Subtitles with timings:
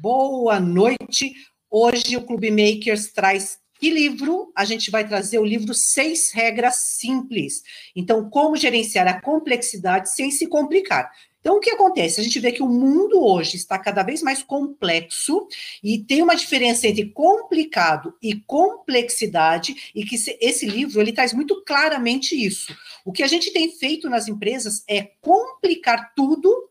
[0.00, 1.34] Boa noite.
[1.68, 4.52] Hoje o Clube Makers traz que livro?
[4.54, 7.64] A gente vai trazer o livro Seis Regras Simples.
[7.96, 11.10] Então, como gerenciar a complexidade sem se complicar.
[11.40, 12.20] Então, o que acontece?
[12.20, 15.48] A gente vê que o mundo hoje está cada vez mais complexo
[15.82, 21.64] e tem uma diferença entre complicado e complexidade, e que esse livro ele traz muito
[21.64, 22.72] claramente isso.
[23.04, 26.70] O que a gente tem feito nas empresas é complicar tudo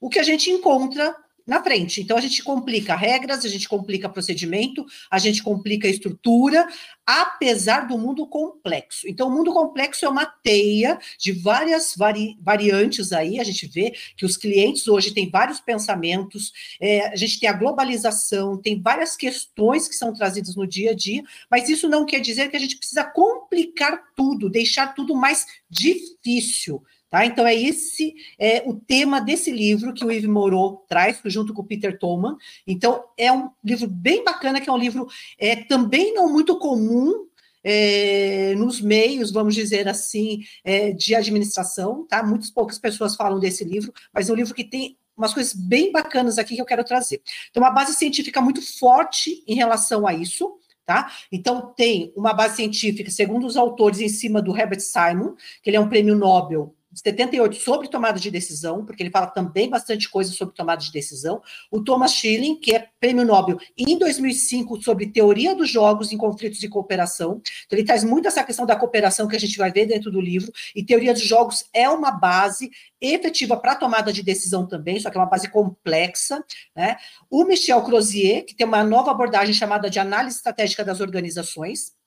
[0.00, 1.14] o que a gente encontra
[1.48, 2.02] na frente.
[2.02, 6.68] Então, a gente complica regras, a gente complica procedimento, a gente complica estrutura,
[7.06, 9.08] apesar do mundo complexo.
[9.08, 13.40] Então, o mundo complexo é uma teia de várias vari variantes aí.
[13.40, 17.54] A gente vê que os clientes hoje têm vários pensamentos, é, a gente tem a
[17.54, 22.20] globalização, tem várias questões que são trazidas no dia a dia, mas isso não quer
[22.20, 26.82] dizer que a gente precisa complicar tudo, deixar tudo mais difícil.
[27.10, 27.24] Tá?
[27.24, 31.62] Então, é esse é, o tema desse livro que o Yves Moreau traz, junto com
[31.62, 32.36] o Peter Tolman.
[32.66, 35.06] Então, é um livro bem bacana, que é um livro
[35.38, 37.26] é, também não muito comum
[37.64, 42.06] é, nos meios, vamos dizer assim, é, de administração.
[42.06, 42.22] Tá?
[42.22, 45.90] Muitas poucas pessoas falam desse livro, mas é um livro que tem umas coisas bem
[45.90, 47.22] bacanas aqui que eu quero trazer.
[47.50, 50.58] Então, uma base científica muito forte em relação a isso.
[50.84, 51.10] Tá?
[51.30, 55.76] Então, tem uma base científica, segundo os autores, em cima do Herbert Simon, que ele
[55.76, 60.32] é um prêmio Nobel 78 sobre tomada de decisão, porque ele fala também bastante coisa
[60.32, 61.40] sobre tomada de decisão.
[61.70, 66.58] O Thomas Schilling, que é prêmio Nobel em 2005 sobre teoria dos jogos em conflitos
[66.58, 67.40] de cooperação.
[67.66, 70.20] Então, ele traz muito essa questão da cooperação que a gente vai ver dentro do
[70.20, 70.52] livro.
[70.74, 75.16] E teoria dos jogos é uma base efetiva para tomada de decisão também, só que
[75.16, 76.44] é uma base complexa.
[76.74, 76.96] Né?
[77.30, 81.97] O Michel Crozier, que tem uma nova abordagem chamada de análise estratégica das organizações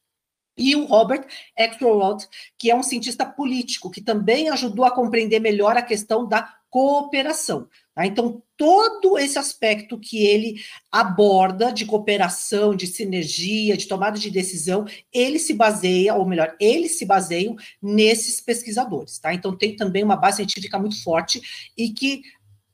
[0.62, 1.26] e o Robert
[1.58, 2.24] Axelrod,
[2.56, 7.68] que é um cientista político, que também ajudou a compreender melhor a questão da cooperação.
[7.96, 8.06] Tá?
[8.06, 14.86] Então, todo esse aspecto que ele aborda de cooperação, de sinergia, de tomada de decisão,
[15.12, 19.18] ele se baseia, ou melhor, eles se baseiam nesses pesquisadores.
[19.18, 19.34] Tá?
[19.34, 21.42] Então, tem também uma base científica muito forte
[21.76, 22.22] e que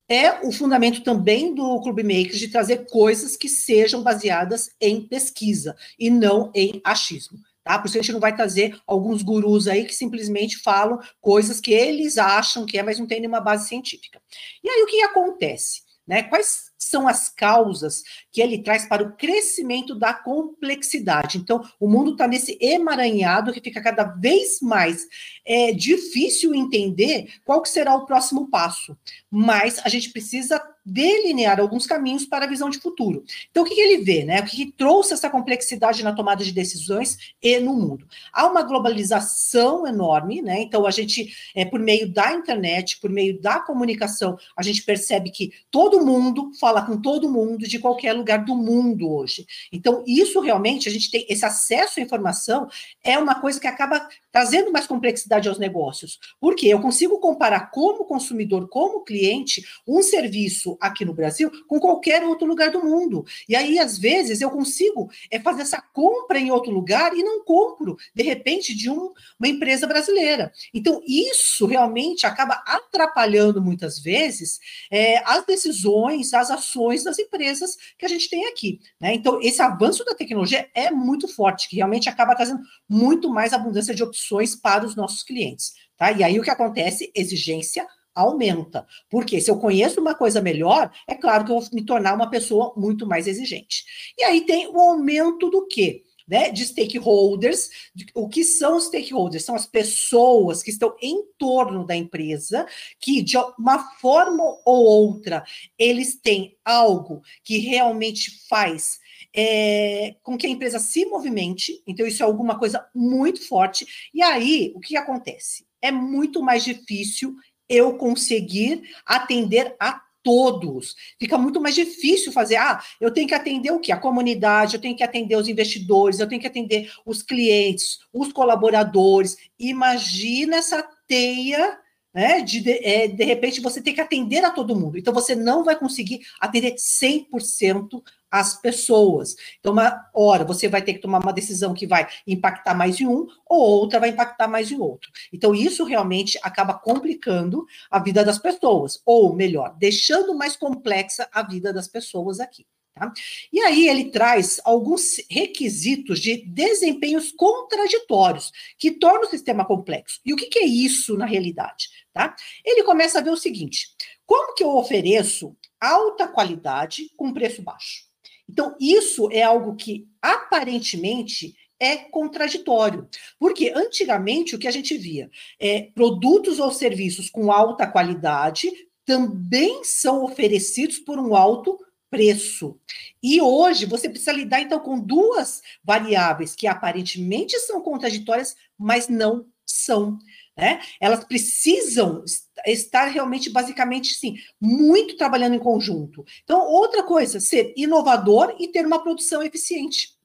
[0.10, 5.76] é o fundamento também do Clube Makers de trazer coisas que sejam baseadas em pesquisa
[6.00, 7.40] e não em achismo.
[7.68, 7.78] Tá?
[7.78, 11.74] Por isso a gente não vai trazer alguns gurus aí que simplesmente falam coisas que
[11.74, 14.22] eles acham que é, mas não tem nenhuma base científica.
[14.64, 15.82] E aí o que acontece?
[16.08, 16.24] Né?
[16.24, 21.38] Quais são as causas que ele traz para o crescimento da complexidade?
[21.38, 25.06] Então, o mundo está nesse emaranhado que fica cada vez mais
[25.46, 28.98] é, difícil entender qual que será o próximo passo.
[29.30, 33.24] Mas a gente precisa delinear alguns caminhos para a visão de futuro.
[33.52, 34.40] Então, o que, que ele vê, né?
[34.40, 38.08] O que, que, trouxe essa complexidade na tomada de decisões e no mundo?
[38.32, 40.62] Há uma globalização enorme, né?
[40.62, 45.30] Então, a gente, é, por meio da internet, por meio da comunicação, a gente percebe
[45.30, 49.46] que todo mundo fala com todo mundo de qualquer lugar do mundo hoje.
[49.74, 52.70] Então, isso realmente, a gente tem esse acesso à informação,
[53.04, 56.18] é uma coisa que acaba trazendo mais complexidade aos negócios.
[56.40, 62.24] Porque eu consigo comparar como consumidor, como cliente, um serviço aqui no Brasil com qualquer
[62.24, 63.26] outro lugar do mundo.
[63.48, 67.44] E aí, às vezes, eu consigo é, fazer essa compra em outro lugar e não
[67.44, 70.52] compro, de repente, de um, uma empresa brasileira.
[70.74, 74.60] Então, isso realmente acaba atrapalhando muitas vezes
[74.92, 78.80] é, as decisões, as ações das empresas que a gente tem aqui.
[79.00, 79.14] Né?
[79.14, 83.94] Então, esse avanço da tecnologia é muito forte, que realmente acaba trazendo muito mais abundância
[83.94, 85.74] de opções para os nossos clientes.
[85.98, 86.12] Tá?
[86.12, 87.12] E aí o que acontece?
[87.16, 88.86] Exigência aumenta.
[89.10, 92.30] Porque se eu conheço uma coisa melhor, é claro que eu vou me tornar uma
[92.30, 93.86] pessoa muito mais exigente.
[94.18, 96.04] E aí tem o aumento do quê?
[96.28, 97.70] Né, de stakeholders.
[98.14, 99.46] O que são stakeholders?
[99.46, 102.68] São as pessoas que estão em torno da empresa,
[103.00, 105.46] que de uma forma ou outra
[105.80, 109.00] eles têm algo que realmente faz
[109.34, 111.82] é, com que a empresa se movimente.
[111.86, 113.86] Então, isso é alguma coisa muito forte.
[114.14, 115.66] E aí, o que acontece?
[115.82, 117.36] É muito mais difícil
[117.70, 120.94] eu conseguir atender a todos.
[121.18, 122.58] Fica muito mais difícil fazer.
[122.58, 123.94] Ah, eu tenho que atender o quê?
[123.94, 128.34] A comunidade, eu tenho que atender os investidores, eu tenho que atender os clientes, os
[128.34, 129.38] colaboradores.
[129.58, 131.80] Imagina essa teia.
[132.14, 135.36] Né, de, de, é, de repente você tem que atender a todo mundo, então você
[135.36, 138.02] não vai conseguir atender 100%
[138.32, 139.36] as pessoas.
[139.60, 143.08] Então, uma hora você vai ter que tomar uma decisão que vai impactar mais em
[143.08, 145.12] um, ou outra vai impactar mais em outro.
[145.32, 151.42] Então, isso realmente acaba complicando a vida das pessoas, ou melhor, deixando mais complexa a
[151.44, 152.66] vida das pessoas aqui.
[152.98, 153.14] Tá?
[153.54, 160.20] E aí ele traz alguns requisitos de desempenhos contraditórios que tornam o sistema complexo.
[160.26, 161.90] E o que, que é isso na realidade?
[162.12, 162.36] Tá?
[162.66, 163.90] Ele começa a ver o seguinte:
[164.26, 168.07] como que eu ofereço alta qualidade com preço baixo?
[168.50, 173.08] Então, isso é algo que aparentemente é contraditório.
[173.40, 175.30] Porque antigamente o que a gente via
[175.60, 178.72] é produtos ou serviços com alta qualidade
[179.06, 181.78] também são oferecidos por um alto
[182.10, 182.80] preço.
[183.22, 189.46] E hoje você precisa lidar então com duas variáveis que aparentemente são contraditórias, mas não
[189.66, 190.18] são.
[190.58, 190.82] Né?
[191.00, 192.24] Elas precisam
[192.66, 196.26] estar realmente, basicamente, sim, muito trabalhando em conjunto.
[196.44, 200.18] Então, outra coisa, ser inovador e ter uma produção eficiente.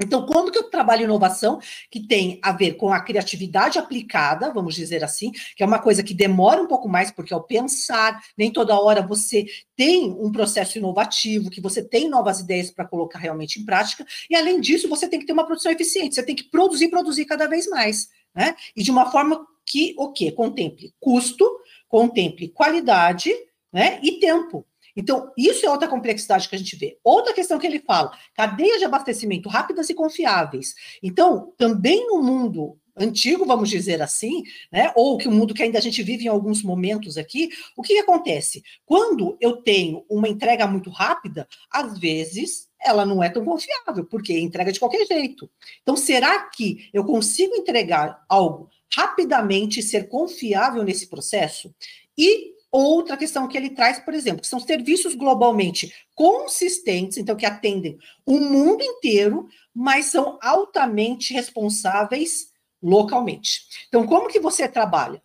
[0.00, 1.60] Então, como que eu trabalho inovação
[1.90, 6.02] que tem a ver com a criatividade aplicada, vamos dizer assim, que é uma coisa
[6.02, 9.46] que demora um pouco mais, porque ao pensar, nem toda hora você
[9.76, 14.34] tem um processo inovativo, que você tem novas ideias para colocar realmente em prática, e
[14.34, 17.46] além disso, você tem que ter uma produção eficiente, você tem que produzir, produzir cada
[17.46, 18.54] vez mais, né?
[18.74, 20.32] E de uma forma que o quê?
[20.32, 21.48] Contemple custo,
[21.88, 23.30] contemple qualidade,
[23.72, 24.00] né?
[24.02, 24.66] E tempo.
[24.96, 26.98] Então, isso é outra complexidade que a gente vê.
[27.02, 30.74] Outra questão que ele fala: cadeias de abastecimento rápidas e confiáveis.
[31.02, 34.92] Então, também no mundo antigo, vamos dizer assim, né?
[34.94, 37.94] Ou que o mundo que ainda a gente vive em alguns momentos aqui, o que,
[37.94, 38.62] que acontece?
[38.84, 44.38] Quando eu tenho uma entrega muito rápida, às vezes ela não é tão confiável, porque
[44.38, 45.48] entrega de qualquer jeito.
[45.82, 51.74] Então, será que eu consigo entregar algo rapidamente e ser confiável nesse processo?
[52.16, 57.44] E Outra questão que ele traz, por exemplo, que são serviços globalmente consistentes, então que
[57.44, 62.50] atendem o mundo inteiro, mas são altamente responsáveis
[62.82, 63.60] localmente.
[63.88, 65.22] Então, como que você trabalha?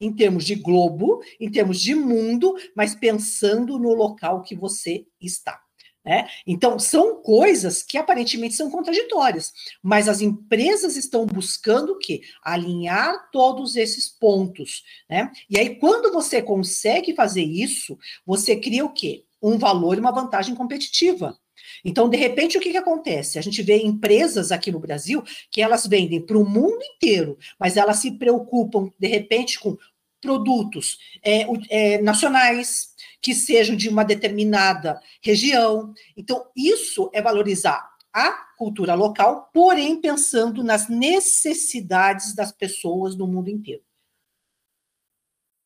[0.00, 5.62] Em termos de globo, em termos de mundo, mas pensando no local que você está.
[6.04, 6.26] Né?
[6.46, 9.52] Então, são coisas que aparentemente são contraditórias,
[9.82, 12.22] mas as empresas estão buscando o quê?
[12.42, 14.82] Alinhar todos esses pontos.
[15.08, 15.30] Né?
[15.48, 19.24] E aí, quando você consegue fazer isso, você cria o quê?
[19.42, 21.38] Um valor e uma vantagem competitiva.
[21.84, 23.38] Então, de repente, o que, que acontece?
[23.38, 27.76] A gente vê empresas aqui no Brasil que elas vendem para o mundo inteiro, mas
[27.76, 29.76] elas se preocupam, de repente, com
[30.20, 32.89] produtos é, é, nacionais,
[33.20, 35.92] que sejam de uma determinada região.
[36.16, 43.48] Então, isso é valorizar a cultura local, porém pensando nas necessidades das pessoas no mundo
[43.48, 43.82] inteiro.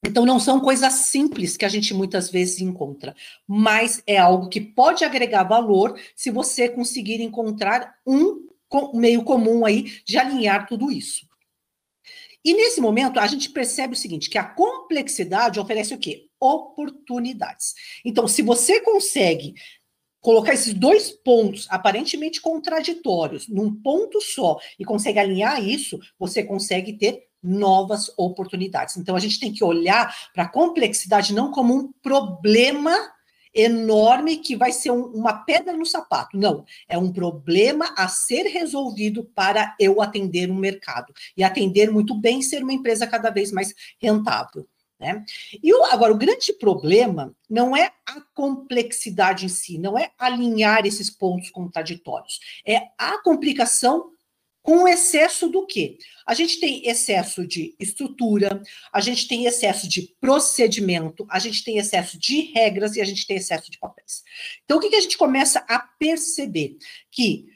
[0.06, 3.16] Então, não são coisas simples que a gente muitas vezes encontra,
[3.46, 8.46] mas é algo que pode agregar valor se você conseguir encontrar um
[8.92, 11.26] meio comum aí de alinhar tudo isso.
[12.44, 16.28] E nesse momento, a gente percebe o seguinte, que a complexidade oferece o quê?
[16.44, 17.74] Oportunidades.
[18.04, 19.54] Então, se você consegue
[20.20, 26.92] colocar esses dois pontos aparentemente contraditórios num ponto só e consegue alinhar isso, você consegue
[26.92, 28.96] ter novas oportunidades.
[28.96, 32.94] Então, a gente tem que olhar para a complexidade não como um problema
[33.54, 36.36] enorme que vai ser um, uma pedra no sapato.
[36.36, 42.14] Não, é um problema a ser resolvido para eu atender um mercado e atender muito
[42.14, 44.66] bem ser uma empresa cada vez mais rentável.
[44.98, 45.24] Né?
[45.62, 50.86] E o, agora, o grande problema não é a complexidade em si, não é alinhar
[50.86, 54.12] esses pontos contraditórios, é a complicação
[54.64, 55.98] com excesso do quê?
[56.26, 61.76] A gente tem excesso de estrutura, a gente tem excesso de procedimento, a gente tem
[61.76, 64.22] excesso de regras e a gente tem excesso de papéis.
[64.64, 66.78] Então, o que, que a gente começa a perceber?
[67.10, 67.53] Que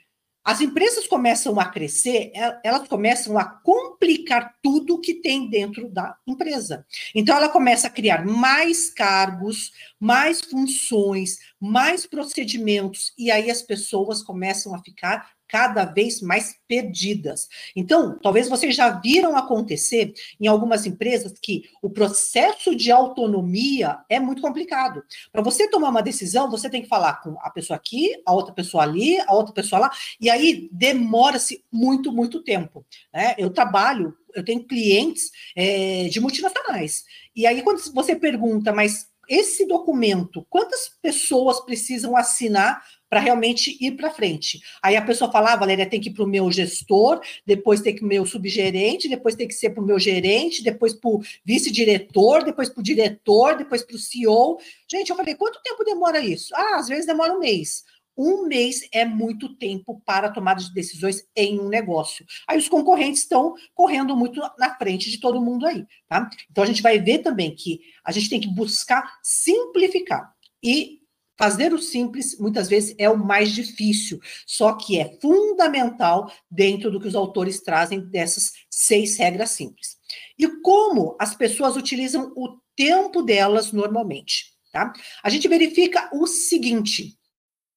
[0.48, 6.16] as empresas começam a crescer, é, elas começam a complicar tudo que tem dentro da
[6.26, 6.86] empresa.
[7.14, 14.22] Então, ela começa a criar mais cargos, mais funções, mais procedimentos, e aí as pessoas
[14.22, 17.48] começam a ficar cada vez mais perdidas.
[17.74, 24.20] Então, talvez vocês já viram acontecer em algumas empresas que o processo de autonomia é
[24.20, 25.02] muito complicado.
[25.32, 28.52] Para você tomar uma decisão, você tem que falar com a pessoa aqui, a outra
[28.52, 29.90] pessoa ali, a outra pessoa lá,
[30.20, 32.84] e aí demora-se muito, muito tempo.
[33.12, 33.34] Né?
[33.38, 37.04] Eu trabalho, eu tenho clientes é, de multinacionais.
[37.34, 43.92] E aí, quando você pergunta, mas esse documento, quantas pessoas precisam assinar para realmente ir
[43.92, 44.60] para frente.
[44.82, 47.94] Aí a pessoa fala, ah, Valéria, tem que ir para o meu gestor, depois tem
[47.94, 52.44] que meu subgerente, depois tem que ser para o meu gerente, depois para o vice-diretor,
[52.44, 54.58] depois para o diretor, depois para o CEO.
[54.90, 56.54] Gente, eu falei, quanto tempo demora isso?
[56.54, 57.84] Ah, às vezes demora um mês.
[58.18, 62.26] Um mês é muito tempo para tomada de decisões em um negócio.
[62.48, 66.28] Aí os concorrentes estão correndo muito na frente de todo mundo aí, tá?
[66.50, 70.34] Então a gente vai ver também que a gente tem que buscar simplificar.
[70.60, 70.97] E
[71.38, 77.00] Fazer o simples, muitas vezes, é o mais difícil, só que é fundamental dentro do
[77.00, 79.96] que os autores trazem dessas seis regras simples.
[80.38, 84.92] E como as pessoas utilizam o tempo delas normalmente, tá?
[85.22, 87.17] A gente verifica o seguinte,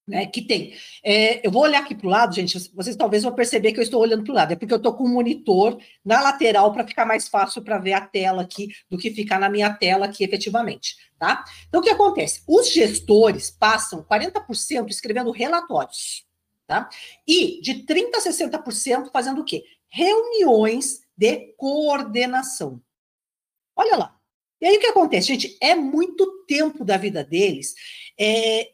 [0.06, 0.74] né, que tem.
[1.02, 2.58] É, eu vou olhar aqui para o lado, gente.
[2.74, 4.52] Vocês talvez vão perceber que eu estou olhando para o lado.
[4.52, 7.92] É porque eu estou com um monitor na lateral para ficar mais fácil para ver
[7.92, 10.96] a tela aqui do que ficar na minha tela aqui efetivamente.
[11.18, 11.44] Tá?
[11.68, 12.42] Então, o que acontece?
[12.48, 16.26] Os gestores passam 40% escrevendo relatórios.
[16.66, 16.88] Tá?
[17.26, 19.62] E de 30% a 60% fazendo o quê?
[19.88, 22.80] Reuniões de coordenação.
[23.76, 24.16] Olha lá.
[24.60, 25.56] E aí o que acontece, gente?
[25.60, 27.74] É muito tempo da vida deles.
[28.18, 28.72] É,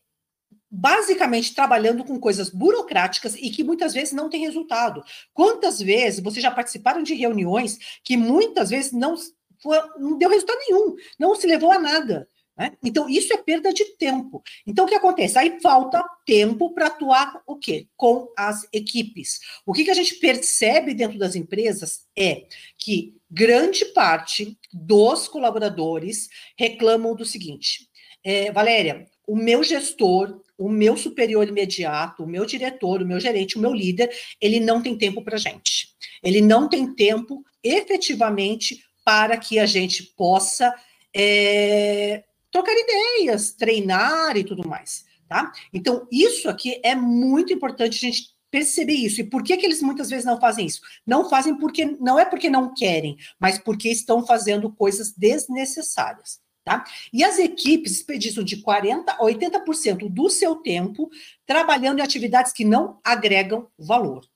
[0.71, 5.03] basicamente trabalhando com coisas burocráticas e que muitas vezes não tem resultado.
[5.33, 9.15] Quantas vezes vocês já participaram de reuniões que muitas vezes não,
[9.63, 12.29] foi, não deu resultado nenhum, não se levou a nada?
[12.59, 12.73] Né?
[12.83, 14.43] Então, isso é perda de tempo.
[14.67, 15.39] Então, o que acontece?
[15.39, 17.87] Aí falta tempo para atuar o quê?
[17.97, 19.39] Com as equipes.
[19.65, 22.47] O que, que a gente percebe dentro das empresas é
[22.77, 27.89] que grande parte dos colaboradores reclamam do seguinte:
[28.25, 33.59] é, Valéria, o meu gestor, o meu superior imediato, o meu diretor, o meu gerente,
[33.59, 35.91] o meu líder, ele não tem tempo para gente.
[36.23, 40.75] Ele não tem tempo efetivamente para que a gente possa
[41.15, 45.53] é, trocar ideias, treinar e tudo mais, tá?
[45.75, 49.21] Então, isso aqui é muito importante a gente perceber isso.
[49.21, 50.81] E por que, que eles muitas vezes não fazem isso?
[51.07, 56.41] Não fazem porque não é porque não querem, mas porque estão fazendo coisas desnecessárias.
[56.69, 56.85] Tá?
[57.11, 61.09] E as equipes desperdiçam de 40% a 80% do seu tempo
[61.47, 64.27] trabalhando em atividades que não agregam valor.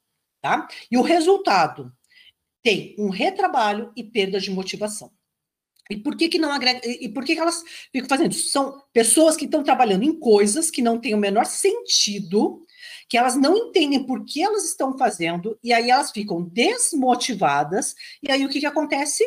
[0.40, 0.66] Tá?
[0.90, 1.92] E o resultado
[2.62, 5.12] tem um retrabalho e perda de motivação.
[5.90, 6.80] E por que, que não agrega?
[6.86, 7.62] E por que, que elas
[7.92, 8.48] ficam fazendo isso?
[8.48, 12.64] São pessoas que estão trabalhando em coisas que não têm o menor sentido,
[13.10, 18.32] que elas não entendem por que elas estão fazendo, e aí elas ficam desmotivadas, e
[18.32, 19.22] aí o que, que acontece?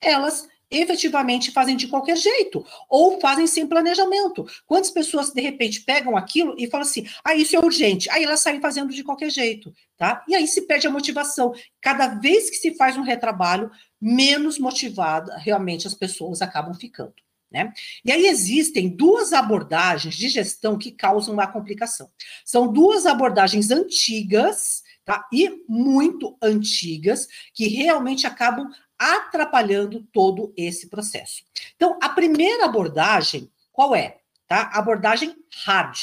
[0.00, 4.46] Elas efetivamente fazem de qualquer jeito, ou fazem sem planejamento.
[4.66, 8.40] Quantas pessoas, de repente, pegam aquilo e falam assim, ah, isso é urgente, aí elas
[8.40, 10.24] saem fazendo de qualquer jeito, tá?
[10.28, 11.54] E aí se perde a motivação.
[11.80, 13.70] Cada vez que se faz um retrabalho,
[14.00, 17.14] menos motivada realmente as pessoas acabam ficando.
[17.50, 17.72] Né?
[18.04, 22.10] E aí existem duas abordagens de gestão que causam uma complicação.
[22.44, 25.24] São duas abordagens antigas, tá?
[25.32, 31.42] E muito antigas, que realmente acabam atrapalhando todo esse processo.
[31.74, 34.18] Então, a primeira abordagem, qual é?
[34.46, 34.70] Tá?
[34.72, 35.34] Abordagem
[35.64, 35.96] hard.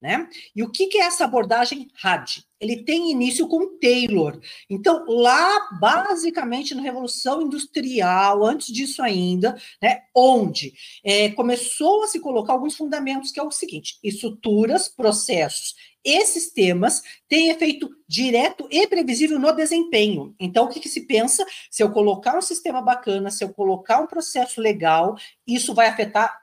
[0.00, 0.28] Né?
[0.56, 2.40] E o que, que é essa abordagem hard?
[2.58, 4.40] Ele tem início com Taylor.
[4.68, 10.74] Então, lá, basicamente, na Revolução Industrial, antes disso ainda, né, onde
[11.04, 17.02] é, começou a se colocar alguns fundamentos, que é o seguinte: estruturas, processos e sistemas
[17.28, 20.34] têm efeito direto e previsível no desempenho.
[20.38, 21.44] Então, o que, que, se pensa?
[21.70, 25.16] Se eu colocar um sistema bacana, se eu colocar um processo legal,
[25.46, 26.36] isso vai afetar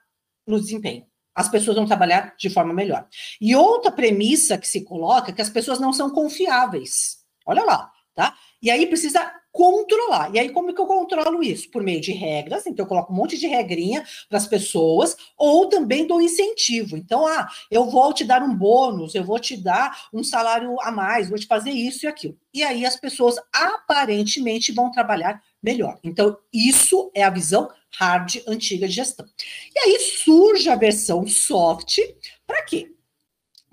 [0.48, 1.06] no desempenho.
[1.36, 3.08] As pessoas vão trabalhar de forma melhor.
[3.40, 7.20] E outra premissa que se coloca é que as pessoas não são confiáveis.
[7.46, 8.36] Olha lá, tá?
[8.62, 10.34] E aí precisa controlar.
[10.34, 11.70] E aí, como que eu controlo isso?
[11.70, 15.68] Por meio de regras, então eu coloco um monte de regrinha para as pessoas, ou
[15.68, 16.96] também dou incentivo.
[16.96, 20.94] Então, ah, eu vou te dar um bônus, eu vou te dar um salário a
[20.94, 22.38] mais, vou te fazer isso e aquilo.
[22.54, 26.00] E aí as pessoas aparentemente vão trabalhar melhor.
[26.06, 29.26] Então, isso é a visão hard antiga de gestão.
[29.76, 31.98] E aí surge a versão soft,
[32.48, 32.96] para quê?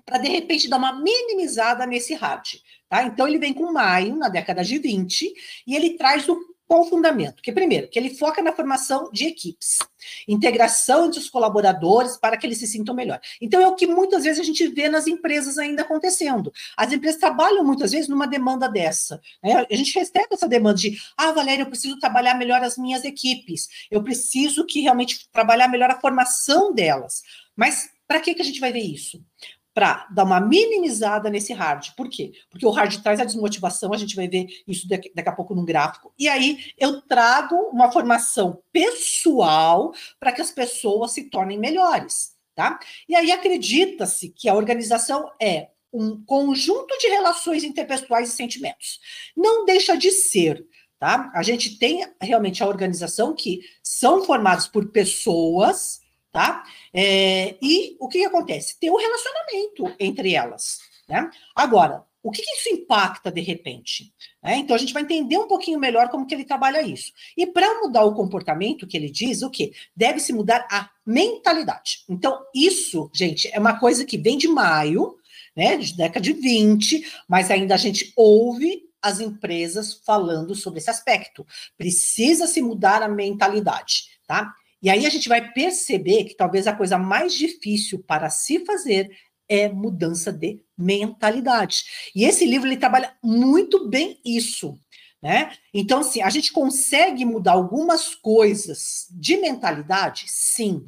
[0.05, 2.57] Para de repente dar uma minimizada nesse hard.
[2.89, 3.03] Tá?
[3.03, 5.33] Então, ele vem com Maio, na década de 20,
[5.65, 7.41] e ele traz o qual fundamento?
[7.41, 9.77] Que primeiro, que ele foca na formação de equipes,
[10.27, 13.21] integração entre os colaboradores para que eles se sintam melhor.
[13.41, 16.51] Então é o que muitas vezes a gente vê nas empresas ainda acontecendo.
[16.75, 19.21] As empresas trabalham muitas vezes numa demanda dessa.
[19.41, 19.65] Né?
[19.71, 23.69] A gente recebe essa demanda de, ah, Valéria, eu preciso trabalhar melhor as minhas equipes.
[23.89, 27.23] Eu preciso que realmente trabalhar melhor a formação delas.
[27.55, 29.23] Mas para que que a gente vai ver isso?
[29.77, 31.91] Para dar uma minimizada nesse hard.
[31.95, 32.31] Por quê?
[32.49, 35.53] Porque o hard traz a desmotivação, a gente vai ver isso daqui, daqui a pouco
[35.53, 36.11] num gráfico.
[36.17, 42.79] E aí eu trago uma formação pessoal para que as pessoas se tornem melhores, tá?
[43.07, 48.99] E aí acredita-se que a organização é um conjunto de relações interpessoais e sentimentos.
[49.35, 50.65] Não deixa de ser,
[50.97, 51.31] tá?
[51.35, 56.01] A gente tem realmente a organização que são formadas por pessoas
[56.37, 56.63] tá?
[56.93, 58.79] É, e o que, que, acontece?
[58.79, 60.77] Tem um relacionamento entre elas,
[61.09, 61.31] né?
[61.55, 64.13] Agora, o que, que isso impacta de repente?
[64.43, 67.11] É, então a gente vai entender um pouquinho melhor como que ele trabalha isso.
[67.35, 69.73] E para mudar o comportamento que ele diz, o que?
[69.95, 72.03] Deve-se mudar a mentalidade.
[72.07, 75.15] Então, isso, gente, é uma coisa que vem de maio,
[75.55, 75.75] né?
[75.75, 81.43] De década de 20, mas ainda a gente ouve as empresas falando sobre esse aspecto.
[81.75, 84.53] Precisa se mudar a mentalidade, tá?
[84.81, 89.09] E aí a gente vai perceber que talvez a coisa mais difícil para se fazer
[89.49, 91.85] é mudança de mentalidade.
[92.15, 94.77] E esse livro ele trabalha muito bem isso,
[95.21, 95.51] né?
[95.73, 100.85] Então, assim, a gente consegue mudar algumas coisas de mentalidade, sim,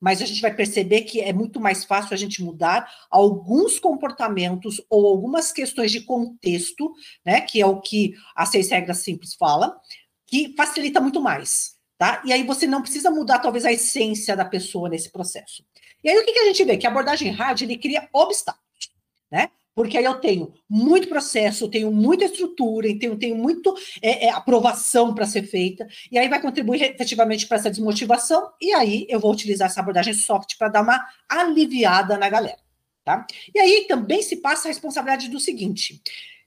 [0.00, 4.80] mas a gente vai perceber que é muito mais fácil a gente mudar alguns comportamentos
[4.88, 6.92] ou algumas questões de contexto,
[7.24, 7.40] né?
[7.42, 9.78] Que é o que as seis regras simples fala,
[10.26, 11.79] que facilita muito mais.
[12.00, 12.22] Tá?
[12.24, 15.62] E aí você não precisa mudar, talvez, a essência da pessoa nesse processo.
[16.02, 16.78] E aí o que, que a gente vê?
[16.78, 18.90] Que a abordagem hard, ele cria obstáculos,
[19.30, 19.50] né?
[19.74, 25.14] Porque aí eu tenho muito processo, tenho muita estrutura, tenho, tenho muito é, é, aprovação
[25.14, 29.30] para ser feita, e aí vai contribuir efetivamente para essa desmotivação, e aí eu vou
[29.30, 32.60] utilizar essa abordagem soft para dar uma aliviada na galera.
[33.04, 33.26] Tá?
[33.54, 36.00] E aí também se passa a responsabilidade do seguinte: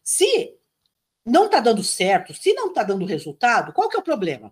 [0.03, 0.55] se
[1.23, 4.51] não está dando certo, se não está dando resultado, qual que é o problema?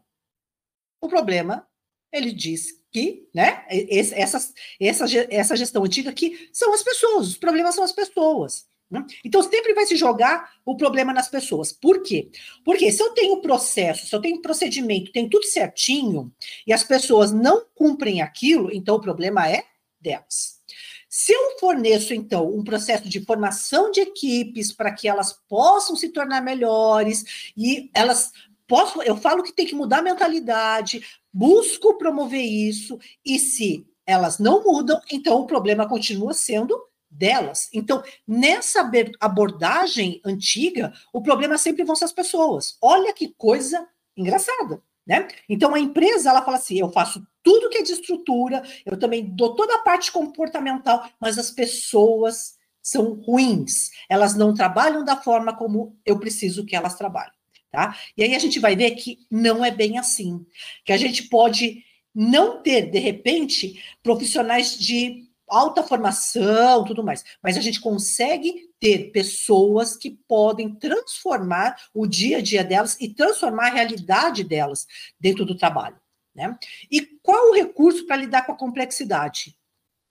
[1.01, 1.67] O problema,
[2.12, 7.74] ele diz que, né, essa, essa, essa gestão antiga que são as pessoas, os problemas
[7.75, 8.70] são as pessoas.
[8.89, 9.05] Né?
[9.24, 11.72] Então, sempre vai se jogar o problema nas pessoas.
[11.72, 12.29] Por quê?
[12.65, 16.31] Porque se eu tenho processo, se eu tenho procedimento, tem tudo certinho,
[16.67, 19.63] e as pessoas não cumprem aquilo, então o problema é
[20.00, 20.60] delas.
[21.08, 26.10] Se eu forneço, então, um processo de formação de equipes para que elas possam se
[26.10, 28.31] tornar melhores e elas
[28.71, 34.39] posso, eu falo que tem que mudar a mentalidade, busco promover isso, e se elas
[34.39, 37.67] não mudam, então o problema continua sendo delas.
[37.73, 42.77] Então, nessa abordagem antiga, o problema sempre vão ser as pessoas.
[42.81, 43.85] Olha que coisa
[44.15, 45.27] engraçada, né?
[45.49, 49.35] Então a empresa ela fala assim: eu faço tudo que é de estrutura, eu também
[49.35, 53.89] dou toda a parte comportamental, mas as pessoas são ruins.
[54.09, 57.40] Elas não trabalham da forma como eu preciso que elas trabalhem.
[57.71, 57.97] Tá?
[58.17, 60.45] E aí a gente vai ver que não é bem assim,
[60.83, 67.57] que a gente pode não ter, de repente, profissionais de alta formação, tudo mais, mas
[67.57, 73.67] a gente consegue ter pessoas que podem transformar o dia a dia delas e transformar
[73.67, 74.87] a realidade delas
[75.19, 76.00] dentro do trabalho.
[76.33, 76.57] Né?
[76.89, 79.57] E qual o recurso para lidar com a complexidade?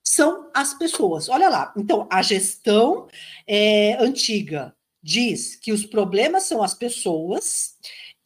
[0.02, 1.28] São as pessoas.
[1.28, 3.08] Olha lá, então a gestão
[3.46, 7.76] é, antiga diz que os problemas são as pessoas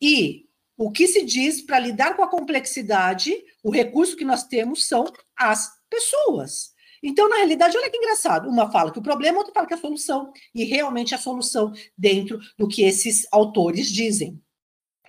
[0.00, 3.32] e o que se diz para lidar com a complexidade,
[3.62, 5.04] o recurso que nós temos são
[5.36, 6.74] as pessoas.
[7.02, 8.48] Então, na realidade, olha que engraçado.
[8.48, 10.32] Uma fala que o problema, outra fala que a solução.
[10.54, 14.40] E realmente a solução dentro do que esses autores dizem.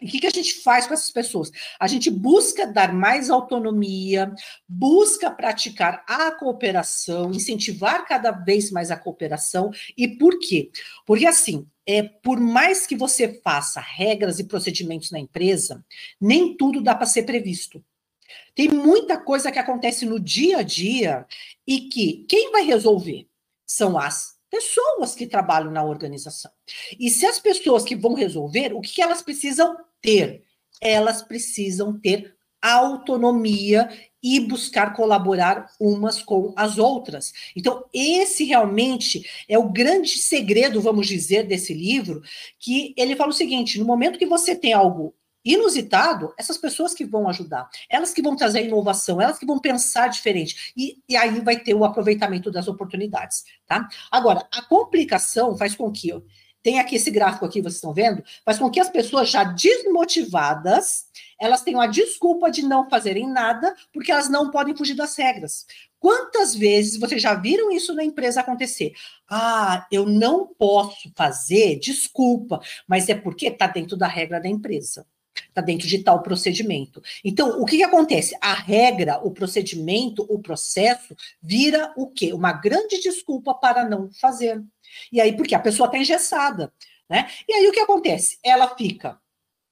[0.01, 1.51] E o que, que a gente faz com essas pessoas?
[1.79, 4.33] A gente busca dar mais autonomia,
[4.67, 9.71] busca praticar a cooperação, incentivar cada vez mais a cooperação.
[9.97, 10.69] E por quê?
[11.05, 15.85] Porque assim, é, por mais que você faça regras e procedimentos na empresa,
[16.19, 17.83] nem tudo dá para ser previsto.
[18.53, 21.25] Tem muita coisa que acontece no dia a dia
[21.65, 23.27] e que quem vai resolver
[23.65, 26.51] são as pessoas que trabalham na organização.
[26.97, 30.43] E se as pessoas que vão resolver, o que elas precisam ter?
[30.81, 33.89] Elas precisam ter autonomia
[34.23, 37.33] e buscar colaborar umas com as outras.
[37.55, 42.21] Então, esse realmente é o grande segredo, vamos dizer, desse livro,
[42.57, 45.13] que ele fala o seguinte: no momento que você tem algo
[45.45, 50.07] inusitado, essas pessoas que vão ajudar, elas que vão trazer inovação, elas que vão pensar
[50.07, 53.87] diferente, e, e aí vai ter o aproveitamento das oportunidades, tá?
[54.11, 56.11] Agora, a complicação faz com que,
[56.65, 61.05] tem aqui esse gráfico aqui, vocês estão vendo, faz com que as pessoas já desmotivadas,
[61.39, 65.67] elas tenham a desculpa de não fazerem nada, porque elas não podem fugir das regras.
[65.99, 68.93] Quantas vezes vocês já viram isso na empresa acontecer?
[69.29, 75.05] Ah, eu não posso fazer, desculpa, mas é porque está dentro da regra da empresa.
[75.35, 77.01] Está dentro de tal procedimento.
[77.23, 78.37] Então, o que, que, acontece?
[78.41, 82.33] A regra, o procedimento, o processo vira o quê?
[82.33, 84.63] Uma grande desculpa para não fazer.
[85.11, 86.71] E aí, porque a pessoa está engessada,
[87.09, 87.29] né?
[87.47, 88.37] E aí o que acontece?
[88.43, 89.19] Ela fica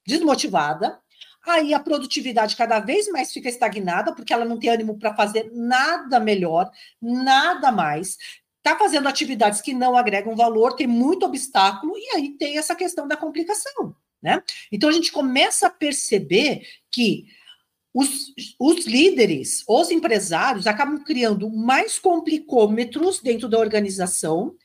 [0.06, 1.00] desmotivada,
[1.46, 5.50] aí a produtividade cada vez mais fica estagnada, porque ela não tem ânimo para fazer
[5.54, 6.70] nada melhor,
[7.02, 8.18] nada mais.
[8.58, 13.08] Está fazendo atividades que não agregam valor, tem muito obstáculo, e aí tem essa questão
[13.08, 13.96] da complicação.
[14.24, 14.42] Né?
[14.72, 17.26] Então a gente começa a perceber que
[17.94, 24.56] os, os líderes, os empresários, acabam criando mais complicômetros dentro da organização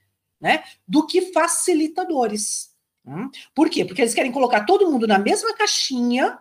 [0.41, 2.71] né, do que facilitadores.
[3.05, 3.29] Né?
[3.53, 3.85] Por quê?
[3.85, 6.39] Porque eles querem colocar todo mundo na mesma caixinha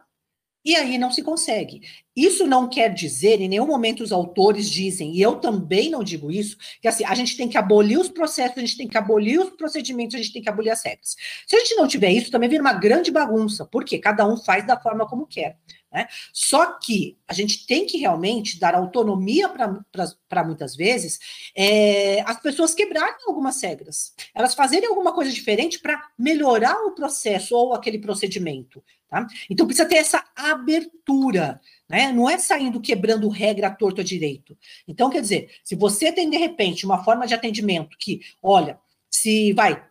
[0.63, 1.81] e aí não se consegue.
[2.17, 6.31] Isso não quer dizer, em nenhum momento os autores dizem, e eu também não digo
[6.31, 9.39] isso, que assim, a gente tem que abolir os processos, a gente tem que abolir
[9.39, 11.15] os procedimentos, a gente tem que abolir as regras.
[11.45, 14.65] Se a gente não tiver isso, também vira uma grande bagunça, porque cada um faz
[14.65, 15.59] da forma como quer.
[15.91, 16.07] Né?
[16.33, 21.19] Só que a gente tem que realmente dar autonomia para muitas vezes
[21.55, 27.55] é, as pessoas quebrarem algumas regras, elas fazerem alguma coisa diferente para melhorar o processo
[27.55, 28.83] ou aquele procedimento.
[29.09, 29.25] Tá?
[29.49, 32.11] Então precisa ter essa abertura, né?
[32.11, 34.57] Não é saindo quebrando regra torto a direito.
[34.87, 39.53] Então, quer dizer, se você tem de repente uma forma de atendimento que, olha, se
[39.53, 39.83] vai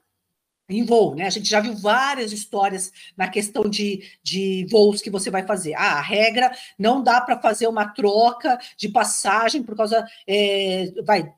[0.69, 1.27] em voo, né?
[1.27, 5.75] A gente já viu várias histórias na questão de, de voos que você vai fazer.
[5.75, 10.05] Ah, a regra não dá para fazer uma troca de passagem por causa.
[10.27, 11.33] É, vai,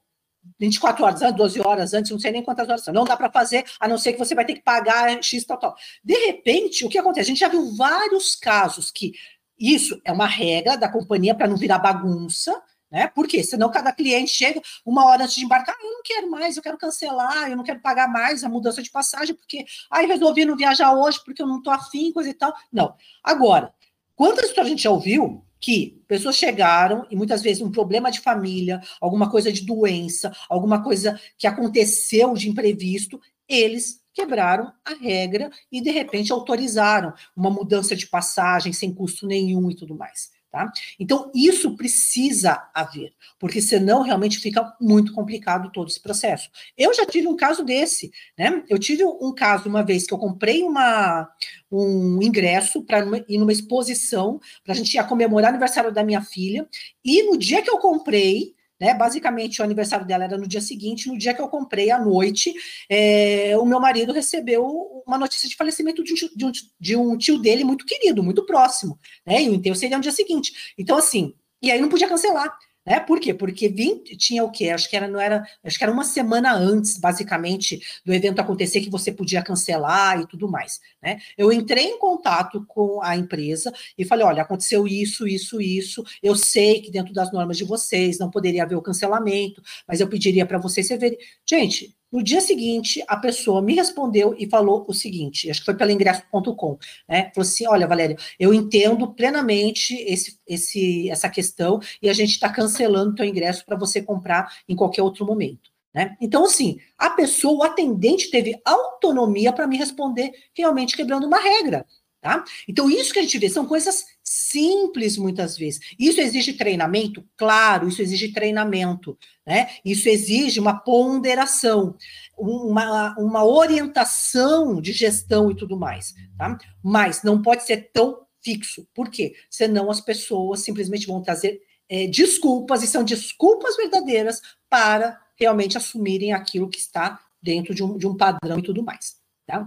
[0.58, 2.94] 24 horas antes, 12 horas antes, não sei nem quantas horas são.
[2.94, 5.58] Não dá para fazer, a não ser que você vai ter que pagar X tal,
[5.58, 5.76] tal.
[6.02, 7.26] De repente, o que acontece?
[7.26, 9.12] A gente já viu vários casos que
[9.58, 13.08] isso é uma regra da companhia para não virar bagunça, né?
[13.08, 16.56] Porque senão cada cliente chega uma hora antes de embarcar, ah, eu não quero mais,
[16.56, 19.58] eu quero cancelar, eu não quero pagar mais a mudança de passagem, porque
[19.90, 22.54] aí ah, resolvi não viajar hoje porque eu não estou afim, coisa e tal.
[22.72, 22.94] Não.
[23.22, 23.72] Agora,
[24.14, 28.20] quantas histórias a gente já ouviu que pessoas chegaram e muitas vezes um problema de
[28.20, 35.48] família, alguma coisa de doença, alguma coisa que aconteceu de imprevisto, eles quebraram a regra
[35.70, 40.36] e de repente autorizaram uma mudança de passagem sem custo nenhum e tudo mais.
[40.50, 40.72] Tá?
[40.98, 46.48] Então, isso precisa haver, porque senão realmente fica muito complicado todo esse processo.
[46.76, 48.64] Eu já tive um caso desse, né?
[48.66, 51.28] Eu tive um caso uma vez que eu comprei uma,
[51.70, 56.22] um ingresso para ir numa exposição, para a gente ir comemorar o aniversário da minha
[56.22, 56.66] filha,
[57.04, 58.94] e no dia que eu comprei, né?
[58.94, 62.52] Basicamente, o aniversário dela era no dia seguinte, no dia que eu comprei à noite,
[62.88, 64.64] é, o meu marido recebeu
[65.06, 68.44] uma notícia de falecimento de um, de, um, de um, tio dele muito querido, muito
[68.44, 69.42] próximo, né?
[69.42, 70.74] E o enterro seria no dia seguinte.
[70.78, 72.56] Então, assim, e aí não podia cancelar.
[72.88, 73.00] Né?
[73.00, 73.34] Por quê?
[73.34, 74.70] Porque 20, tinha o quê?
[74.70, 78.80] Acho que era, não era, acho que era uma semana antes, basicamente, do evento acontecer
[78.80, 80.80] que você podia cancelar e tudo mais.
[81.02, 81.20] Né?
[81.36, 86.02] Eu entrei em contato com a empresa e falei: olha, aconteceu isso, isso, isso.
[86.22, 90.08] Eu sei que dentro das normas de vocês não poderia haver o cancelamento, mas eu
[90.08, 91.18] pediria para vocês verem.
[91.46, 95.76] Gente, no dia seguinte, a pessoa me respondeu e falou o seguinte: acho que foi
[95.76, 97.30] pelo ingresso.com, né?
[97.34, 102.48] Falou assim: olha, Valério, eu entendo plenamente esse, esse, essa questão e a gente está
[102.48, 105.70] cancelando o teu ingresso para você comprar em qualquer outro momento.
[105.94, 106.16] Né?
[106.20, 111.84] Então, assim, a pessoa, o atendente, teve autonomia para me responder, realmente quebrando uma regra.
[112.20, 112.44] Tá?
[112.66, 115.80] Então, isso que a gente vê são coisas simples muitas vezes.
[115.98, 117.26] Isso exige treinamento?
[117.36, 119.18] Claro, isso exige treinamento.
[119.46, 119.70] Né?
[119.84, 121.96] Isso exige uma ponderação,
[122.36, 126.14] uma, uma orientação de gestão e tudo mais.
[126.36, 126.58] Tá?
[126.82, 128.86] Mas não pode ser tão fixo.
[128.94, 129.34] Por quê?
[129.50, 136.32] Senão as pessoas simplesmente vão trazer é, desculpas, e são desculpas verdadeiras para realmente assumirem
[136.32, 139.16] aquilo que está dentro de um, de um padrão e tudo mais.
[139.46, 139.66] Tá?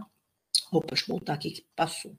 [0.71, 2.15] Opa, deixa eu voltar aqui que passou.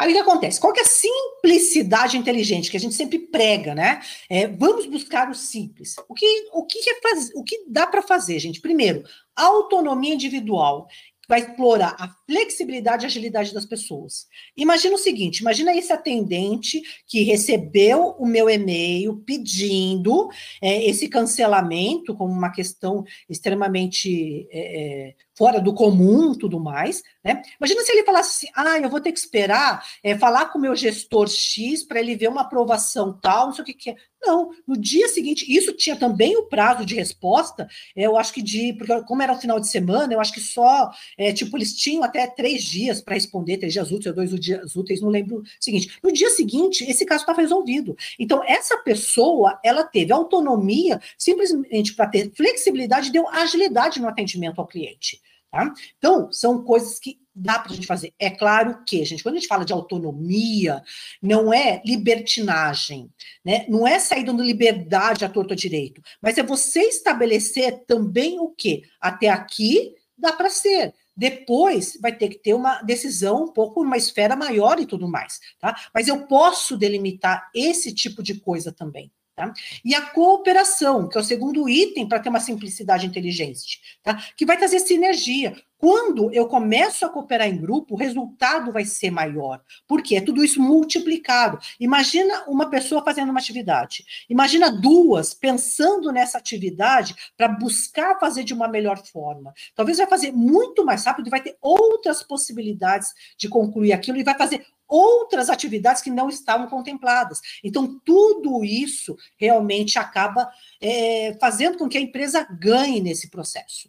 [0.00, 0.58] Aí o que acontece?
[0.58, 4.00] Qual que é a simplicidade inteligente que a gente sempre prega, né?
[4.30, 5.94] É, vamos buscar o simples.
[6.08, 8.62] O que, o que, é faz, o que dá para fazer, gente?
[8.62, 9.04] Primeiro,
[9.36, 10.88] autonomia individual
[11.28, 14.26] vai explorar a flexibilidade e agilidade das pessoas.
[14.56, 20.30] Imagina o seguinte: imagina esse atendente que recebeu o meu e-mail pedindo
[20.62, 27.40] é, esse cancelamento como uma questão extremamente é, é fora do comum, tudo mais, né?
[27.58, 30.60] Imagina se ele falasse assim, ah, eu vou ter que esperar é, falar com o
[30.60, 33.96] meu gestor X para ele ver uma aprovação tal, não sei o que, que é.
[34.22, 38.74] Não, no dia seguinte, isso tinha também o prazo de resposta, eu acho que de,
[38.74, 42.04] porque como era o final de semana, eu acho que só, é, tipo, eles tinham
[42.04, 45.98] até três dias para responder, três dias úteis, dois dias úteis, não lembro o seguinte.
[46.04, 47.96] No dia seguinte, esse caso estava resolvido.
[48.18, 54.66] Então, essa pessoa, ela teve autonomia simplesmente para ter flexibilidade, deu agilidade no atendimento ao
[54.66, 55.18] cliente.
[55.50, 55.72] Tá?
[55.98, 58.12] Então, são coisas que dá para a gente fazer.
[58.18, 60.82] É claro que, gente, quando a gente fala de autonomia,
[61.20, 63.10] não é libertinagem,
[63.44, 63.64] né?
[63.68, 68.82] não é sair dando liberdade à torta direito, mas é você estabelecer também o que?
[69.00, 70.94] Até aqui dá para ser.
[71.16, 75.40] Depois vai ter que ter uma decisão um pouco uma esfera maior e tudo mais,
[75.58, 75.74] tá?
[75.92, 79.10] Mas eu posso delimitar esse tipo de coisa também.
[79.40, 79.54] Tá?
[79.82, 84.22] E a cooperação, que é o segundo item para ter uma simplicidade inteligente, tá?
[84.36, 85.56] que vai trazer sinergia.
[85.78, 89.62] Quando eu começo a cooperar em grupo, o resultado vai ser maior.
[89.88, 91.58] Porque é tudo isso multiplicado.
[91.80, 94.04] Imagina uma pessoa fazendo uma atividade.
[94.28, 99.54] Imagina duas pensando nessa atividade para buscar fazer de uma melhor forma.
[99.74, 104.22] Talvez vai fazer muito mais rápido e vai ter outras possibilidades de concluir aquilo e
[104.22, 107.40] vai fazer outras atividades que não estavam contempladas.
[107.62, 110.50] Então, tudo isso realmente acaba
[110.80, 113.88] é, fazendo com que a empresa ganhe nesse processo.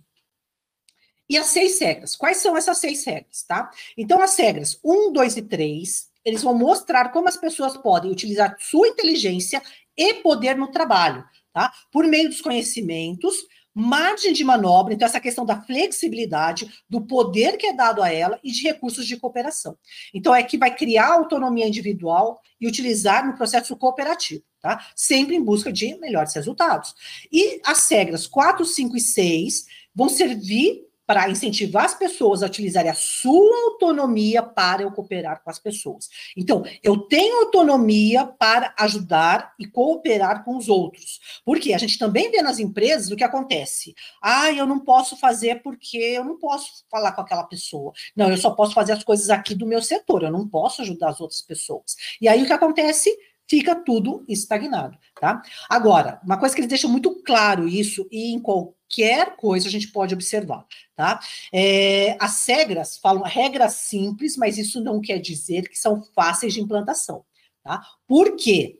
[1.27, 2.15] E as seis regras.
[2.15, 3.71] Quais são essas seis regras, tá?
[3.97, 8.55] Então, as regras 1, 2 e 3, eles vão mostrar como as pessoas podem utilizar
[8.59, 9.61] sua inteligência
[9.97, 11.73] e poder no trabalho, tá?
[11.91, 13.35] Por meio dos conhecimentos,
[13.73, 18.39] margem de manobra, então essa questão da flexibilidade, do poder que é dado a ela
[18.43, 19.77] e de recursos de cooperação.
[20.13, 24.85] Então é que vai criar autonomia individual e utilizar no processo cooperativo, tá?
[24.95, 26.93] Sempre em busca de melhores resultados.
[27.31, 32.89] E as regras 4, 5 e 6 vão servir para incentivar as pessoas a utilizarem
[32.89, 36.07] a sua autonomia para eu cooperar com as pessoas.
[36.37, 41.19] Então, eu tenho autonomia para ajudar e cooperar com os outros.
[41.43, 43.93] Porque a gente também vê nas empresas o que acontece.
[44.21, 47.91] Ah, eu não posso fazer porque eu não posso falar com aquela pessoa.
[48.15, 51.09] Não, eu só posso fazer as coisas aqui do meu setor, eu não posso ajudar
[51.09, 51.97] as outras pessoas.
[52.21, 53.13] E aí o que acontece?
[53.51, 55.41] Fica tudo estagnado, tá?
[55.69, 59.89] Agora, uma coisa que eles deixam muito claro isso, e em qualquer coisa a gente
[59.89, 61.19] pode observar, tá?
[61.51, 66.61] É, as regras falam regras simples, mas isso não quer dizer que são fáceis de
[66.61, 67.25] implantação,
[67.61, 67.85] tá?
[68.07, 68.79] Por quê?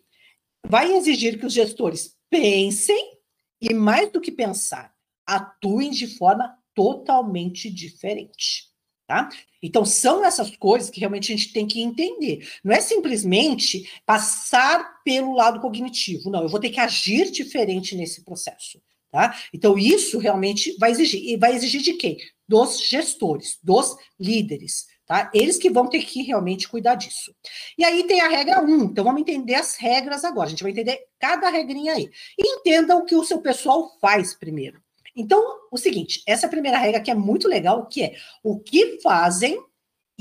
[0.65, 3.17] Vai exigir que os gestores pensem
[3.59, 4.93] e, mais do que pensar,
[5.27, 8.70] atuem de forma totalmente diferente.
[9.11, 9.27] Tá?
[9.61, 12.47] Então, são essas coisas que realmente a gente tem que entender.
[12.63, 18.23] Não é simplesmente passar pelo lado cognitivo, não, eu vou ter que agir diferente nesse
[18.23, 18.81] processo.
[19.11, 19.37] Tá?
[19.53, 21.21] Então, isso realmente vai exigir.
[21.25, 22.15] E vai exigir de quem?
[22.47, 24.85] Dos gestores, dos líderes.
[25.05, 25.29] Tá?
[25.33, 27.35] Eles que vão ter que realmente cuidar disso.
[27.77, 28.83] E aí tem a regra 1.
[28.85, 30.47] Então, vamos entender as regras agora.
[30.47, 32.09] A gente vai entender cada regrinha aí.
[32.39, 34.81] Entenda o que o seu pessoal faz primeiro.
[35.15, 39.61] Então, o seguinte, essa primeira regra que é muito legal, que é o que fazem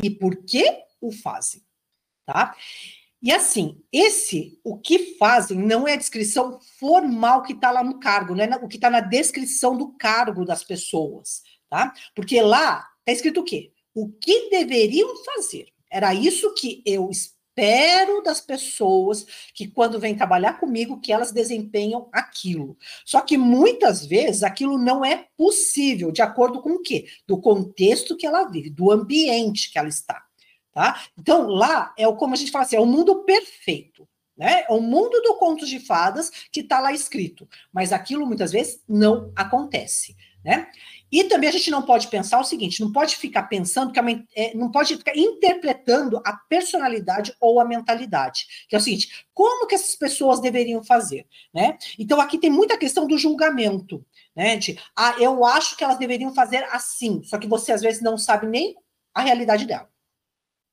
[0.03, 0.65] e por que
[1.01, 1.63] o fazem.
[2.27, 2.55] Tá?
[3.23, 8.01] E assim, esse, o que fazem, não é a descrição formal que está lá no
[8.01, 11.93] cargo, não é o que está na descrição do cargo das pessoas, tá?
[12.15, 13.73] Porque lá está escrito o quê?
[13.95, 15.67] O que deveriam fazer.
[15.91, 17.11] Era isso que eu
[17.61, 22.77] espero das pessoas que, quando vêm trabalhar comigo, que elas desempenham aquilo.
[23.05, 27.07] Só que muitas vezes aquilo não é possível, de acordo com o quê?
[27.27, 30.25] Do contexto que ela vive, do ambiente que ela está.
[30.73, 31.03] Tá?
[31.19, 34.09] Então, lá é o como a gente fala assim, é o mundo perfeito.
[34.37, 34.63] Né?
[34.67, 38.83] É o mundo do contos de fadas que está lá escrito, mas aquilo muitas vezes
[38.89, 40.17] não acontece.
[40.45, 40.69] Né?
[41.13, 44.05] E também a gente não pode pensar o seguinte: não pode ficar pensando que a,
[44.35, 48.47] é, não pode ficar interpretando a personalidade ou a mentalidade.
[48.69, 51.27] Que é o seguinte: como que essas pessoas deveriam fazer?
[51.53, 51.77] Né?
[51.99, 54.05] Então, aqui tem muita questão do julgamento.
[54.35, 54.57] Né?
[54.57, 58.17] De, ah, eu acho que elas deveriam fazer assim, só que você às vezes não
[58.17, 58.77] sabe nem
[59.13, 59.91] a realidade dela.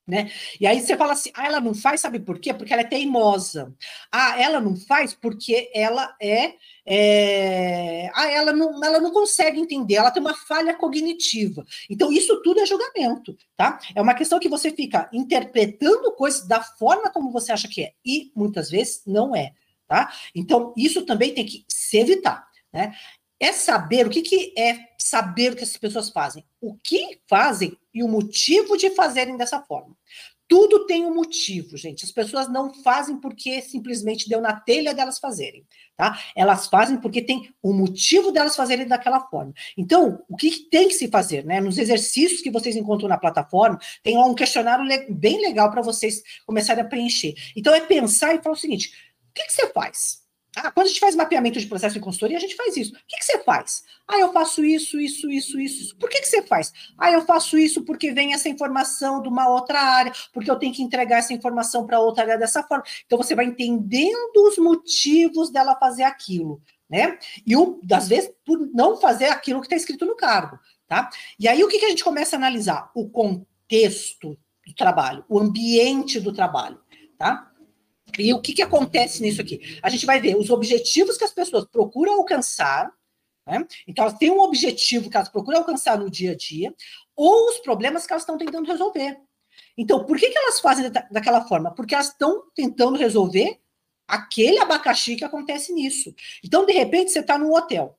[0.08, 0.30] Né?
[0.58, 2.54] E aí você fala assim, ah, ela não faz, sabe por quê?
[2.54, 3.74] Porque ela é teimosa.
[4.10, 6.54] Ah, ela não faz porque ela é,
[6.86, 8.10] é...
[8.14, 11.62] ah, ela não, ela não consegue entender, ela tem uma falha cognitiva.
[11.90, 13.78] Então isso tudo é julgamento, tá?
[13.94, 17.92] É uma questão que você fica interpretando coisas da forma como você acha que é
[18.02, 19.52] e muitas vezes não é,
[19.86, 20.10] tá?
[20.34, 22.94] Então isso também tem que se evitar, né?
[23.40, 27.76] É saber o que, que é saber o que as pessoas fazem, o que fazem
[27.94, 29.96] e o motivo de fazerem dessa forma.
[30.48, 32.06] Tudo tem um motivo, gente.
[32.06, 36.18] As pessoas não fazem porque simplesmente deu na telha delas fazerem, tá?
[36.34, 39.52] Elas fazem porque tem um motivo delas fazerem daquela forma.
[39.76, 41.60] Então, o que tem que se fazer, né?
[41.60, 46.22] Nos exercícios que vocês encontram na plataforma, tem lá um questionário bem legal para vocês
[46.46, 47.34] começarem a preencher.
[47.54, 48.88] Então, é pensar e falar o seguinte:
[49.28, 50.27] o que, que você faz?
[50.64, 52.92] Ah, quando a gente faz mapeamento de processo de consultoria, a gente faz isso.
[52.92, 53.84] O que, que você faz?
[54.06, 55.96] Ah, eu faço isso, isso, isso, isso.
[55.96, 56.72] Por que, que você faz?
[56.98, 60.74] Ah, eu faço isso porque vem essa informação de uma outra área, porque eu tenho
[60.74, 62.84] que entregar essa informação para outra área dessa forma.
[63.06, 67.18] Então, você vai entendendo os motivos dela fazer aquilo, né?
[67.46, 71.08] E, das vezes, por não fazer aquilo que está escrito no cargo, tá?
[71.38, 72.90] E aí, o que, que a gente começa a analisar?
[72.94, 76.80] O contexto do trabalho, o ambiente do trabalho,
[77.16, 77.47] tá?
[78.18, 79.78] E o que, que acontece nisso aqui?
[79.82, 82.90] A gente vai ver os objetivos que as pessoas procuram alcançar,
[83.46, 83.66] né?
[83.86, 86.74] então elas têm um objetivo que elas procuram alcançar no dia a dia,
[87.16, 89.18] ou os problemas que elas estão tentando resolver.
[89.76, 91.74] Então, por que, que elas fazem daquela forma?
[91.74, 93.58] Porque elas estão tentando resolver
[94.06, 96.14] aquele abacaxi que acontece nisso.
[96.42, 97.97] Então, de repente, você está no hotel.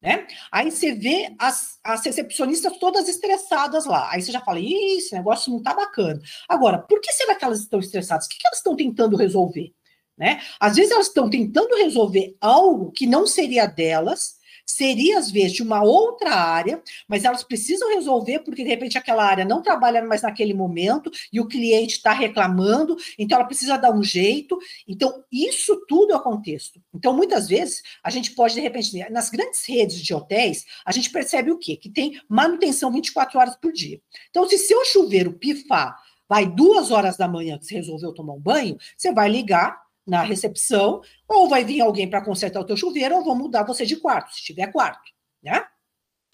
[0.00, 0.26] Né?
[0.52, 4.08] Aí você vê as, as recepcionistas todas estressadas lá.
[4.12, 6.20] Aí você já fala, Ih, esse negócio não tá bacana.
[6.48, 8.26] Agora, por que será que elas estão estressadas?
[8.26, 9.74] O que, que elas estão tentando resolver?
[10.16, 10.40] Né?
[10.60, 14.37] Às vezes elas estão tentando resolver algo que não seria delas
[14.68, 19.24] seria às vezes de uma outra área, mas elas precisam resolver porque de repente aquela
[19.24, 23.90] área não trabalha mais naquele momento e o cliente está reclamando, então ela precisa dar
[23.90, 24.58] um jeito.
[24.86, 26.80] Então, isso tudo é o contexto.
[26.94, 31.10] Então, muitas vezes, a gente pode, de repente, nas grandes redes de hotéis, a gente
[31.10, 31.76] percebe o quê?
[31.76, 34.00] Que tem manutenção 24 horas por dia.
[34.28, 35.96] Então, se seu chuveiro pifar,
[36.28, 40.22] vai duas horas da manhã que você resolveu tomar um banho, você vai ligar na
[40.22, 43.96] recepção, ou vai vir alguém para consertar o teu chuveiro, ou vão mudar você de
[43.96, 45.64] quarto, se tiver quarto, né?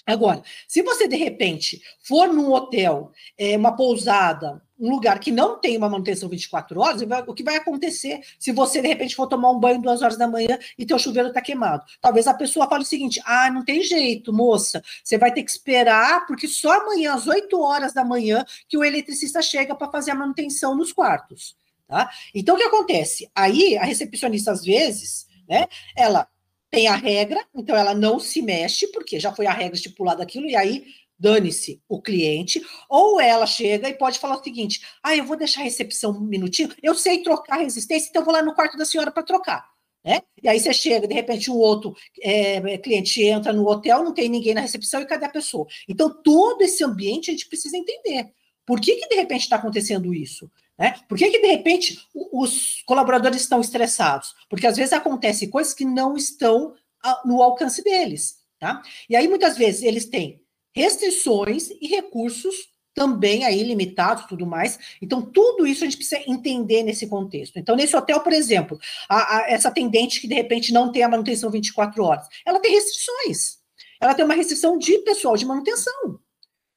[0.06, 5.58] Agora, se você de repente for num hotel, é, uma pousada, um lugar que não
[5.58, 9.50] tem uma manutenção 24 horas, o que vai acontecer se você de repente for tomar
[9.50, 11.84] um banho duas horas da manhã e teu chuveiro está queimado?
[12.02, 15.50] Talvez a pessoa fale o seguinte: ah, não tem jeito, moça, você vai ter que
[15.50, 20.10] esperar, porque só amanhã, às 8 horas da manhã, que o eletricista chega para fazer
[20.10, 21.56] a manutenção nos quartos.
[21.94, 22.10] Tá?
[22.34, 23.30] Então, o que acontece?
[23.32, 26.26] Aí, a recepcionista, às vezes, né, ela
[26.68, 30.46] tem a regra, então ela não se mexe, porque já foi a regra estipulada aquilo,
[30.46, 35.24] e aí dane-se o cliente, ou ela chega e pode falar o seguinte: ah, eu
[35.24, 38.56] vou deixar a recepção um minutinho, eu sei trocar resistência, então eu vou lá no
[38.56, 39.64] quarto da senhora para trocar.
[40.04, 40.20] Né?
[40.42, 44.28] E aí você chega, de repente, um outro é, cliente entra no hotel, não tem
[44.28, 45.64] ninguém na recepção, e cadê a pessoa?
[45.88, 48.32] Então, todo esse ambiente a gente precisa entender.
[48.66, 50.50] Por que, que de repente está acontecendo isso?
[50.78, 50.94] Né?
[51.08, 51.98] Por que, que, de repente,
[52.32, 54.34] os colaboradores estão estressados?
[54.48, 58.36] Porque às vezes acontecem coisas que não estão ah, no alcance deles.
[58.58, 58.82] Tá?
[59.08, 60.42] E aí, muitas vezes, eles têm
[60.74, 64.78] restrições e recursos também aí limitados tudo mais.
[65.02, 67.58] Então, tudo isso a gente precisa entender nesse contexto.
[67.58, 71.08] Então, nesse hotel, por exemplo, a, a, essa atendente que de repente não tem a
[71.08, 73.58] manutenção 24 horas, ela tem restrições.
[74.00, 76.20] Ela tem uma restrição de pessoal de manutenção.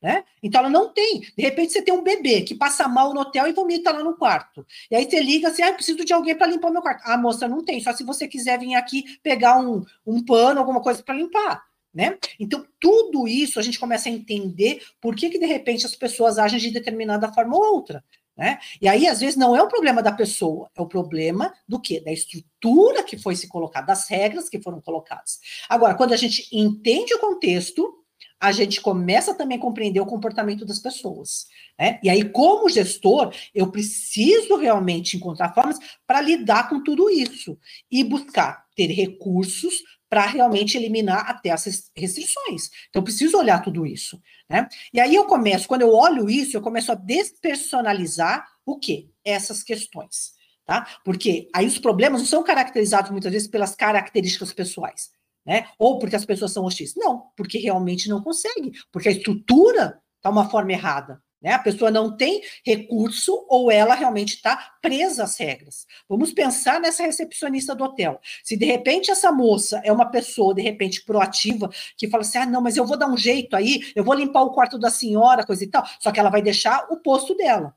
[0.01, 0.23] Né?
[0.43, 1.21] Então ela não tem.
[1.21, 4.15] De repente você tem um bebê que passa mal no hotel e vomita lá no
[4.15, 4.65] quarto.
[4.91, 7.01] E aí você liga assim: ah, preciso de alguém para limpar meu quarto.
[7.05, 10.81] Ah, moça, não tem, só se você quiser vir aqui pegar um, um pano, alguma
[10.81, 11.65] coisa para limpar.
[11.93, 12.15] Né?
[12.39, 16.38] Então, tudo isso a gente começa a entender por que, que de repente as pessoas
[16.38, 18.03] agem de determinada forma ou outra.
[18.38, 18.60] Né?
[18.79, 21.99] E aí, às vezes, não é o problema da pessoa, é o problema do quê?
[21.99, 25.39] Da estrutura que foi se colocada, das regras que foram colocadas.
[25.67, 28.05] Agora, quando a gente entende o contexto,
[28.39, 31.47] a gente começa também a compreender o comportamento das pessoas.
[31.78, 32.00] Né?
[32.04, 37.58] E aí, como gestor, eu preciso realmente encontrar formas para lidar com tudo isso
[37.91, 42.69] e buscar ter recursos para realmente eliminar até as restrições.
[42.89, 44.21] Então, eu preciso olhar tudo isso.
[44.50, 44.67] Né?
[44.93, 49.10] E aí eu começo, quando eu olho isso, eu começo a despersonalizar o quê?
[49.26, 50.38] Essas questões.
[50.65, 50.86] Tá?
[51.04, 55.10] Porque aí os problemas não são caracterizados muitas vezes pelas características pessoais
[55.47, 55.69] né?
[55.79, 56.93] Ou porque as pessoas são hostis.
[56.97, 61.23] Não, porque realmente não consegue, porque a estrutura está uma forma errada.
[61.41, 61.53] Né?
[61.53, 65.86] A pessoa não tem recurso ou ela realmente está presa às regras.
[66.10, 68.19] Vamos pensar nessa recepcionista do hotel.
[68.43, 72.45] Se de repente essa moça é uma pessoa, de repente, proativa, que fala assim: ah,
[72.45, 75.45] não, mas eu vou dar um jeito aí, eu vou limpar o quarto da senhora,
[75.45, 77.73] coisa e tal, só que ela vai deixar o posto dela.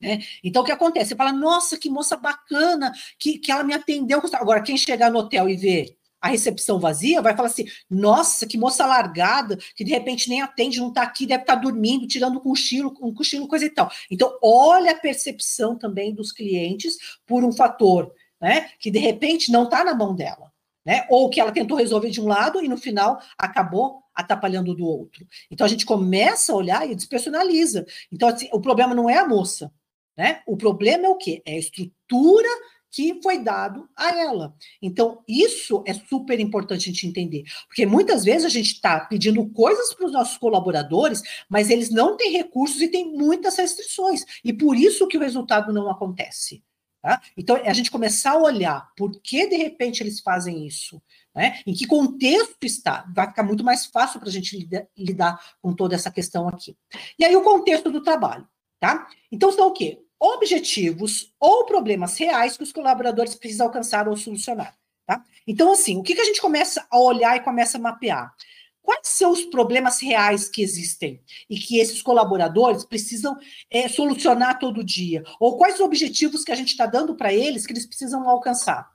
[0.00, 0.20] Né?
[0.42, 1.10] Então, o que acontece?
[1.10, 4.20] Você fala, nossa, que moça bacana, que, que ela me atendeu.
[4.32, 8.56] Agora, quem chegar no hotel e ver a recepção vazia, vai falar assim: nossa, que
[8.56, 12.36] moça largada, que de repente nem atende, não está aqui, deve estar tá dormindo, tirando
[12.36, 13.90] um cochilo, um cochilo, coisa e tal.
[14.08, 18.70] Então, olha a percepção também dos clientes por um fator, né?
[18.78, 20.52] Que de repente não está na mão dela.
[20.84, 21.06] Né?
[21.08, 25.24] Ou que ela tentou resolver de um lado e no final acabou atrapalhando do outro.
[25.48, 27.86] Então a gente começa a olhar e despersonaliza.
[28.10, 29.72] Então assim, o problema não é a moça,
[30.16, 30.42] né?
[30.44, 31.40] O problema é o quê?
[31.46, 32.48] É a estrutura
[32.92, 34.54] que foi dado a ela.
[34.80, 39.48] Então, isso é super importante a gente entender, porque muitas vezes a gente está pedindo
[39.48, 44.52] coisas para os nossos colaboradores, mas eles não têm recursos e têm muitas restrições, e
[44.52, 46.62] por isso que o resultado não acontece.
[47.00, 47.20] Tá?
[47.36, 51.02] Então, é a gente começar a olhar por que de repente eles fazem isso,
[51.34, 51.60] né?
[51.66, 55.74] em que contexto está, vai ficar muito mais fácil para a gente lidar, lidar com
[55.74, 56.76] toda essa questão aqui.
[57.18, 58.46] E aí, o contexto do trabalho.
[58.78, 59.08] Tá?
[59.30, 60.01] Então, são o quê?
[60.22, 64.72] Objetivos ou problemas reais que os colaboradores precisam alcançar ou solucionar.
[65.04, 65.24] Tá?
[65.44, 68.32] Então, assim, o que, que a gente começa a olhar e começa a mapear?
[68.80, 73.36] Quais são os problemas reais que existem e que esses colaboradores precisam
[73.68, 75.24] é, solucionar todo dia?
[75.40, 78.88] Ou quais os objetivos que a gente está dando para eles que eles precisam alcançar?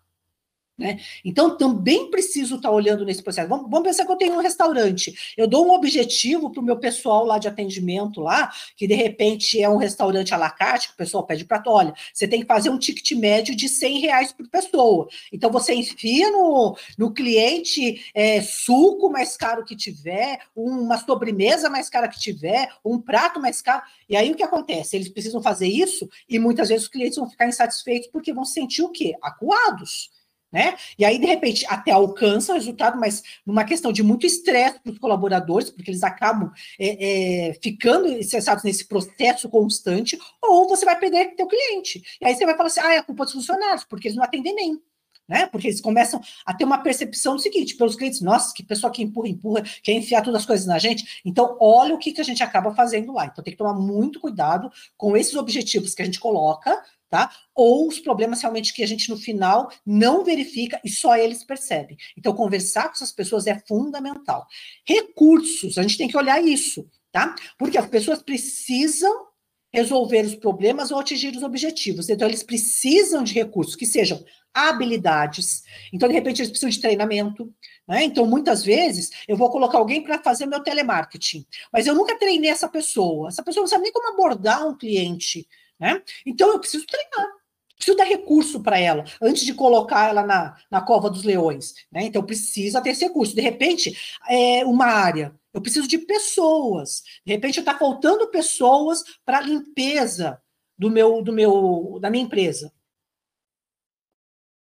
[0.77, 0.99] Né?
[1.25, 3.49] Então, também preciso estar tá olhando nesse processo.
[3.49, 5.33] Vamos, vamos, pensar que eu tenho um restaurante.
[5.35, 9.59] Eu dou um objetivo para o meu pessoal lá de atendimento, lá, que de repente
[9.59, 12.45] é um restaurante à la carte, que o pessoal pede para olha, você tem que
[12.45, 15.07] fazer um ticket médio de 100 reais por pessoa.
[15.33, 21.89] Então, você enfia no, no cliente é, suco mais caro que tiver, uma sobremesa mais
[21.89, 23.81] cara que tiver, um prato mais caro.
[24.07, 24.95] E aí o que acontece?
[24.95, 28.83] Eles precisam fazer isso e muitas vezes os clientes vão ficar insatisfeitos porque vão sentir
[28.83, 29.15] o quê?
[29.21, 30.15] Acuados.
[30.51, 30.75] Né?
[30.97, 34.91] E aí, de repente, até alcança o resultado, mas numa questão de muito estresse para
[34.91, 40.97] os colaboradores, porque eles acabam é, é, ficando estressados nesse processo constante, ou você vai
[40.97, 42.01] perder teu cliente.
[42.21, 44.55] E aí você vai falar assim, ah, é culpa dos funcionários, porque eles não atendem
[44.55, 44.81] nem.
[45.27, 45.45] Né?
[45.47, 49.03] Porque eles começam a ter uma percepção do seguinte, pelos clientes, nossa, que pessoa que
[49.03, 51.21] empurra, empurra, quer enfiar todas as coisas na gente.
[51.25, 53.25] Então, olha o que, que a gente acaba fazendo lá.
[53.25, 57.31] Então, tem que tomar muito cuidado com esses objetivos que a gente coloca, tá?
[57.55, 61.97] Ou os problemas realmente que a gente no final não verifica e só eles percebem.
[62.17, 64.45] Então, conversar com essas pessoas é fundamental.
[64.85, 67.35] Recursos, a gente tem que olhar isso, tá?
[67.57, 69.27] Porque as pessoas precisam
[69.73, 72.09] resolver os problemas ou atingir os objetivos.
[72.09, 75.63] Então, eles precisam de recursos que sejam habilidades.
[75.93, 77.53] Então, de repente, eles precisam de treinamento.
[77.87, 78.03] Né?
[78.03, 82.49] Então, muitas vezes, eu vou colocar alguém para fazer meu telemarketing, mas eu nunca treinei
[82.49, 83.27] essa pessoa.
[83.27, 85.47] Essa pessoa não sabe nem como abordar um cliente.
[85.79, 86.01] Né?
[86.25, 87.37] Então, eu preciso treinar.
[87.75, 91.75] Preciso dar recurso para ela, antes de colocar ela na, na cova dos leões.
[91.91, 92.05] Né?
[92.05, 93.35] Então, precisa ter esse recurso.
[93.35, 93.95] De repente,
[94.27, 95.35] é uma área.
[95.53, 97.03] Eu preciso de pessoas.
[97.23, 100.41] De repente, está faltando pessoas para limpeza
[100.75, 102.73] do meu, do meu, da minha empresa.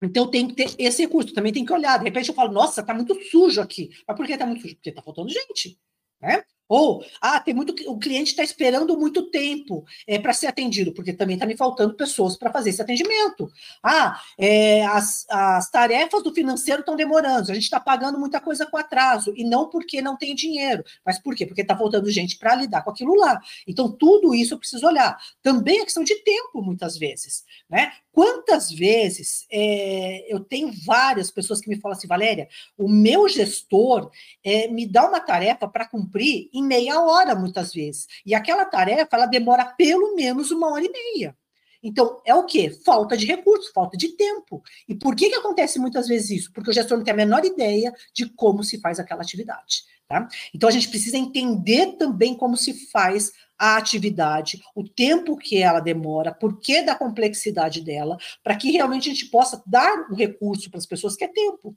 [0.02, 1.32] Então, tenho que ter esse recurso.
[1.32, 1.98] Também tem que olhar.
[1.98, 3.90] De repente, eu falo, nossa, está muito sujo aqui.
[4.06, 4.74] Mas por que está muito sujo?
[4.74, 5.78] Porque está faltando gente.
[6.20, 6.42] Né?
[6.68, 11.12] Ou, ah, tem muito, o cliente está esperando muito tempo é, para ser atendido, porque
[11.12, 13.50] também está me faltando pessoas para fazer esse atendimento.
[13.82, 18.66] Ah, é, as, as tarefas do financeiro estão demorando, a gente está pagando muita coisa
[18.66, 21.46] com atraso, e não porque não tem dinheiro, mas por quê?
[21.46, 23.40] Porque está faltando gente para lidar com aquilo lá.
[23.66, 25.16] Então, tudo isso eu preciso olhar.
[25.42, 27.44] Também a questão de tempo, muitas vezes.
[27.68, 27.92] Né?
[28.12, 34.10] Quantas vezes é, eu tenho várias pessoas que me falam assim, Valéria, o meu gestor
[34.42, 38.06] é, me dá uma tarefa para cumprir em meia hora, muitas vezes.
[38.24, 41.36] E aquela tarefa, ela demora pelo menos uma hora e meia.
[41.82, 42.70] Então, é o quê?
[42.70, 44.62] Falta de recurso, falta de tempo.
[44.88, 46.52] E por que, que acontece muitas vezes isso?
[46.52, 49.84] Porque o gestor não tem a menor ideia de como se faz aquela atividade.
[50.08, 50.26] Tá?
[50.54, 55.80] Então, a gente precisa entender também como se faz a atividade, o tempo que ela
[55.80, 60.70] demora, por que da complexidade dela, para que realmente a gente possa dar um recurso
[60.70, 61.76] para as pessoas que é tempo.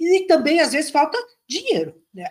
[0.00, 1.18] E também, às vezes, falta
[1.48, 2.00] dinheiro.
[2.14, 2.30] Né?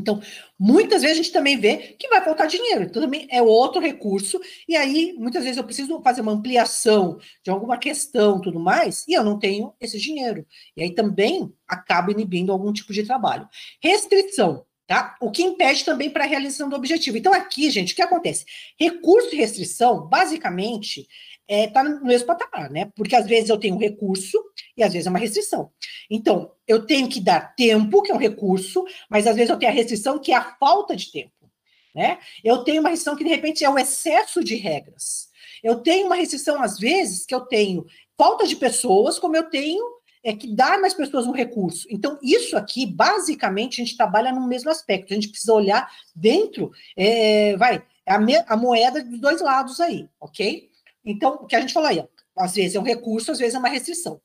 [0.00, 0.20] Então,
[0.58, 4.40] muitas vezes a gente também vê que vai faltar dinheiro, então também é outro recurso,
[4.68, 9.14] e aí muitas vezes eu preciso fazer uma ampliação de alguma questão tudo mais, e
[9.14, 10.46] eu não tenho esse dinheiro.
[10.76, 13.48] E aí também acaba inibindo algum tipo de trabalho.
[13.82, 14.64] Restrição.
[14.86, 15.16] Tá?
[15.20, 17.16] O que impede também para a realização do objetivo.
[17.16, 18.44] Então, aqui, gente, o que acontece?
[18.78, 21.08] Recurso e restrição, basicamente,
[21.48, 22.90] está é, tá no mesmo patamar, né?
[22.96, 24.42] Porque às vezes eu tenho um recurso
[24.76, 25.70] e às vezes é uma restrição.
[26.10, 29.70] Então, eu tenho que dar tempo, que é um recurso, mas às vezes eu tenho
[29.70, 31.32] a restrição, que é a falta de tempo.
[31.94, 32.18] Né?
[32.44, 35.28] Eu tenho uma restrição que, de repente, é o excesso de regras.
[35.62, 37.86] Eu tenho uma restrição, às vezes, que eu tenho
[38.18, 41.86] falta de pessoas, como eu tenho é que dar mais pessoas um recurso.
[41.88, 45.12] Então, isso aqui, basicamente, a gente trabalha no mesmo aspecto.
[45.12, 50.08] A gente precisa olhar dentro, é, vai, a, me, a moeda dos dois lados aí,
[50.20, 50.68] ok?
[51.06, 53.54] Então, o que a gente falou aí, ó, às vezes é um recurso, às vezes
[53.54, 54.20] é uma restrição.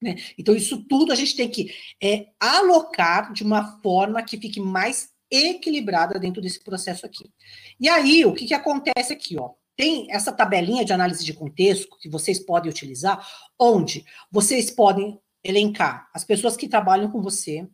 [0.00, 0.16] Né?
[0.38, 5.10] Então, isso tudo a gente tem que é, alocar de uma forma que fique mais
[5.30, 7.30] equilibrada dentro desse processo aqui.
[7.78, 9.38] E aí, o que, que acontece aqui?
[9.38, 9.50] Ó?
[9.76, 13.24] Tem essa tabelinha de análise de contexto que vocês podem utilizar,
[13.58, 17.66] onde vocês podem elencar as pessoas que trabalham com você,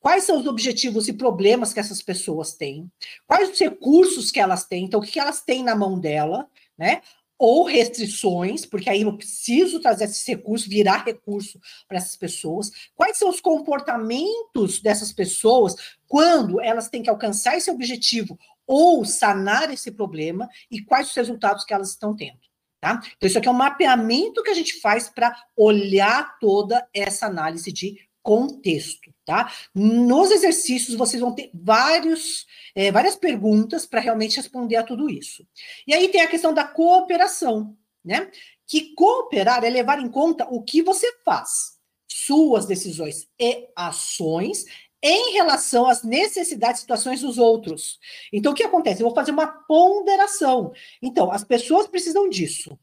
[0.00, 2.90] quais são os objetivos e problemas que essas pessoas têm,
[3.26, 7.00] quais os recursos que elas têm, então o que elas têm na mão dela, né?
[7.44, 12.70] Ou restrições, porque aí eu preciso trazer esse recurso, virar recurso para essas pessoas.
[12.94, 15.74] Quais são os comportamentos dessas pessoas
[16.06, 21.64] quando elas têm que alcançar esse objetivo ou sanar esse problema e quais os resultados
[21.64, 22.38] que elas estão tendo.
[22.80, 23.00] Tá?
[23.16, 27.72] Então, isso aqui é um mapeamento que a gente faz para olhar toda essa análise
[27.72, 29.50] de contexto, tá?
[29.74, 35.46] Nos exercícios vocês vão ter vários, é, várias perguntas para realmente responder a tudo isso.
[35.86, 37.74] E aí tem a questão da cooperação,
[38.04, 38.30] né?
[38.66, 44.66] Que cooperar é levar em conta o que você faz, suas decisões e ações
[45.02, 47.98] em relação às necessidades e situações dos outros.
[48.30, 49.02] Então, o que acontece?
[49.02, 50.72] Eu vou fazer uma ponderação.
[51.00, 52.78] Então, as pessoas precisam disso,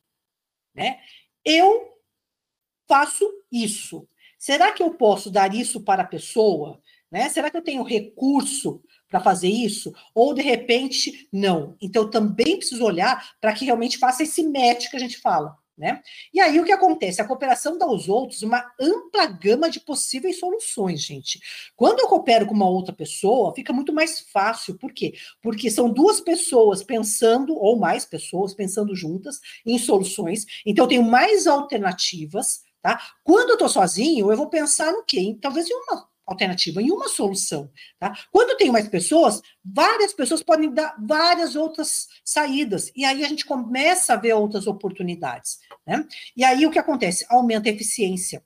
[0.74, 1.00] né?
[1.46, 1.96] Eu
[2.88, 4.08] faço isso.
[4.40, 6.82] Será que eu posso dar isso para a pessoa?
[7.12, 7.28] Né?
[7.28, 9.92] Será que eu tenho recurso para fazer isso?
[10.16, 11.76] Ou, de repente, não.
[11.82, 15.58] Então, eu também preciso olhar para que realmente faça esse match que a gente fala.
[15.78, 16.02] Né?
[16.34, 17.22] E aí o que acontece?
[17.22, 21.40] A cooperação dá aos outros uma ampla gama de possíveis soluções, gente.
[21.74, 24.78] Quando eu coopero com uma outra pessoa, fica muito mais fácil.
[24.78, 25.14] Por quê?
[25.42, 30.46] Porque são duas pessoas pensando, ou mais pessoas pensando juntas em soluções.
[30.66, 33.02] Então, eu tenho mais alternativas tá?
[33.24, 35.38] Quando eu estou sozinho, eu vou pensar no quê?
[35.42, 37.72] Talvez em uma alternativa, em uma solução.
[38.00, 38.14] Tá?
[38.32, 42.92] Quando tem mais pessoas, várias pessoas podem dar várias outras saídas.
[42.96, 45.60] E aí a gente começa a ver outras oportunidades.
[45.86, 46.06] Né?
[46.38, 47.26] E aí o que acontece?
[47.30, 48.44] Aumenta a eficiência.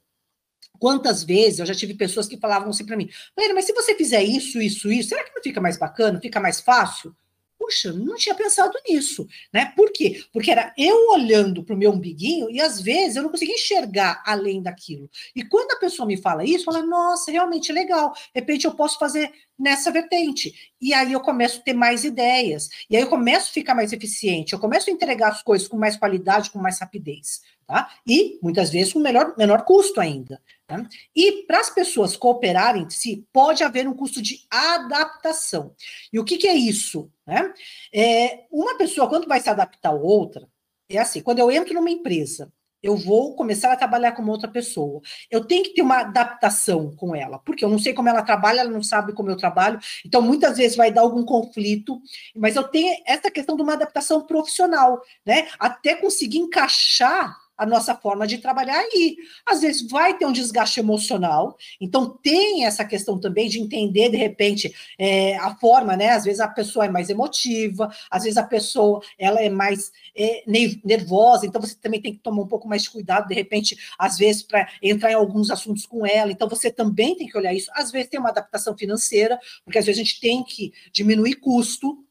[0.79, 3.07] Quantas vezes eu já tive pessoas que falavam assim para mim,
[3.37, 6.59] mas se você fizer isso, isso, isso, será que não fica mais bacana, fica mais
[6.59, 7.15] fácil?
[7.63, 9.71] Puxa, não tinha pensado nisso, né?
[9.73, 10.21] Por quê?
[10.33, 14.21] Porque era eu olhando para o meu umbiguinho e às vezes eu não conseguia enxergar
[14.25, 15.09] além daquilo.
[15.33, 18.11] E quando a pessoa me fala isso, fala, nossa, realmente legal.
[18.11, 20.73] De repente eu posso fazer nessa vertente.
[20.81, 22.69] E aí eu começo a ter mais ideias.
[22.89, 24.53] E aí eu começo a ficar mais eficiente.
[24.53, 27.41] Eu começo a entregar as coisas com mais qualidade, com mais rapidez.
[27.65, 27.89] Tá?
[28.05, 30.41] E muitas vezes com menor, menor custo ainda.
[30.67, 30.85] Tá?
[31.15, 35.73] E para as pessoas cooperarem entre si, pode haver um custo de adaptação.
[36.11, 37.09] E o que, que é isso?
[37.25, 37.53] Né?
[37.93, 40.47] É, uma pessoa, quando vai se adaptar a outra,
[40.89, 42.51] é assim: quando eu entro numa empresa,
[42.83, 45.01] eu vou começar a trabalhar com outra pessoa.
[45.31, 48.59] Eu tenho que ter uma adaptação com ela, porque eu não sei como ela trabalha,
[48.59, 52.01] ela não sabe como eu trabalho, então muitas vezes vai dar algum conflito,
[52.35, 55.47] mas eu tenho essa questão de uma adaptação profissional, né?
[55.57, 59.15] Até conseguir encaixar a nossa forma de trabalhar aí.
[59.45, 64.17] Às vezes vai ter um desgaste emocional, então tem essa questão também de entender, de
[64.17, 66.09] repente, é, a forma, né?
[66.09, 70.43] Às vezes a pessoa é mais emotiva, às vezes a pessoa ela é mais é,
[70.83, 74.17] nervosa, então você também tem que tomar um pouco mais de cuidado, de repente, às
[74.17, 77.71] vezes, para entrar em alguns assuntos com ela, então você também tem que olhar isso.
[77.73, 82.03] Às vezes tem uma adaptação financeira, porque às vezes a gente tem que diminuir custo,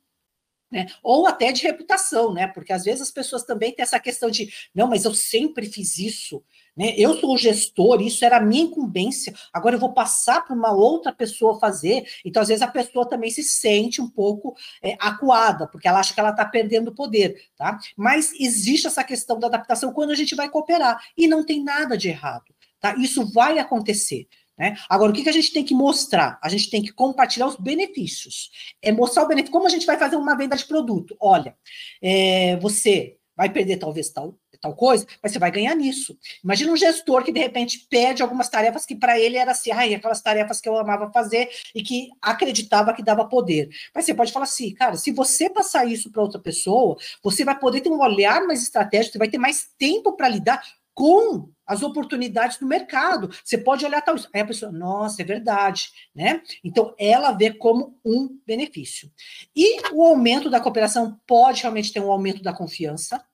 [0.72, 0.86] né?
[1.02, 2.46] Ou até de reputação, né?
[2.46, 5.98] Porque às vezes as pessoas também têm essa questão de não, mas eu sempre fiz
[5.98, 6.42] isso,
[6.74, 6.94] né?
[6.96, 11.12] Eu sou o gestor, isso era minha incumbência, agora eu vou passar para uma outra
[11.12, 12.06] pessoa fazer.
[12.24, 16.14] Então, às vezes, a pessoa também se sente um pouco é, acuada, porque ela acha
[16.14, 17.78] que ela está perdendo poder, tá?
[17.94, 21.98] Mas existe essa questão da adaptação quando a gente vai cooperar, e não tem nada
[21.98, 22.94] de errado, tá?
[22.96, 24.26] Isso vai acontecer.
[24.58, 24.76] Né?
[24.88, 26.38] Agora, o que, que a gente tem que mostrar?
[26.42, 28.50] A gente tem que compartilhar os benefícios.
[28.82, 29.52] É mostrar o benefício.
[29.52, 31.16] Como a gente vai fazer uma venda de produto?
[31.20, 31.56] Olha,
[32.02, 36.16] é, você vai perder talvez tal, tal coisa, mas você vai ganhar nisso.
[36.44, 40.20] Imagina um gestor que de repente pede algumas tarefas que para ele era assim, aquelas
[40.20, 43.68] tarefas que eu amava fazer e que acreditava que dava poder.
[43.94, 47.58] Mas você pode falar assim, cara, se você passar isso para outra pessoa, você vai
[47.58, 50.62] poder ter um olhar mais estratégico, você vai ter mais tempo para lidar
[50.94, 53.30] com as oportunidades do mercado.
[53.44, 54.16] Você pode olhar tal.
[54.34, 56.42] Aí a pessoa, nossa, é verdade, né?
[56.62, 59.10] Então ela vê como um benefício.
[59.54, 63.24] E o aumento da cooperação pode realmente ter um aumento da confiança.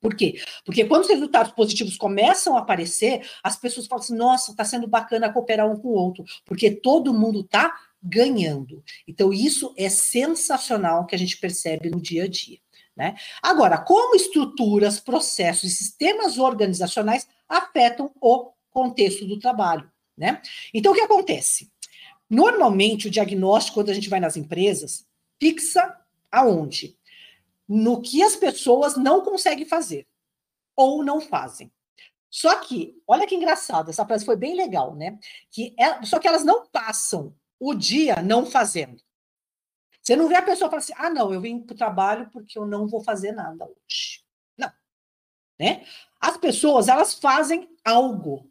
[0.00, 0.40] Por quê?
[0.64, 4.86] Porque quando os resultados positivos começam a aparecer, as pessoas falam assim: nossa, está sendo
[4.86, 8.84] bacana cooperar um com o outro, porque todo mundo está ganhando.
[9.08, 12.58] Então, isso é sensacional que a gente percebe no dia a dia.
[12.96, 13.14] Né?
[13.42, 19.90] Agora, como estruturas, processos e sistemas organizacionais afetam o contexto do trabalho?
[20.16, 20.40] Né?
[20.72, 21.70] Então, o que acontece?
[22.28, 25.06] Normalmente, o diagnóstico, quando a gente vai nas empresas,
[25.38, 25.96] fixa
[26.32, 26.98] aonde?
[27.68, 30.06] No que as pessoas não conseguem fazer
[30.74, 31.70] ou não fazem.
[32.30, 35.18] Só que, olha que engraçado, essa frase foi bem legal, né?
[35.50, 39.02] Que é, só que elas não passam o dia não fazendo.
[40.06, 42.56] Você não vê a pessoa falar assim: ah, não, eu vim para o trabalho porque
[42.56, 44.22] eu não vou fazer nada hoje.
[44.56, 44.70] Não.
[45.58, 45.84] Né?
[46.20, 48.48] As pessoas, elas fazem algo.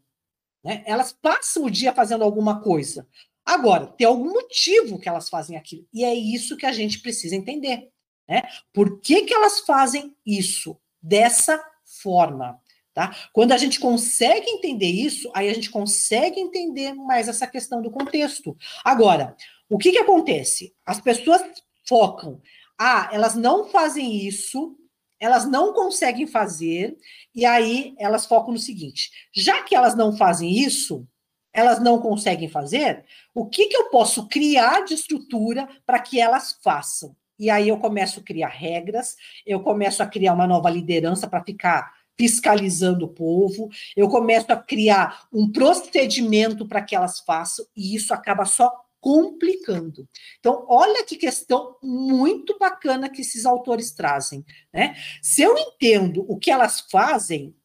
[0.62, 0.84] Né?
[0.86, 3.08] Elas passam o dia fazendo alguma coisa.
[3.46, 5.88] Agora, tem algum motivo que elas fazem aquilo.
[5.94, 7.90] E é isso que a gente precisa entender.
[8.28, 8.42] Né?
[8.74, 11.64] Por que, que elas fazem isso dessa
[12.02, 12.60] forma?
[12.94, 13.16] Tá?
[13.32, 17.92] Quando a gente consegue entender isso, aí a gente consegue entender mais essa questão do
[17.92, 18.58] contexto.
[18.84, 19.38] Agora,
[19.70, 20.74] o que, que acontece?
[20.86, 21.42] As pessoas
[21.88, 22.42] focam,
[22.78, 24.76] ah, elas não fazem isso,
[25.20, 26.98] elas não conseguem fazer,
[27.34, 31.08] e aí elas focam no seguinte: já que elas não fazem isso,
[31.54, 36.60] elas não conseguem fazer, o que, que eu posso criar de estrutura para que elas
[36.62, 37.16] façam?
[37.40, 41.44] E aí eu começo a criar regras, eu começo a criar uma nova liderança para
[41.44, 47.96] ficar fiscalizando o povo, eu começo a criar um procedimento para que elas façam, e
[47.96, 50.10] isso acaba só complicando.
[50.40, 54.44] Então, olha que questão muito bacana que esses autores trazem.
[54.74, 54.96] Né?
[55.22, 57.56] Se eu entendo o que elas fazem,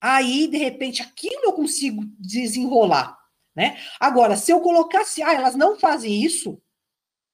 [0.00, 3.18] aí, de repente, aquilo eu consigo desenrolar.
[3.56, 3.76] Né?
[3.98, 6.62] Agora, se eu colocasse, ah, elas não fazem isso,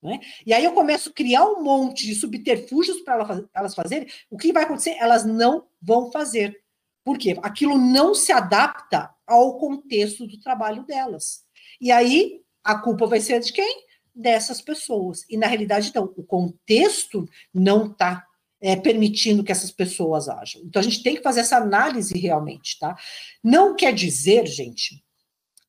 [0.02, 0.20] né?
[0.46, 4.54] e aí eu começo a criar um monte de subterfúgios para elas fazerem, o que
[4.54, 4.96] vai acontecer?
[4.98, 6.64] Elas não vão fazer.
[7.04, 7.38] Por quê?
[7.42, 11.44] Aquilo não se adapta ao contexto do trabalho delas.
[11.78, 13.84] E aí a culpa vai ser de quem?
[14.14, 15.24] Dessas pessoas.
[15.28, 18.26] E na realidade, então, o contexto não está
[18.60, 20.62] é, permitindo que essas pessoas ajam.
[20.64, 22.96] Então, a gente tem que fazer essa análise realmente, tá?
[23.42, 25.04] Não quer dizer, gente,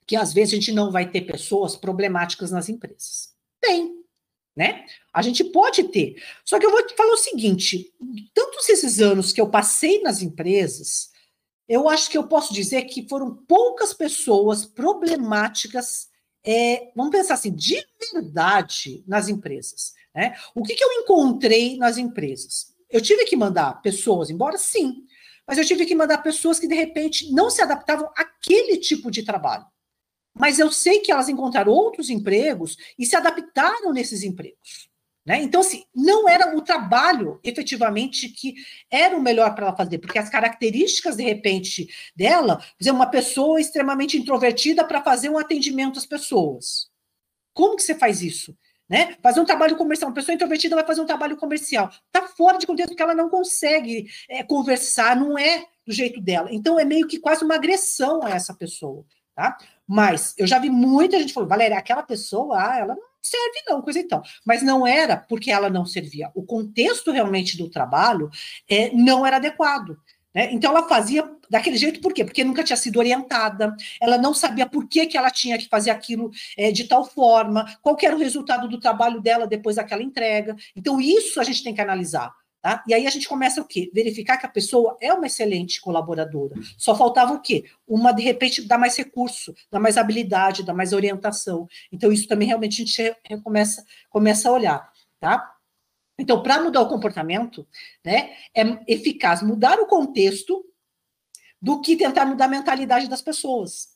[0.07, 3.33] que às vezes a gente não vai ter pessoas problemáticas nas empresas.
[3.59, 3.91] Tem,
[4.55, 4.85] né?
[5.13, 6.21] A gente pode ter.
[6.45, 7.91] Só que eu vou te falar o seguinte:
[8.33, 11.09] tantos esses anos que eu passei nas empresas,
[11.67, 16.09] eu acho que eu posso dizer que foram poucas pessoas problemáticas,
[16.45, 17.83] é, vamos pensar assim, de
[18.13, 19.93] verdade nas empresas.
[20.13, 20.35] Né?
[20.53, 22.73] O que, que eu encontrei nas empresas?
[22.89, 25.03] Eu tive que mandar pessoas embora, sim,
[25.47, 29.23] mas eu tive que mandar pessoas que de repente não se adaptavam àquele tipo de
[29.23, 29.65] trabalho.
[30.37, 34.89] Mas eu sei que elas encontraram outros empregos e se adaptaram nesses empregos.
[35.26, 35.41] Né?
[35.41, 38.53] Então, assim, não era o trabalho efetivamente que
[38.91, 43.59] era o melhor para ela fazer, porque as características, de repente, dela, por uma pessoa
[43.59, 46.89] extremamente introvertida para fazer um atendimento às pessoas.
[47.53, 48.55] Como que você faz isso?
[48.88, 49.17] Né?
[49.23, 51.89] Fazer um trabalho comercial, uma pessoa introvertida vai fazer um trabalho comercial.
[52.05, 56.49] Está fora de contexto porque ela não consegue é, conversar, não é do jeito dela.
[56.51, 59.03] Então, é meio que quase uma agressão a essa pessoa.
[59.34, 59.57] Tá?
[59.88, 63.82] Mas eu já vi muita gente falando, Valéria, aquela pessoa, ah, ela não serve não,
[63.82, 64.21] coisa então.
[64.45, 66.32] Mas não era porque ela não servia.
[66.36, 68.30] O contexto realmente do trabalho
[68.69, 69.97] é, não era adequado.
[70.34, 70.49] Né?
[70.51, 72.26] Então ela fazia daquele jeito, por quê?
[72.26, 75.91] Porque nunca tinha sido orientada, ela não sabia por que, que ela tinha que fazer
[75.91, 80.55] aquilo é, de tal forma, qual era o resultado do trabalho dela depois daquela entrega.
[80.76, 82.34] Então, isso a gente tem que analisar.
[82.66, 82.84] Tá?
[82.88, 83.91] E aí a gente começa o quê?
[83.93, 86.55] Verificar que a pessoa é uma excelente colaboradora.
[86.80, 87.66] Só faltava o quê?
[87.88, 91.68] Uma, de repente, dar mais recurso, dar mais habilidade, dar mais orientação.
[91.91, 95.55] Então, isso também realmente a gente começa, começa a olhar, tá?
[96.18, 97.68] Então, para mudar o comportamento,
[98.03, 100.66] né, é eficaz mudar o contexto
[101.61, 103.94] do que tentar mudar a mentalidade das pessoas.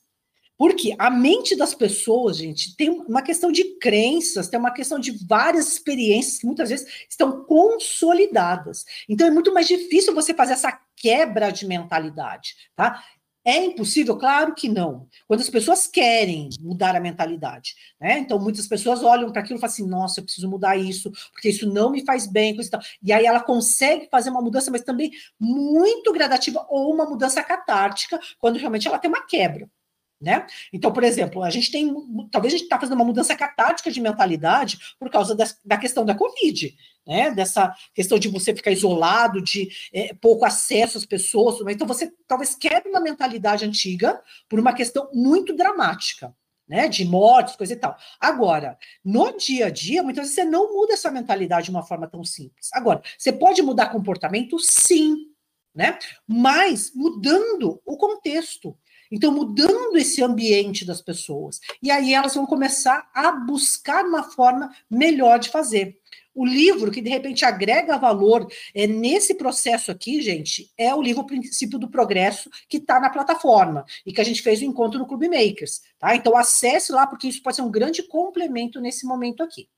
[0.60, 5.12] Porque a mente das pessoas, gente, tem uma questão de crenças, tem uma questão de
[5.26, 8.84] várias experiências que muitas vezes estão consolidadas.
[9.08, 13.02] Então é muito mais difícil você fazer essa quebra de mentalidade, tá?
[13.42, 14.18] É impossível?
[14.18, 15.08] Claro que não.
[15.26, 18.18] Quando as pessoas querem mudar a mentalidade, né?
[18.18, 21.48] Então, muitas pessoas olham para aquilo e falam assim: nossa, eu preciso mudar isso, porque
[21.48, 22.54] isso não me faz bem.
[23.02, 28.20] E aí ela consegue fazer uma mudança, mas também muito gradativa, ou uma mudança catártica,
[28.38, 29.66] quando realmente ela tem uma quebra.
[30.20, 30.46] Né?
[30.70, 31.94] Então, por exemplo, a gente tem,
[32.30, 36.04] talvez a gente está fazendo uma mudança catártica de mentalidade por causa da, da questão
[36.04, 37.30] da Covid, né?
[37.30, 42.54] Dessa questão de você ficar isolado, de é, pouco acesso às pessoas, então você talvez
[42.54, 46.34] quebre uma mentalidade antiga por uma questão muito dramática.
[46.68, 47.96] Né, de mortes, coisa e tal.
[48.20, 52.06] Agora, no dia a dia, muitas vezes você não muda essa mentalidade de uma forma
[52.06, 52.68] tão simples.
[52.72, 55.16] Agora, você pode mudar comportamento, sim,
[55.74, 55.98] né?
[56.28, 58.78] Mas mudando o contexto.
[59.10, 61.58] Então, mudando esse ambiente das pessoas.
[61.82, 65.98] E aí elas vão começar a buscar uma forma melhor de fazer.
[66.32, 71.26] O livro que de repente agrega valor é, nesse processo aqui, gente, é o livro
[71.26, 75.06] Princípio do Progresso, que está na plataforma e que a gente fez o encontro no
[75.06, 75.80] Clube Makers.
[75.98, 76.14] Tá?
[76.14, 79.68] Então, acesse lá, porque isso pode ser um grande complemento nesse momento aqui.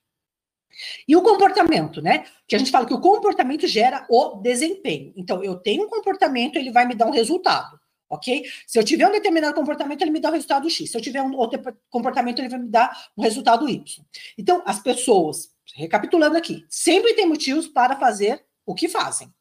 [1.09, 2.25] E o comportamento, né?
[2.47, 5.13] Que a gente fala que o comportamento gera o desempenho.
[5.17, 7.82] Então, eu tenho um comportamento, ele vai me dar um resultado
[8.13, 8.45] ok?
[8.67, 10.91] Se eu tiver um determinado comportamento, ele me dá o resultado X.
[10.91, 14.05] Se eu tiver um outro comportamento, ele vai me dar o resultado Y.
[14.37, 19.33] Então, as pessoas, recapitulando aqui, sempre têm motivos para fazer o que fazem.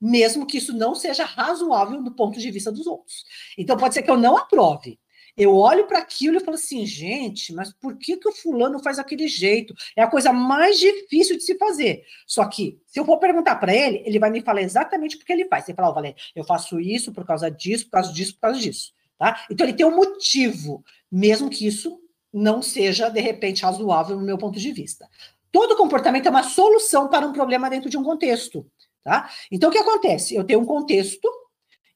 [0.00, 3.24] Mesmo que isso não seja razoável do ponto de vista dos outros.
[3.56, 5.00] Então, pode ser que eu não aprove,
[5.38, 8.98] eu olho para aquilo e falo assim, gente, mas por que, que o fulano faz
[8.98, 9.72] aquele jeito?
[9.96, 12.02] É a coisa mais difícil de se fazer.
[12.26, 15.32] Só que, se eu for perguntar para ele, ele vai me falar exatamente o que
[15.32, 15.68] ele faz.
[15.68, 18.58] Ele fala, oh, Valéria, eu faço isso por causa disso, por causa disso, por causa
[18.58, 18.92] disso.
[19.16, 19.46] Tá?
[19.48, 22.00] Então, ele tem um motivo, mesmo que isso
[22.32, 25.08] não seja, de repente, razoável no meu ponto de vista.
[25.52, 28.66] Todo comportamento é uma solução para um problema dentro de um contexto.
[29.04, 29.30] Tá?
[29.52, 30.34] Então, o que acontece?
[30.34, 31.30] Eu tenho um contexto,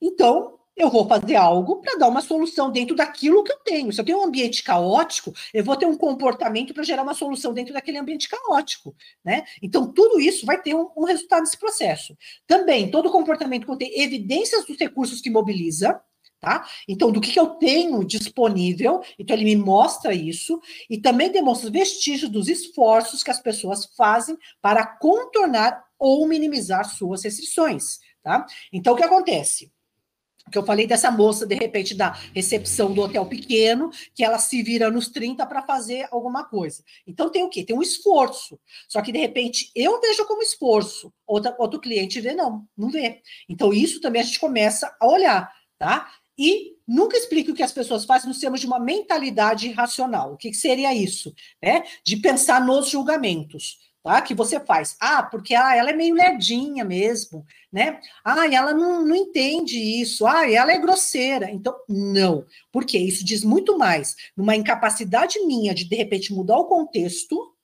[0.01, 3.93] então eu vou fazer algo para dar uma solução dentro daquilo que eu tenho.
[3.93, 7.53] Se eu tenho um ambiente caótico, eu vou ter um comportamento para gerar uma solução
[7.53, 8.95] dentro daquele ambiente caótico,
[9.25, 9.45] né?
[9.63, 12.17] Então, tudo isso vai ter um, um resultado desse processo.
[12.47, 16.01] Também, todo comportamento contém evidências dos recursos que mobiliza,
[16.41, 16.67] Tá?
[16.89, 20.61] Então, do que, que eu tenho disponível, então ele me mostra isso,
[20.91, 27.23] e também demonstra vestígios dos esforços que as pessoas fazem para contornar ou minimizar suas
[27.23, 28.01] restrições.
[28.25, 28.45] Tá?
[28.73, 29.72] Então, o que acontece?
[30.53, 34.63] Que eu falei dessa moça, de repente, da recepção do hotel pequeno, que ela se
[34.63, 36.85] vira nos 30 para fazer alguma coisa.
[37.07, 37.65] Então tem o quê?
[37.65, 38.61] Tem um esforço.
[38.87, 43.21] Só que, de repente, eu vejo como esforço, outra, outro cliente vê, não, não vê.
[43.49, 46.09] Então, isso também a gente começa a olhar, tá?
[46.39, 50.33] E nunca explique o que as pessoas fazem nos termos de uma mentalidade racional.
[50.33, 51.35] O que, que seria isso?
[51.63, 51.85] Né?
[52.05, 53.92] De pensar nos julgamentos.
[54.03, 54.21] Tá?
[54.21, 54.97] Que você faz.
[55.01, 58.01] Ah, porque ah, ela é meio lerdinha mesmo, né?
[58.25, 60.27] Ah, ela não, não entende isso.
[60.27, 61.51] Ah, ela é grosseira.
[61.51, 62.45] Então, não.
[62.71, 67.55] Porque isso diz muito mais numa incapacidade minha de, de repente, mudar o contexto,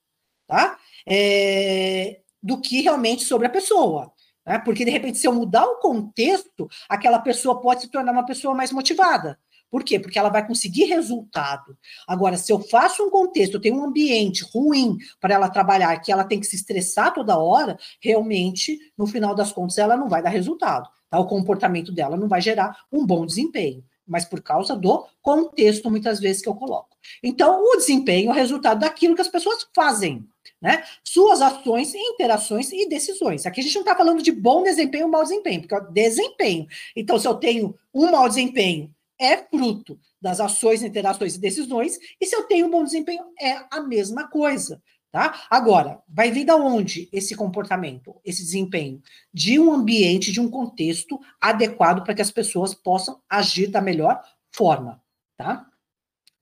[0.46, 0.78] tá?
[1.06, 4.12] É, do que realmente sobre a pessoa.
[4.46, 4.58] Né?
[4.58, 8.54] Porque, de repente, se eu mudar o contexto, aquela pessoa pode se tornar uma pessoa
[8.54, 9.38] mais motivada.
[9.70, 9.98] Por quê?
[9.98, 11.76] Porque ela vai conseguir resultado.
[12.06, 16.10] Agora, se eu faço um contexto, eu tenho um ambiente ruim para ela trabalhar, que
[16.10, 20.22] ela tem que se estressar toda hora, realmente, no final das contas, ela não vai
[20.22, 20.88] dar resultado.
[21.10, 21.18] Tá?
[21.18, 26.18] O comportamento dela não vai gerar um bom desempenho, mas por causa do contexto, muitas
[26.18, 26.96] vezes, que eu coloco.
[27.22, 30.26] Então, o desempenho é o resultado daquilo que as pessoas fazem.
[30.60, 30.82] Né?
[31.04, 33.46] Suas ações, interações e decisões.
[33.46, 36.66] Aqui a gente não está falando de bom desempenho ou mau desempenho, porque é desempenho.
[36.96, 42.26] Então, se eu tenho um mau desempenho é fruto das ações, interações e decisões, e
[42.26, 44.82] se eu tenho um bom desempenho, é a mesma coisa.
[45.10, 45.46] Tá?
[45.48, 49.02] Agora, vai vir da onde esse comportamento, esse desempenho?
[49.32, 54.22] De um ambiente, de um contexto adequado para que as pessoas possam agir da melhor
[54.50, 55.02] forma.
[55.36, 55.66] Tá?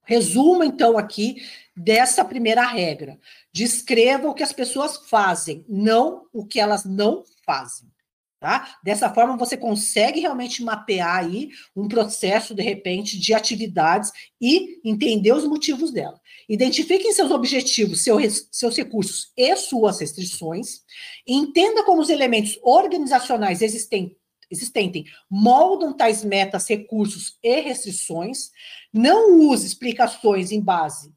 [0.03, 1.41] Resumo, então, aqui
[1.75, 3.17] dessa primeira regra.
[3.53, 7.89] Descreva o que as pessoas fazem, não o que elas não fazem.
[8.39, 8.77] Tá?
[8.83, 15.31] Dessa forma, você consegue realmente mapear aí um processo, de repente, de atividades e entender
[15.31, 16.21] os motivos dela.
[16.47, 20.81] Identifiquem seus objetivos, seus, seus recursos e suas restrições.
[21.27, 24.15] Entenda como os elementos organizacionais existentes
[24.49, 28.49] existentes moldam tais metas, recursos e restrições.
[28.93, 31.11] Não use explicações em base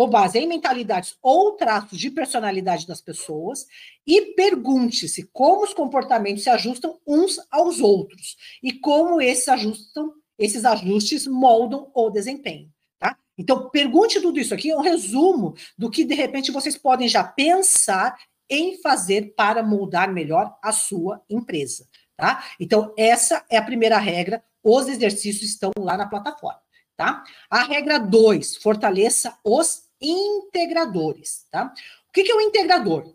[0.00, 3.66] com base em mentalidades ou traços de personalidade das pessoas
[4.06, 10.64] e pergunte-se como os comportamentos se ajustam uns aos outros e como esses ajustam, esses
[10.64, 12.72] ajustes moldam o desempenho.
[12.98, 13.14] Tá?
[13.36, 17.22] Então, pergunte tudo isso aqui, é um resumo do que de repente vocês podem já
[17.22, 18.16] pensar
[18.48, 21.86] em fazer para moldar melhor a sua empresa.
[22.16, 22.42] Tá?
[22.58, 24.42] Então, essa é a primeira regra.
[24.64, 26.62] Os exercícios estão lá na plataforma.
[26.96, 27.22] Tá?
[27.50, 31.72] A regra 2, fortaleça os integradores, tá?
[32.08, 33.14] O que, é um integrador?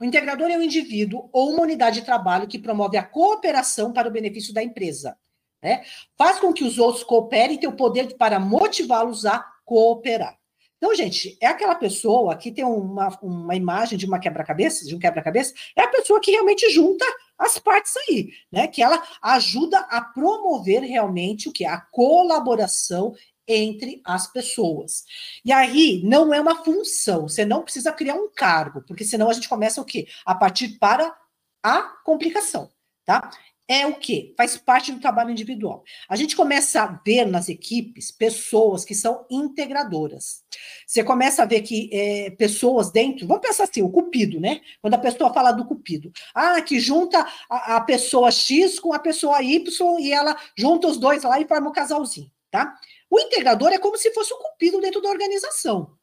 [0.00, 4.08] O integrador é um indivíduo ou uma unidade de trabalho que promove a cooperação para
[4.08, 5.16] o benefício da empresa.
[5.62, 5.82] Né?
[6.18, 10.38] Faz com que os outros cooperem e tenham o poder para motivá-los a cooperar.
[10.76, 14.98] Então, gente, é aquela pessoa que tem uma, uma imagem de uma quebra-cabeça, de um
[14.98, 17.06] quebra-cabeça, é a pessoa que realmente junta
[17.38, 18.66] as partes aí, né?
[18.66, 21.64] Que ela ajuda a promover realmente o que?
[21.64, 23.14] A colaboração
[23.46, 25.04] entre as pessoas.
[25.44, 29.32] E aí não é uma função, você não precisa criar um cargo, porque senão a
[29.32, 30.06] gente começa o quê?
[30.24, 31.14] A partir para
[31.62, 32.70] a complicação,
[33.04, 33.30] tá?
[33.66, 34.34] É o que?
[34.36, 35.82] Faz parte do trabalho individual.
[36.06, 40.42] A gente começa a ver nas equipes pessoas que são integradoras.
[40.86, 44.60] Você começa a ver que é, pessoas dentro, vamos pensar assim, o cupido, né?
[44.82, 48.98] Quando a pessoa fala do cupido, ah, que junta a, a pessoa X com a
[48.98, 52.78] pessoa Y e ela junta os dois lá e forma um casalzinho, tá?
[53.14, 55.96] O integrador é como se fosse um cupido dentro da organização.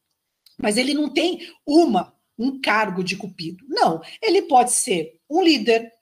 [0.58, 3.62] Mas ele não tem uma, um cargo de cupido.
[3.68, 4.00] Não.
[4.22, 5.92] Ele pode ser um líder,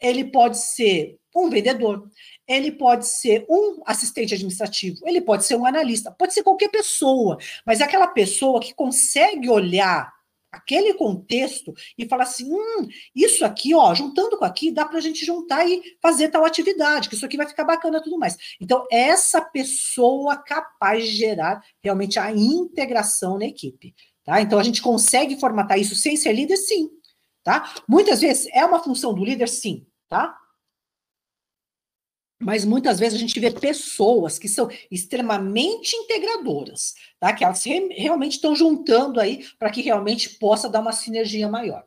[0.00, 2.08] ele pode ser um vendedor,
[2.46, 7.36] ele pode ser um assistente administrativo, ele pode ser um analista, pode ser qualquer pessoa,
[7.66, 10.12] mas é aquela pessoa que consegue olhar
[10.50, 15.00] aquele contexto e falar assim: hum, isso aqui, ó, juntando com aqui, dá para a
[15.00, 18.36] gente juntar e fazer tal atividade, que isso aqui vai ficar bacana tudo mais.
[18.60, 23.94] Então, essa pessoa capaz de gerar realmente a integração na equipe.
[24.24, 24.40] Tá?
[24.40, 26.90] Então, a gente consegue formatar isso sem ser líder, sim.
[27.42, 27.72] Tá?
[27.88, 29.86] Muitas vezes é uma função do líder, sim.
[30.08, 30.36] Tá?
[32.40, 37.32] Mas muitas vezes a gente vê pessoas que são extremamente integradoras, tá?
[37.34, 41.84] Que elas re realmente estão juntando aí para que realmente possa dar uma sinergia maior.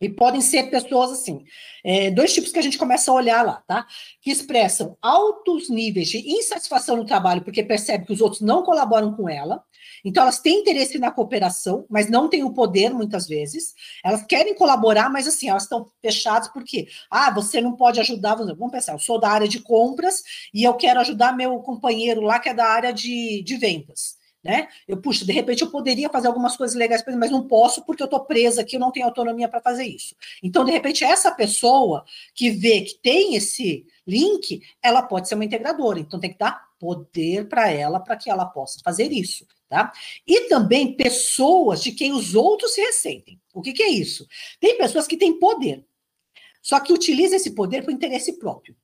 [0.00, 1.44] E podem ser pessoas assim,
[1.82, 3.86] é, dois tipos que a gente começa a olhar lá, tá?
[4.20, 9.14] Que expressam altos níveis de insatisfação no trabalho porque percebe que os outros não colaboram
[9.14, 9.64] com ela.
[10.04, 13.74] Então, elas têm interesse na cooperação, mas não têm o poder muitas vezes.
[14.04, 18.34] Elas querem colaborar, mas assim, elas estão fechadas porque, ah, você não pode ajudar.
[18.34, 20.22] Vamos pensar, eu sou da área de compras
[20.52, 24.16] e eu quero ajudar meu companheiro lá que é da área de, de vendas
[24.46, 24.68] né?
[24.86, 28.06] Eu, puxa, de repente eu poderia fazer algumas coisas legais, mas não posso porque eu
[28.06, 30.14] estou presa aqui, eu não tenho autonomia para fazer isso.
[30.42, 35.44] Então, de repente, essa pessoa que vê que tem esse link, ela pode ser uma
[35.44, 35.98] integradora.
[35.98, 39.92] Então, tem que dar poder para ela para que ela possa fazer isso, tá?
[40.26, 43.40] E também pessoas de quem os outros se ressentem.
[43.52, 44.26] O que, que é isso?
[44.60, 45.84] Tem pessoas que têm poder,
[46.62, 48.76] só que utilizam esse poder para o interesse próprio.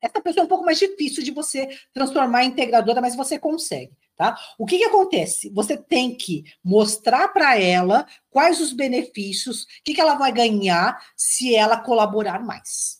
[0.00, 3.92] Essa pessoa é um pouco mais difícil de você transformar em integradora, mas você consegue.
[4.16, 4.36] Tá?
[4.58, 5.48] O que, que acontece?
[5.50, 11.00] Você tem que mostrar para ela quais os benefícios, o que, que ela vai ganhar
[11.16, 12.97] se ela colaborar mais.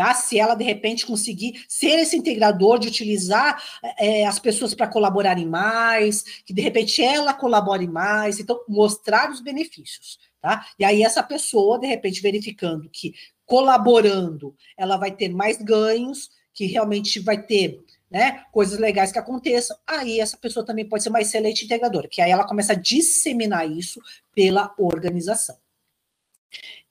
[0.00, 0.14] Tá?
[0.14, 3.62] Se ela, de repente, conseguir ser esse integrador de utilizar
[3.98, 9.42] é, as pessoas para colaborarem mais, que de repente ela colabore mais, então mostrar os
[9.42, 10.18] benefícios.
[10.40, 10.66] Tá?
[10.78, 13.12] E aí, essa pessoa, de repente, verificando que
[13.44, 19.76] colaborando ela vai ter mais ganhos, que realmente vai ter né, coisas legais que aconteçam,
[19.86, 23.70] aí essa pessoa também pode ser uma excelente integradora, que aí ela começa a disseminar
[23.70, 24.00] isso
[24.34, 25.58] pela organização.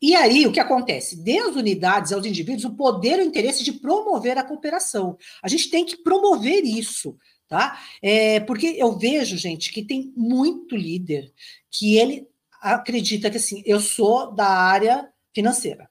[0.02, 1.22] E aí, o que acontece?
[1.22, 5.18] Dê às unidades, aos indivíduos, o poder e o interesse de promover a cooperação.
[5.44, 7.80] A gente tem que promover isso, tá?
[8.02, 11.34] É, porque eu vejo, gente, que tem muito líder
[11.72, 12.28] que ele
[12.62, 15.89] acredita que, assim, eu sou da área financeira.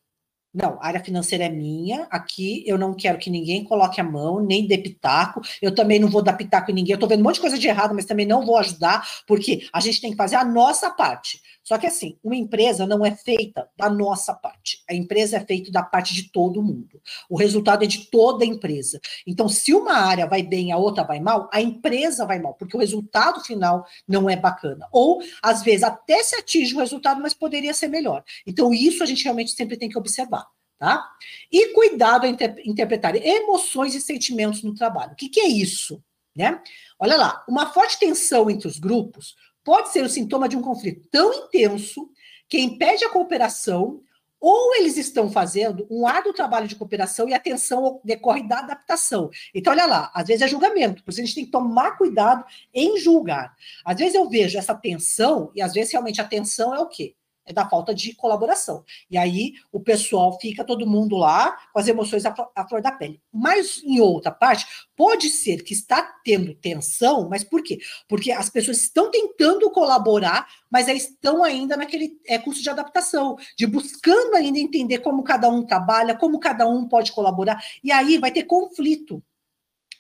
[0.61, 4.67] Não, área financeira é minha, aqui eu não quero que ninguém coloque a mão, nem
[4.67, 7.37] dê pitaco, eu também não vou dar pitaco em ninguém, eu tô vendo um monte
[7.37, 10.35] de coisa de errado, mas também não vou ajudar, porque a gente tem que fazer
[10.35, 11.41] a nossa parte.
[11.63, 15.71] Só que assim, uma empresa não é feita da nossa parte, a empresa é feita
[15.71, 17.01] da parte de todo mundo.
[17.31, 18.99] O resultado é de toda a empresa.
[19.25, 22.77] Então, se uma área vai bem, a outra vai mal, a empresa vai mal, porque
[22.77, 24.89] o resultado final não é bacana.
[24.91, 28.25] Ou, às vezes, até se atinge o resultado, mas poderia ser melhor.
[28.45, 30.48] Então, isso a gente realmente sempre tem que observar
[30.79, 31.11] tá?
[31.51, 35.13] E cuidado a inter interpretar emoções e sentimentos no trabalho.
[35.13, 36.03] O que, que é isso?
[36.35, 36.63] Né?
[36.99, 41.07] Olha lá, uma forte tensão entre os grupos pode ser o sintoma de um conflito
[41.11, 42.09] tão intenso
[42.49, 44.01] que impede a cooperação,
[44.41, 49.29] ou eles estão fazendo um árduo trabalho de cooperação e a tensão decorre da adaptação.
[49.53, 52.45] Então, olha lá, às vezes é julgamento, por isso a gente tem que tomar cuidado
[52.73, 53.55] em julgar.
[53.85, 57.17] Às vezes eu vejo essa tensão, e às vezes realmente a tensão é o quê?
[57.49, 58.85] É da falta de colaboração.
[59.11, 63.21] E aí o pessoal fica todo mundo lá com as emoções à flor, da pele.
[63.33, 67.79] Mas em outra parte, pode ser que está tendo tensão, mas por quê?
[68.07, 73.67] Porque as pessoas estão tentando colaborar, mas estão ainda naquele é, curso de adaptação, de
[73.67, 78.31] buscando ainda entender como cada um trabalha, como cada um pode colaborar, e aí vai
[78.31, 79.23] ter conflito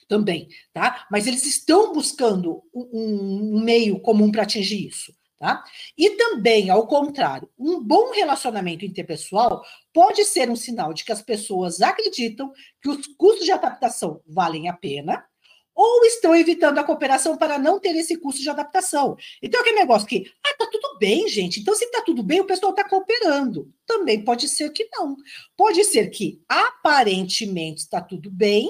[0.06, 1.06] também, tá?
[1.10, 5.17] Mas eles estão buscando um, um meio comum para atingir isso.
[5.38, 5.62] Tá?
[5.96, 9.62] E também, ao contrário, um bom relacionamento interpessoal
[9.92, 14.68] pode ser um sinal de que as pessoas acreditam que os custos de adaptação valem
[14.68, 15.24] a pena
[15.78, 19.16] ou estão evitando a cooperação para não ter esse custo de adaptação.
[19.40, 21.60] Então, aquele negócio que, ah, tá tudo bem, gente.
[21.60, 23.72] Então, se tá tudo bem, o pessoal tá cooperando.
[23.86, 25.14] Também pode ser que não.
[25.56, 28.68] Pode ser que aparentemente está tudo bem,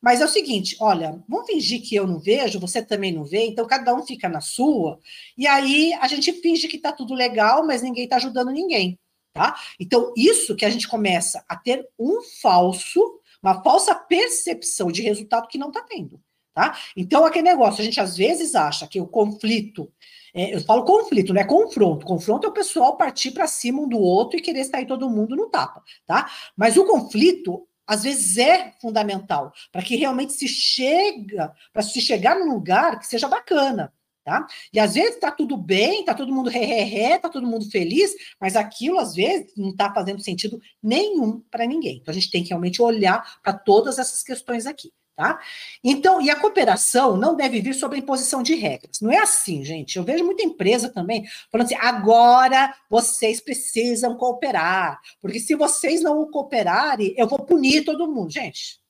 [0.00, 3.46] mas é o seguinte, olha, vamos fingir que eu não vejo, você também não vê,
[3.46, 4.98] então cada um fica na sua,
[5.36, 8.98] e aí a gente finge que está tudo legal, mas ninguém está ajudando ninguém,
[9.32, 9.54] tá?
[9.78, 15.48] Então, isso que a gente começa a ter um falso, uma falsa percepção de resultado
[15.48, 16.20] que não está tendo,
[16.54, 16.78] tá?
[16.96, 19.92] Então, aquele negócio, a gente às vezes acha que o conflito
[20.32, 22.06] é, eu falo conflito, não é confronto.
[22.06, 25.34] Confronto é o pessoal partir para cima um do outro e querer sair todo mundo
[25.34, 26.30] no tapa, tá?
[26.56, 32.38] Mas o conflito às vezes é fundamental para que realmente se chega, para se chegar
[32.38, 33.92] num lugar que seja bacana.
[34.24, 34.46] Tá?
[34.72, 38.54] E às vezes está tudo bem, está todo mundo ré, está todo mundo feliz, mas
[38.54, 41.96] aquilo às vezes não está fazendo sentido nenhum para ninguém.
[41.96, 44.92] Então a gente tem que realmente olhar para todas essas questões aqui.
[45.16, 45.38] Tá?
[45.84, 49.00] Então, e a cooperação não deve vir sobre a imposição de regras.
[49.02, 49.98] Não é assim, gente.
[49.98, 56.30] Eu vejo muita empresa também falando assim: agora vocês precisam cooperar, porque se vocês não
[56.30, 58.30] cooperarem, eu vou punir todo mundo.
[58.30, 58.80] Gente,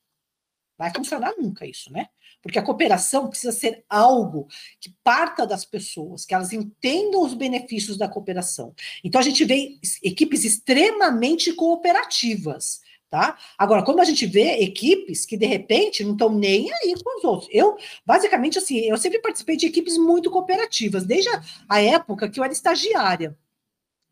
[0.79, 2.07] vai funcionar nunca isso, né?
[2.43, 4.47] Porque a cooperação precisa ser algo
[4.81, 8.75] que parta das pessoas, que elas entendam os benefícios da cooperação.
[9.05, 13.37] Então a gente vê equipes extremamente cooperativas Tá?
[13.59, 17.25] Agora, como a gente vê equipes que de repente não estão nem aí com os
[17.25, 17.51] outros.
[17.53, 21.29] Eu, basicamente, assim, eu sempre participei de equipes muito cooperativas, desde
[21.69, 23.37] a época que eu era estagiária.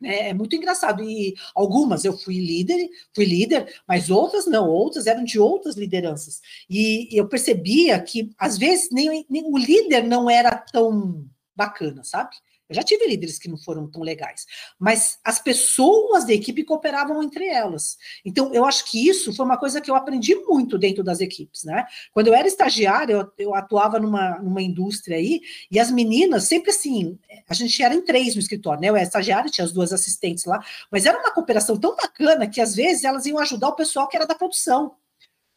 [0.03, 1.03] É, é muito engraçado.
[1.03, 6.41] E algumas eu fui líder, fui líder, mas outras não, outras eram de outras lideranças.
[6.69, 11.25] E eu percebia que, às vezes, nem, nem o líder não era tão
[11.55, 12.35] bacana, sabe?
[12.69, 14.45] Eu já tive líderes que não foram tão legais,
[14.77, 17.97] mas as pessoas da equipe cooperavam entre elas.
[18.23, 21.63] Então, eu acho que isso foi uma coisa que eu aprendi muito dentro das equipes,
[21.63, 21.85] né?
[22.11, 25.41] Quando eu era estagiária, eu, eu atuava numa, numa indústria aí,
[25.71, 27.17] e as meninas, sempre assim,
[27.47, 28.89] a gente era em três no escritório, né?
[28.89, 32.61] Eu era estagiária, tinha as duas assistentes lá, mas era uma cooperação tão bacana que
[32.61, 34.95] às vezes elas iam ajudar o pessoal que era da produção.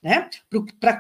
[0.02, 0.28] Né?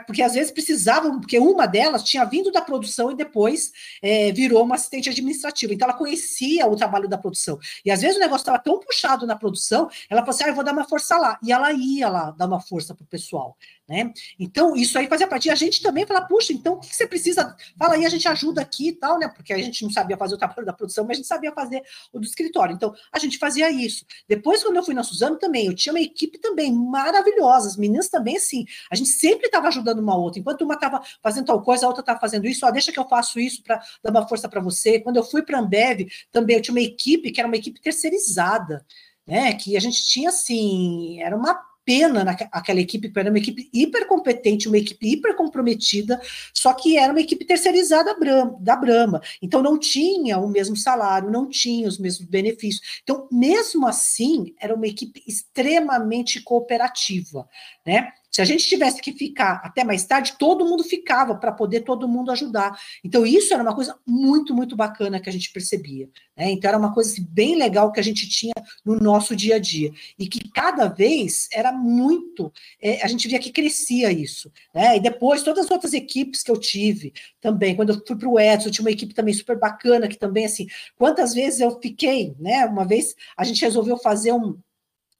[0.06, 4.62] Porque às vezes precisavam, porque uma delas tinha vindo da produção e depois é, virou
[4.62, 5.74] uma assistente administrativa.
[5.74, 7.58] Então ela conhecia o trabalho da produção.
[7.84, 10.54] E às vezes o negócio estava tão puxado na produção, ela falou assim: ah, eu
[10.54, 11.38] vou dar uma força lá.
[11.42, 13.56] E ela ia lá dar uma força para o pessoal.
[13.88, 14.12] Né?
[14.38, 15.48] Então, isso aí fazia parte.
[15.48, 17.54] E a gente também fala, puxa, então o que você precisa?
[17.76, 19.28] Fala aí, a gente ajuda aqui e tal, né?
[19.28, 21.82] Porque a gente não sabia fazer o trabalho da produção, mas a gente sabia fazer
[22.12, 22.74] o do escritório.
[22.74, 24.06] Então, a gente fazia isso.
[24.28, 28.08] Depois, quando eu fui na Suzano também, eu tinha uma equipe também maravilhosa, as meninas
[28.08, 30.38] também, assim, a gente sempre estava ajudando uma outra.
[30.38, 33.08] Enquanto uma estava fazendo tal coisa, a outra estava fazendo isso, ó, deixa que eu
[33.08, 35.00] faço isso para dar uma força para você.
[35.00, 37.80] Quando eu fui para a Ambev, também eu tinha uma equipe que era uma equipe
[37.80, 38.84] terceirizada,
[39.26, 39.54] né?
[39.54, 44.06] Que a gente tinha assim, era uma pena naquela equipe, porque era uma equipe hiper
[44.06, 46.20] competente, uma equipe hiper comprometida,
[46.54, 48.14] só que era uma equipe terceirizada
[48.60, 49.20] da Brahma.
[49.40, 53.00] Então não tinha o mesmo salário, não tinha os mesmos benefícios.
[53.02, 57.48] Então, mesmo assim, era uma equipe extremamente cooperativa,
[57.86, 58.12] né?
[58.32, 62.08] Se a gente tivesse que ficar até mais tarde, todo mundo ficava para poder todo
[62.08, 62.80] mundo ajudar.
[63.04, 66.08] Então, isso era uma coisa muito, muito bacana que a gente percebia.
[66.34, 66.50] Né?
[66.52, 69.58] Então, era uma coisa assim, bem legal que a gente tinha no nosso dia a
[69.58, 69.92] dia.
[70.18, 72.50] E que cada vez era muito.
[72.80, 74.50] É, a gente via que crescia isso.
[74.74, 74.96] Né?
[74.96, 78.40] E depois, todas as outras equipes que eu tive também, quando eu fui para o
[78.40, 80.66] Edson, eu tinha uma equipe também super bacana, que também, assim,
[80.96, 82.64] quantas vezes eu fiquei, né?
[82.64, 84.58] Uma vez a gente resolveu fazer um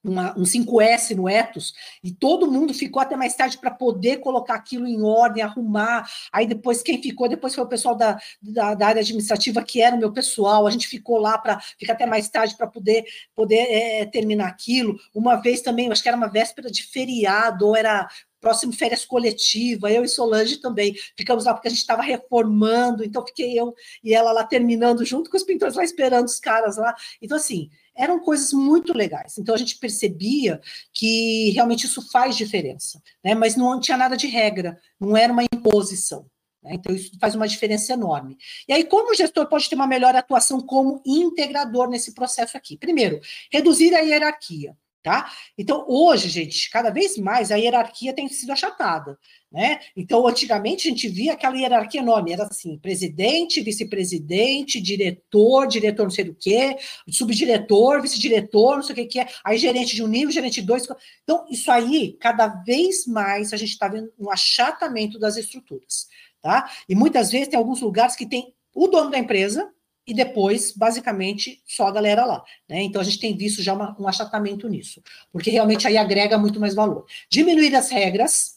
[0.02, 1.72] uma, um 5S no Etos,
[2.02, 6.08] e todo mundo ficou até mais tarde para poder colocar aquilo em ordem, arrumar.
[6.32, 9.94] Aí depois, quem ficou, depois foi o pessoal da, da, da área administrativa, que era
[9.94, 13.66] o meu pessoal, a gente ficou lá para ficar até mais tarde para poder, poder
[13.70, 14.98] é, terminar aquilo.
[15.14, 18.08] Uma vez também, acho que era uma véspera de feriado, ou era
[18.42, 23.24] próximo férias coletiva, eu e Solange também ficamos lá porque a gente estava reformando, então
[23.24, 23.72] fiquei eu
[24.02, 26.92] e ela lá terminando junto com os pintores lá esperando os caras lá.
[27.22, 29.38] Então assim, eram coisas muito legais.
[29.38, 30.60] Então a gente percebia
[30.92, 33.34] que realmente isso faz diferença, né?
[33.34, 36.26] Mas não tinha nada de regra, não era uma imposição.
[36.62, 36.74] Né?
[36.74, 38.36] Então isso faz uma diferença enorme.
[38.68, 42.76] E aí, como o gestor pode ter uma melhor atuação como integrador nesse processo aqui?
[42.76, 43.20] Primeiro,
[43.50, 44.76] reduzir a hierarquia.
[45.02, 45.32] Tá?
[45.58, 49.18] Então, hoje, gente, cada vez mais a hierarquia tem sido achatada.
[49.50, 49.80] Né?
[49.96, 56.10] Então, antigamente a gente via aquela hierarquia enorme, era assim, presidente, vice-presidente, diretor, diretor não
[56.10, 56.76] sei do que,
[57.08, 60.66] subdiretor, vice-diretor, não sei o que, que é, aí gerente de um nível, gerente de
[60.68, 60.86] dois.
[61.24, 66.06] Então, isso aí, cada vez mais a gente está vendo um achatamento das estruturas.
[66.40, 66.70] Tá?
[66.88, 69.68] E muitas vezes tem alguns lugares que tem o dono da empresa,
[70.06, 72.42] e depois, basicamente, só a galera lá.
[72.68, 72.82] Né?
[72.82, 76.58] Então, a gente tem visto já uma, um achatamento nisso, porque realmente aí agrega muito
[76.58, 77.06] mais valor.
[77.30, 78.56] Diminuir as regras,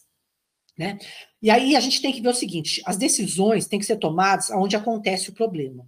[0.78, 0.98] né?
[1.42, 4.50] E aí a gente tem que ver o seguinte: as decisões têm que ser tomadas
[4.50, 5.86] onde acontece o problema.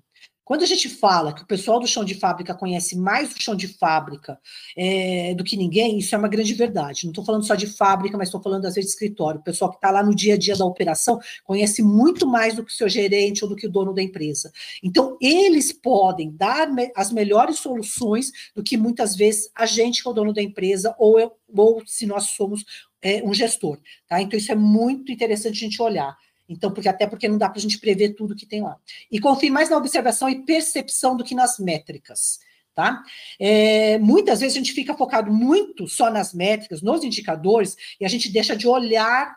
[0.48, 3.54] Quando a gente fala que o pessoal do chão de fábrica conhece mais o chão
[3.54, 4.40] de fábrica
[4.78, 7.04] é, do que ninguém, isso é uma grande verdade.
[7.04, 9.42] Não estou falando só de fábrica, mas estou falando às vezes de escritório.
[9.42, 12.64] O pessoal que está lá no dia a dia da operação conhece muito mais do
[12.64, 14.50] que o seu gerente ou do que o dono da empresa.
[14.82, 20.12] Então, eles podem dar as melhores soluções do que muitas vezes a gente que é
[20.12, 22.64] o dono da empresa ou, eu, ou se nós somos
[23.02, 23.80] é, um gestor.
[24.08, 24.22] Tá?
[24.22, 26.16] Então, isso é muito interessante a gente olhar.
[26.48, 28.78] Então, porque até porque não dá para a gente prever tudo que tem lá.
[29.12, 32.40] E confie mais na observação e percepção do que nas métricas.
[32.74, 33.04] Tá?
[33.40, 38.08] É, muitas vezes a gente fica focado muito só nas métricas, nos indicadores, e a
[38.08, 39.36] gente deixa de olhar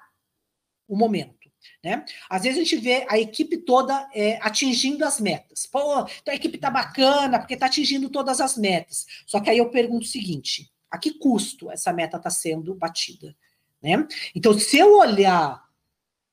[0.86, 1.40] o momento.
[1.82, 2.04] Né?
[2.28, 5.66] Às vezes a gente vê a equipe toda é, atingindo as metas.
[5.66, 9.06] Pô, então a equipe está bacana porque está atingindo todas as metas.
[9.26, 13.34] Só que aí eu pergunto o seguinte: a que custo essa meta está sendo batida?
[13.82, 14.06] Né?
[14.34, 15.62] Então, se eu olhar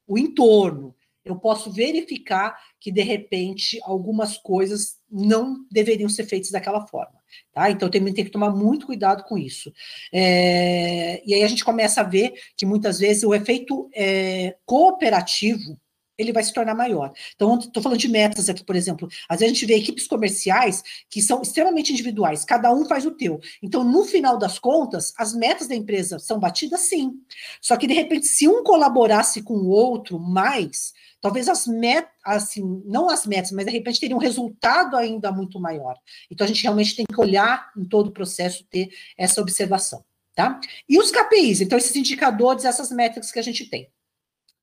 [0.07, 0.95] o entorno,
[1.25, 7.17] eu posso verificar que, de repente, algumas coisas não deveriam ser feitas daquela forma.
[7.53, 7.69] Tá?
[7.69, 9.71] Então, também tem que tomar muito cuidado com isso.
[10.13, 15.77] É, e aí a gente começa a ver que, muitas vezes, o efeito é, cooperativo
[16.17, 17.13] ele vai se tornar maior.
[17.35, 19.07] Então, estou falando de metas aqui, por exemplo.
[19.29, 23.11] Às vezes a gente vê equipes comerciais que são extremamente individuais, cada um faz o
[23.11, 23.39] teu.
[23.61, 27.13] Então, no final das contas, as metas da empresa são batidas sim.
[27.61, 32.81] Só que, de repente, se um colaborasse com o outro mais, talvez as metas, assim,
[32.85, 35.95] não as metas, mas de repente teria um resultado ainda muito maior.
[36.31, 40.03] Então, a gente realmente tem que olhar em todo o processo, ter essa observação.
[40.35, 40.59] Tá?
[40.87, 43.89] E os KPIs, então, esses indicadores, essas métricas que a gente tem.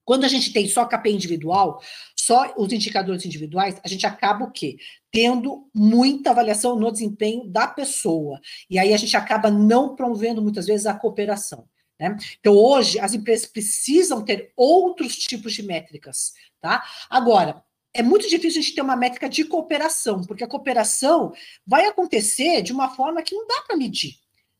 [0.04, 1.82] Quando a gente tem só KPI individual,
[2.16, 4.76] só os indicadores individuais, a gente acaba o quê?
[5.10, 8.40] Tendo muita avaliação no desempenho da pessoa.
[8.68, 11.68] E aí a gente acaba não promovendo muitas vezes a cooperação.
[11.98, 12.16] Né?
[12.40, 16.32] Então, hoje, as empresas precisam ter outros tipos de métricas.
[16.60, 16.84] Tá?
[17.08, 21.32] Agora, é muito difícil a gente ter uma métrica de cooperação, porque a cooperação
[21.66, 24.16] vai acontecer de uma forma que não dá para medir.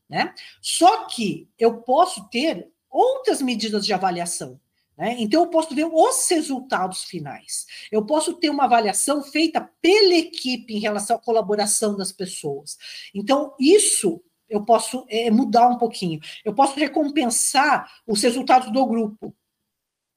[0.09, 0.33] Né?
[0.61, 4.59] Só que eu posso ter outras medidas de avaliação.
[4.97, 5.15] Né?
[5.19, 7.65] Então, eu posso ver os resultados finais.
[7.91, 12.77] Eu posso ter uma avaliação feita pela equipe em relação à colaboração das pessoas.
[13.13, 16.19] Então, isso eu posso é, mudar um pouquinho.
[16.43, 19.35] Eu posso recompensar os resultados do grupo.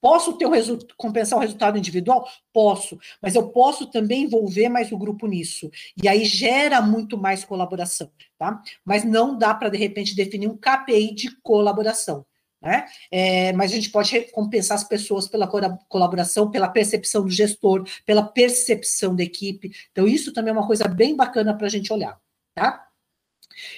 [0.01, 2.29] Posso ter o compensar o resultado individual?
[2.53, 5.69] Posso, mas eu posso também envolver mais o grupo nisso.
[6.01, 8.09] E aí gera muito mais colaboração,
[8.39, 8.63] tá?
[8.85, 12.25] Mas não dá para, de repente, definir um KPI de colaboração.
[12.61, 12.87] Né?
[13.11, 15.47] É, mas a gente pode recompensar as pessoas pela
[15.89, 19.71] colaboração, pela percepção do gestor, pela percepção da equipe.
[19.93, 22.21] Então, isso também é uma coisa bem bacana para a gente olhar.
[22.55, 22.89] Tá?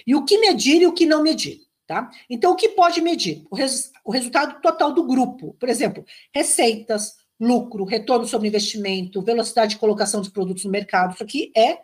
[0.07, 1.63] E o que medir e o que não medir.
[1.87, 2.11] Tá?
[2.29, 3.45] Então, o que pode medir?
[3.51, 5.55] O, res, o resultado total do grupo.
[5.59, 11.15] Por exemplo, receitas, lucro, retorno sobre investimento, velocidade de colocação dos produtos no mercado.
[11.15, 11.81] Isso aqui é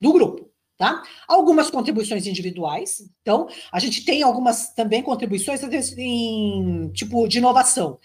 [0.00, 0.50] do grupo.
[0.78, 1.02] Tá?
[1.26, 3.02] Algumas contribuições individuais.
[3.22, 5.62] Então, a gente tem algumas também contribuições
[5.96, 7.98] em tipo de inovação,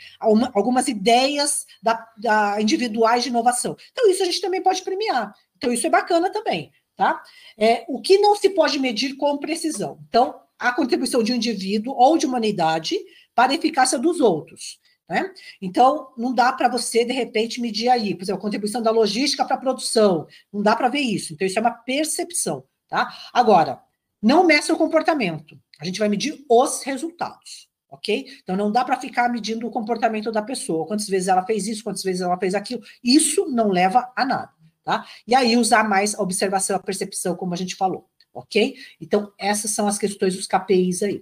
[0.54, 3.76] algumas ideias da, da, individuais de inovação.
[3.92, 5.34] Então, isso a gente também pode premiar.
[5.58, 6.72] Então, isso é bacana também.
[6.96, 7.22] Tá?
[7.58, 10.00] É, o que não se pode medir com precisão.
[10.08, 12.98] Então, a contribuição de um indivíduo ou de uma unidade
[13.36, 14.80] para a eficácia dos outros.
[15.12, 15.30] Né?
[15.62, 19.44] Então, não dá para você, de repente, medir aí, por exemplo, a contribuição da logística
[19.44, 20.26] para a produção.
[20.54, 21.34] Não dá para ver isso.
[21.34, 22.64] Então, isso é uma percepção.
[22.88, 23.14] Tá?
[23.34, 23.82] Agora,
[24.22, 25.60] não meça o comportamento.
[25.82, 27.70] A gente vai medir os resultados.
[27.90, 28.26] Ok?
[28.42, 30.88] Então, não dá para ficar medindo o comportamento da pessoa.
[30.88, 32.82] Quantas vezes ela fez isso, quantas vezes ela fez aquilo.
[33.04, 34.54] Isso não leva a nada.
[34.82, 35.06] Tá?
[35.28, 38.76] E aí, usar mais a observação, a percepção, como a gente falou ok?
[39.02, 41.22] Então, essas são as questões dos KPIs aí.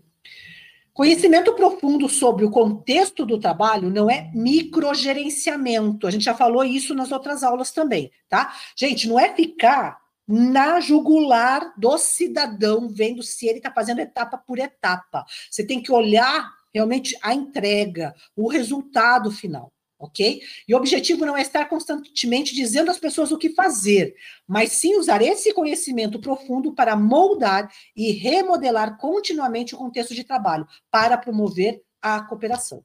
[0.99, 6.05] Conhecimento profundo sobre o contexto do trabalho não é microgerenciamento.
[6.05, 8.53] A gente já falou isso nas outras aulas também, tá?
[8.75, 9.97] Gente, não é ficar
[10.27, 15.23] na jugular do cidadão, vendo se ele está fazendo etapa por etapa.
[15.49, 20.41] Você tem que olhar realmente a entrega, o resultado final ok?
[20.67, 24.15] E o objetivo não é estar constantemente dizendo às pessoas o que fazer,
[24.47, 30.65] mas sim usar esse conhecimento profundo para moldar e remodelar continuamente o contexto de trabalho,
[30.89, 32.83] para promover a cooperação.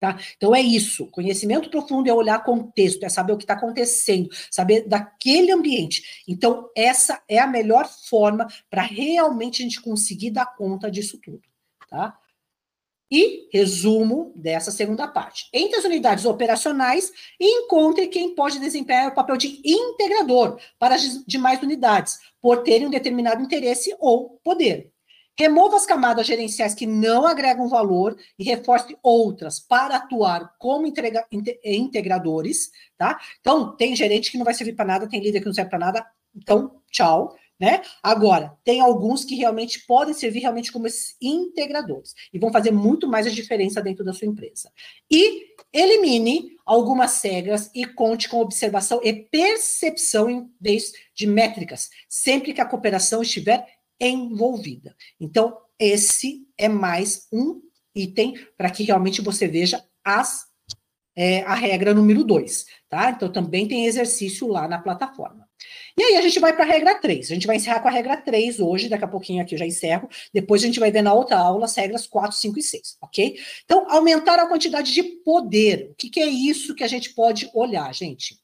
[0.00, 0.18] Tá?
[0.36, 1.06] Então é isso.
[1.12, 6.24] Conhecimento profundo é olhar contexto, é saber o que está acontecendo, saber daquele ambiente.
[6.26, 11.42] Então, essa é a melhor forma para realmente a gente conseguir dar conta disso tudo.
[11.88, 12.18] Tá?
[13.14, 15.46] E resumo dessa segunda parte.
[15.52, 21.62] Entre as unidades operacionais, encontre quem pode desempenhar o papel de integrador para as demais
[21.62, 24.90] unidades, por terem um determinado interesse ou poder.
[25.38, 31.26] Remova as camadas gerenciais que não agregam valor e reforce outras para atuar como integra
[31.62, 33.20] integradores, tá?
[33.40, 35.78] Então, tem gerente que não vai servir para nada, tem líder que não serve para
[35.78, 37.36] nada, então, tchau.
[37.62, 37.80] Né?
[38.02, 40.88] Agora, tem alguns que realmente podem servir realmente como
[41.20, 44.68] integradores e vão fazer muito mais a diferença dentro da sua empresa.
[45.08, 52.52] E elimine algumas regras e conte com observação e percepção em vez de métricas, sempre
[52.52, 53.64] que a cooperação estiver
[54.00, 54.96] envolvida.
[55.20, 57.62] Então, esse é mais um
[57.94, 60.46] item para que realmente você veja as,
[61.14, 63.10] é, a regra número 2, tá?
[63.10, 65.41] Então, também tem exercício lá na plataforma.
[65.96, 67.30] E aí a gente vai para a regra 3.
[67.30, 69.66] A gente vai encerrar com a regra 3 hoje, daqui a pouquinho aqui eu já
[69.66, 70.08] encerro.
[70.32, 73.38] Depois a gente vai ver na outra aula as regras 4, 5 e 6, ok?
[73.64, 75.90] Então, aumentar a quantidade de poder.
[75.90, 78.38] O que, que é isso que a gente pode olhar, gente?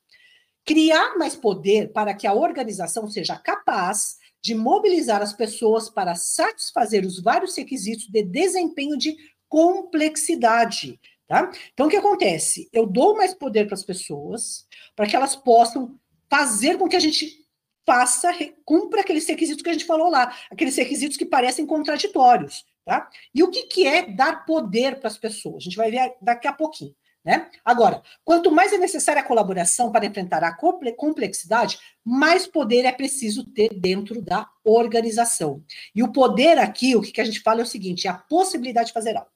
[0.64, 7.05] Criar mais poder para que a organização seja capaz de mobilizar as pessoas para satisfazer
[7.05, 9.16] os vários requisitos de desempenho de
[9.49, 11.01] complexidade.
[11.26, 11.51] Tá?
[11.74, 12.70] Então, o que acontece?
[12.72, 14.66] Eu dou mais poder para as pessoas,
[14.97, 15.99] para que elas possam
[16.31, 17.47] fazer com que a gente
[17.87, 18.31] faça,
[18.64, 23.09] cumpra aqueles requisitos que a gente falou lá, aqueles requisitos que parecem contraditórios, tá?
[23.35, 25.57] E o que, que é dar poder para as pessoas?
[25.57, 26.95] A gente vai ver daqui a pouquinho.
[27.24, 27.51] Né?
[27.64, 30.57] Agora, quanto mais é necessária a colaboração para enfrentar a
[30.97, 35.62] complexidade, mais poder é preciso ter dentro da organização.
[35.95, 38.89] E o poder aqui, o que a gente fala é o seguinte: é a possibilidade
[38.89, 39.31] de fazer algo.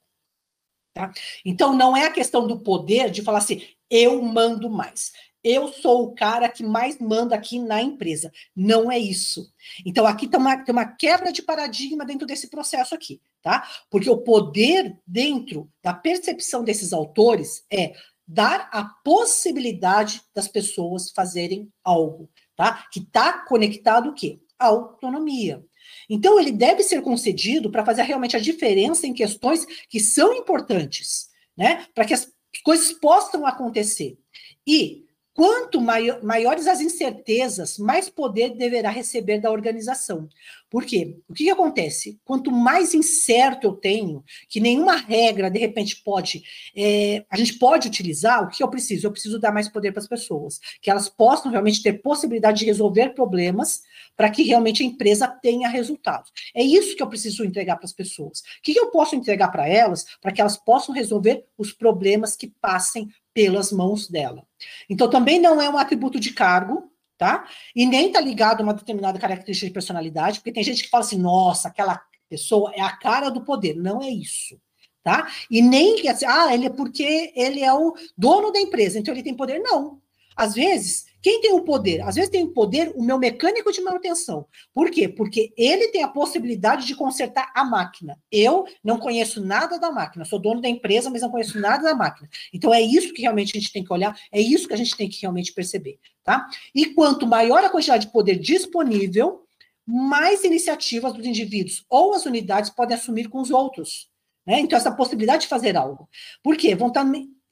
[0.95, 1.11] Tá?
[1.43, 5.11] Então, não é a questão do poder de falar assim, eu mando mais
[5.43, 8.31] eu sou o cara que mais manda aqui na empresa.
[8.55, 9.51] Não é isso.
[9.85, 13.67] Então, aqui tem uma, tem uma quebra de paradigma dentro desse processo aqui, tá?
[13.89, 17.93] Porque o poder dentro da percepção desses autores é
[18.25, 22.87] dar a possibilidade das pessoas fazerem algo, tá?
[22.91, 24.39] Que está conectado o quê?
[24.57, 25.63] A autonomia.
[26.09, 31.27] Então, ele deve ser concedido para fazer realmente a diferença em questões que são importantes,
[31.57, 31.85] né?
[31.93, 32.31] Para que as
[32.63, 34.17] coisas possam acontecer.
[34.65, 35.03] E
[35.33, 40.29] Quanto maiores as incertezas, mais poder deverá receber da organização.
[40.69, 41.17] Por quê?
[41.27, 42.19] O que, que, acontece?
[42.23, 46.43] Quanto mais incerto eu tenho, que nenhuma regra, de repente, pode,
[46.75, 49.07] é, a gente pode utilizar, o que eu preciso?
[49.07, 52.65] Eu preciso dar mais poder para as pessoas, que elas possam realmente ter possibilidade de
[52.65, 53.81] resolver problemas
[54.15, 56.31] para que realmente a empresa tenha resultados.
[56.55, 58.39] É isso que eu preciso entregar para as pessoas.
[58.39, 62.35] O que, que eu posso entregar para elas, para que elas possam resolver os problemas
[62.35, 64.45] que passem pelas mãos dela.
[64.89, 67.47] Então, também não é um atributo de cargo, tá?
[67.75, 71.03] E nem está ligado a uma determinada característica de personalidade, porque tem gente que fala
[71.03, 73.75] assim, nossa, aquela pessoa é a cara do poder.
[73.75, 74.59] Não é isso.
[75.03, 75.27] Tá?
[75.51, 79.21] E nem assim, ah, ele é porque ele é o dono da empresa, então ele
[79.21, 79.59] tem poder.
[79.59, 80.01] Não.
[80.33, 82.01] Às vezes, quem tem o poder?
[82.01, 84.45] Às vezes tem o poder o meu mecânico de manutenção.
[84.73, 85.07] Por quê?
[85.07, 88.19] Porque ele tem a possibilidade de consertar a máquina.
[88.29, 91.95] Eu não conheço nada da máquina, sou dono da empresa, mas não conheço nada da
[91.95, 92.29] máquina.
[92.53, 94.97] Então é isso que realmente a gente tem que olhar, é isso que a gente
[94.97, 96.45] tem que realmente perceber, tá?
[96.75, 99.45] E quanto maior a quantidade de poder disponível,
[99.87, 104.09] mais iniciativas dos indivíduos ou as unidades podem assumir com os outros.
[104.45, 104.59] Né?
[104.59, 106.09] Então, essa possibilidade de fazer algo.
[106.41, 106.75] Por quê?
[106.75, 106.91] Vão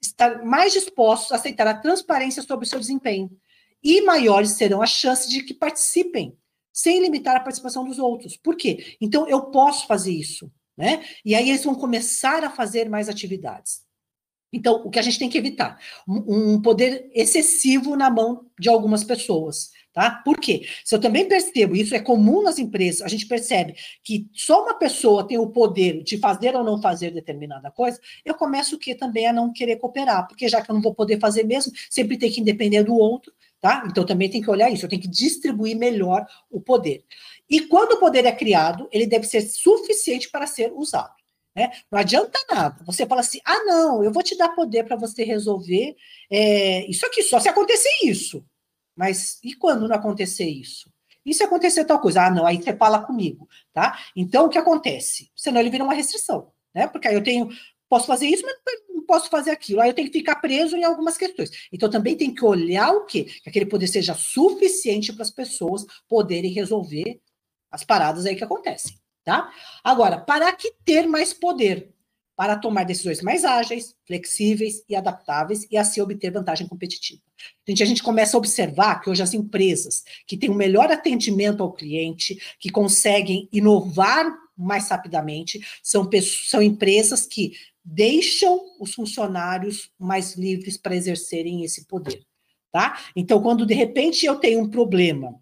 [0.02, 3.30] estar, mais dispostos a aceitar a transparência sobre o seu desempenho
[3.84, 6.38] e maiores serão as chances de que participem,
[6.72, 8.38] sem limitar a participação dos outros.
[8.38, 8.96] Por quê?
[9.02, 11.04] Então, eu posso fazer isso, né?
[11.26, 13.82] E aí eles vão começar a fazer mais atividades.
[14.54, 15.80] Então, o que a gente tem que evitar?
[16.08, 19.72] Um poder excessivo na mão de algumas pessoas.
[19.94, 20.22] Tá?
[20.24, 20.66] Por quê?
[20.86, 24.74] Se eu também percebo, isso é comum nas empresas, a gente percebe que só uma
[24.74, 28.96] pessoa tem o poder de fazer ou não fazer determinada coisa, eu começo o que
[28.96, 32.18] também a não querer cooperar, porque já que eu não vou poder fazer mesmo, sempre
[32.18, 33.84] tem que depender do outro, Tá?
[33.88, 37.06] Então também tem que olhar isso, tenho que distribuir melhor o poder.
[37.48, 41.14] E quando o poder é criado, ele deve ser suficiente para ser usado.
[41.56, 41.72] Né?
[41.92, 42.84] Não adianta nada.
[42.86, 45.96] Você fala assim: ah, não, eu vou te dar poder para você resolver
[46.32, 48.44] é, isso aqui, só se acontecer isso.
[48.96, 50.92] Mas e quando não acontecer isso?
[51.24, 52.26] E se acontecer tal coisa?
[52.26, 54.00] Ah, não, aí você fala comigo, tá?
[54.16, 55.30] Então o que acontece?
[55.36, 56.88] Senão ele vira uma restrição, né?
[56.88, 57.50] Porque aí eu tenho
[57.88, 58.56] posso fazer isso, mas
[59.02, 59.82] não posso fazer aquilo.
[59.82, 61.52] Aí eu tenho que ficar preso em algumas questões.
[61.72, 63.26] Então também tem que olhar o quê?
[63.26, 67.20] Que aquele poder seja suficiente para as pessoas poderem resolver
[67.70, 69.50] as paradas aí que acontecem, tá?
[69.84, 71.90] Agora, para que ter mais poder?
[72.36, 77.22] Para tomar decisões mais ágeis, flexíveis e adaptáveis e assim obter vantagem competitiva.
[77.68, 81.62] Gente, a gente começa a observar que hoje as empresas que têm um melhor atendimento
[81.62, 84.26] ao cliente, que conseguem inovar
[84.58, 86.10] mais rapidamente, são,
[86.48, 87.54] são empresas que
[87.84, 92.24] deixam os funcionários mais livres para exercerem esse poder,
[92.72, 93.00] tá?
[93.16, 95.36] Então, quando de repente eu tenho um problema,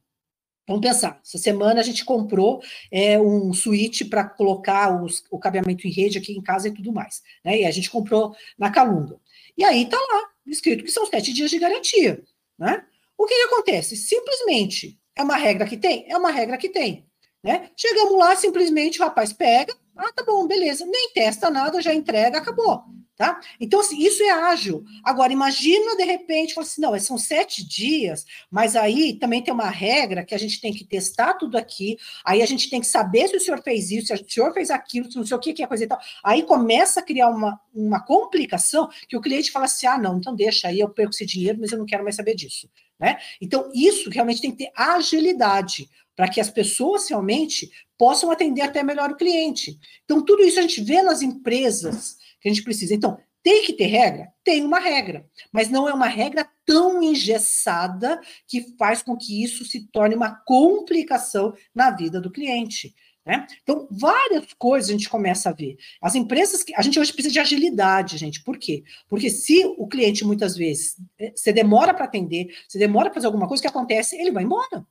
[0.68, 2.62] vamos pensar, essa semana a gente comprou
[2.92, 6.94] é, um switch para colocar os, o cabeamento em rede aqui em casa e tudo
[6.94, 7.62] mais, né?
[7.62, 9.20] E a gente comprou na Calunga.
[9.58, 12.24] E aí tá lá, escrito que são sete dias de garantia,
[12.58, 12.86] né?
[13.18, 13.98] O que, que acontece?
[13.98, 16.06] Simplesmente é uma regra que tem?
[16.10, 17.06] É uma regra que tem.
[17.44, 17.70] Né?
[17.76, 20.86] Chegamos lá, simplesmente o rapaz pega, ah, tá bom, beleza.
[20.86, 22.84] Nem testa nada, já entrega, acabou.
[23.20, 23.38] Tá?
[23.60, 24.82] Então, assim, isso é ágil.
[25.04, 29.70] Agora, imagina de repente, falar assim, não, são sete dias, mas aí também tem uma
[29.70, 33.28] regra que a gente tem que testar tudo aqui, aí a gente tem que saber
[33.28, 35.52] se o senhor fez isso, se o senhor fez aquilo, se não sei o que,
[35.52, 36.00] que é coisa e tal.
[36.24, 40.34] Aí começa a criar uma, uma complicação que o cliente fala assim: ah, não, então
[40.34, 42.70] deixa aí, eu perco esse dinheiro, mas eu não quero mais saber disso.
[42.98, 43.18] Né?
[43.42, 47.70] Então, isso realmente tem que ter agilidade para que as pessoas realmente
[48.00, 49.78] possam atender até melhor o cliente.
[50.06, 52.96] Então, tudo isso a gente vê nas empresas que a gente precisa.
[52.96, 54.32] Então, tem que ter regra?
[54.42, 59.66] Tem uma regra, mas não é uma regra tão engessada que faz com que isso
[59.66, 62.96] se torne uma complicação na vida do cliente.
[63.26, 63.46] Né?
[63.62, 65.78] Então, várias coisas a gente começa a ver.
[66.02, 66.74] As empresas que.
[66.76, 68.44] A gente hoje precisa de agilidade, gente.
[68.44, 68.84] Por quê?
[69.10, 73.28] Porque se o cliente muitas vezes eh, você demora para atender, você demora para fazer
[73.28, 74.16] alguma coisa, o que acontece?
[74.16, 74.86] Ele vai embora.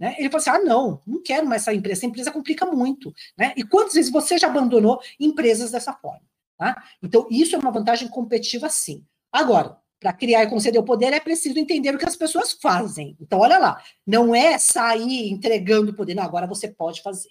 [0.00, 0.14] Né?
[0.18, 3.12] Ele falou assim: ah, não, não quero mais essa empresa, essa empresa complica muito.
[3.36, 3.52] Né?
[3.54, 6.22] E quantas vezes você já abandonou empresas dessa forma?
[6.56, 6.82] Tá?
[7.02, 9.04] Então, isso é uma vantagem competitiva, sim.
[9.30, 13.14] Agora, para criar e conceder o poder, é preciso entender o que as pessoas fazem.
[13.20, 17.28] Então, olha lá, não é sair entregando o poder, não, agora você pode fazer.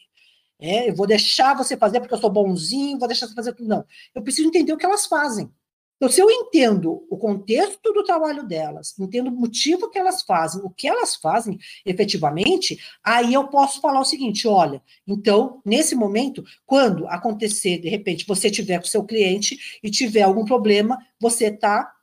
[0.61, 3.67] É, eu vou deixar você fazer porque eu sou bonzinho, vou deixar você fazer tudo.
[3.67, 3.85] Não.
[4.13, 5.49] Eu preciso entender o que elas fazem.
[5.99, 10.61] Então, se eu entendo o contexto do trabalho delas, entendo o motivo que elas fazem,
[10.63, 16.41] o que elas fazem efetivamente, aí eu posso falar o seguinte: olha, então, nesse momento,
[16.65, 21.93] quando acontecer, de repente, você tiver com seu cliente e tiver algum problema, você tá,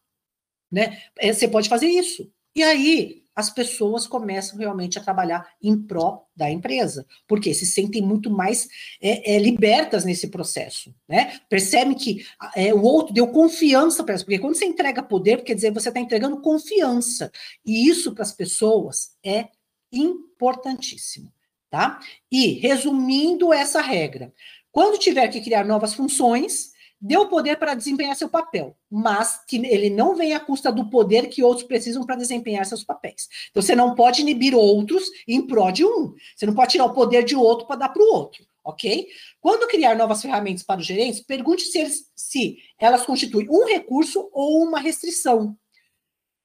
[0.71, 1.01] né?
[1.19, 2.31] Eh, você pode fazer isso.
[2.55, 8.01] E aí, as pessoas começam realmente a trabalhar em pró da empresa, porque se sentem
[8.01, 8.67] muito mais
[8.99, 11.39] é, é, libertas nesse processo, né?
[11.51, 12.25] Percebem que
[12.57, 15.89] é, o outro deu confiança para elas, porque quando você entrega poder, quer dizer, você
[15.89, 17.31] está entregando confiança,
[17.65, 19.49] e isso para as pessoas é
[19.93, 21.31] importantíssimo,
[21.69, 22.01] tá?
[22.33, 24.33] E resumindo essa regra,
[24.73, 26.75] quando tiver que criar novas funções,
[27.07, 31.29] deu poder para desempenhar seu papel, mas que ele não vem à custa do poder
[31.29, 33.29] que outros precisam para desempenhar seus papéis.
[33.51, 36.15] Então, você não pode inibir outros em prol de um.
[36.35, 39.07] Você não pode tirar o poder de outro para dar para o outro, ok?
[39.41, 44.29] Quando criar novas ferramentas para os gerentes, pergunte se, eles, se elas constituem um recurso
[44.33, 45.57] ou uma restrição.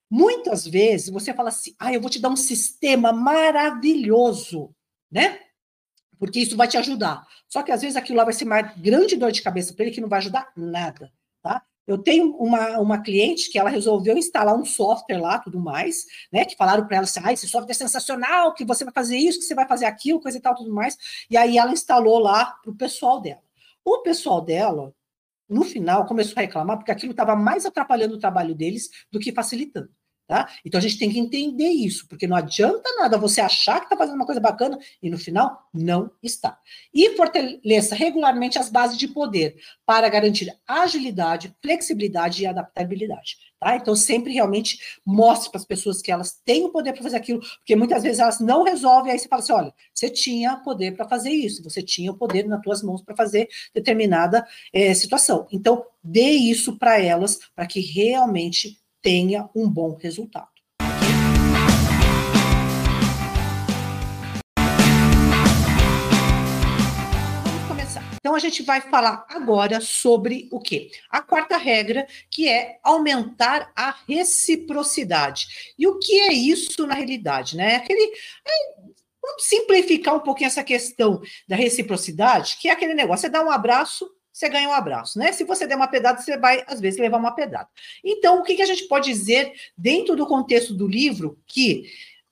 [0.10, 4.76] Muitas vezes você fala assim, ah, eu vou te dar um sistema maravilhoso,
[5.10, 5.40] né?
[6.22, 7.26] Porque isso vai te ajudar.
[7.50, 9.96] Só que às vezes aquilo lá vai ser uma grande dor de cabeça para ele
[9.96, 11.12] que não vai ajudar nada,
[11.42, 11.64] tá?
[11.88, 16.46] Eu tenho uma, uma cliente que ela resolveu instalar um software lá, tudo mais, né?
[16.46, 19.40] Que falaram para ela assim: ah, esse software é sensacional, que você vai fazer isso,
[19.40, 20.96] que você vai fazer aquilo, coisa e tal, tudo mais.
[21.28, 23.42] E aí ela instalou lá para o pessoal dela.
[23.84, 24.94] O pessoal dela,
[25.50, 29.34] no final, começou a reclamar porque aquilo estava mais atrapalhando o trabalho deles do que
[29.34, 29.90] facilitando.
[30.28, 30.48] Tá?
[30.64, 33.98] Então a gente tem que entender isso, porque não adianta nada você achar que está
[33.98, 36.58] fazendo uma coisa bacana e no final não está.
[36.94, 43.40] E fortaleça regularmente as bases de poder para garantir agilidade, flexibilidade e adaptabilidade.
[43.60, 43.76] Tá?
[43.76, 47.42] Então sempre realmente mostre para as pessoas que elas têm o poder para fazer aquilo,
[47.58, 51.08] porque muitas vezes elas não resolvem, aí você fala assim: olha, você tinha poder para
[51.08, 55.46] fazer isso, você tinha o poder nas suas mãos para fazer determinada é, situação.
[55.52, 60.48] Então, dê isso para elas, para que realmente tenha um bom resultado.
[67.44, 68.04] Vamos começar.
[68.20, 70.92] Então, a gente vai falar agora sobre o quê?
[71.10, 75.74] A quarta regra, que é aumentar a reciprocidade.
[75.78, 77.58] E o que é isso na realidade?
[77.58, 77.78] Né?
[77.78, 78.14] Aquele.
[78.46, 78.82] É,
[79.22, 83.50] vamos simplificar um pouquinho essa questão da reciprocidade, que é aquele negócio: você dá um
[83.50, 84.10] abraço,
[84.42, 85.32] você ganha um abraço, né?
[85.32, 87.70] Se você der uma pedrada, você vai, às vezes, levar uma pedrada.
[88.04, 91.86] Então, o que, que a gente pode dizer dentro do contexto do livro que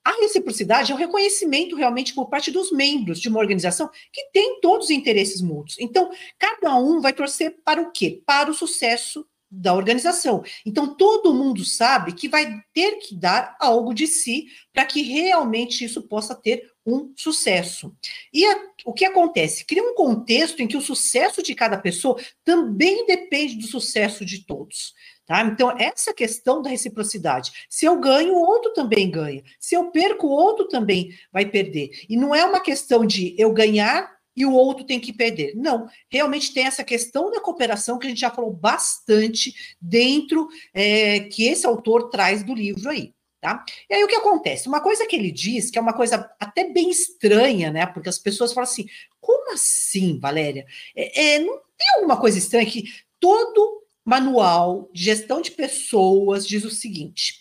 [0.04, 4.58] a reciprocidade é o reconhecimento realmente por parte dos membros de uma organização que tem
[4.60, 5.76] todos os interesses mútuos.
[5.78, 8.20] Então, cada um vai torcer para o quê?
[8.26, 10.44] Para o sucesso da organização.
[10.64, 15.84] Então, todo mundo sabe que vai ter que dar algo de si para que realmente
[15.84, 17.94] isso possa ter um sucesso.
[18.32, 19.64] E a, o que acontece?
[19.64, 24.44] Cria um contexto em que o sucesso de cada pessoa também depende do sucesso de
[24.44, 24.94] todos.
[25.26, 25.42] Tá?
[25.42, 27.52] Então, essa questão da reciprocidade.
[27.68, 29.42] Se eu ganho, o outro também ganha.
[29.58, 31.90] Se eu perco, o outro também vai perder.
[32.08, 35.54] E não é uma questão de eu ganhar e o outro tem que perder.
[35.56, 41.20] Não, realmente tem essa questão da cooperação que a gente já falou bastante dentro é,
[41.20, 43.12] que esse autor traz do livro aí.
[43.40, 43.64] Tá?
[43.88, 44.68] E aí o que acontece?
[44.68, 47.86] Uma coisa que ele diz, que é uma coisa até bem estranha, né?
[47.86, 48.86] Porque as pessoas falam assim:
[49.18, 50.66] como assim, Valéria?
[50.94, 52.84] É, é, não tem alguma coisa estranha que
[53.18, 57.40] todo manual de gestão de pessoas diz o seguinte: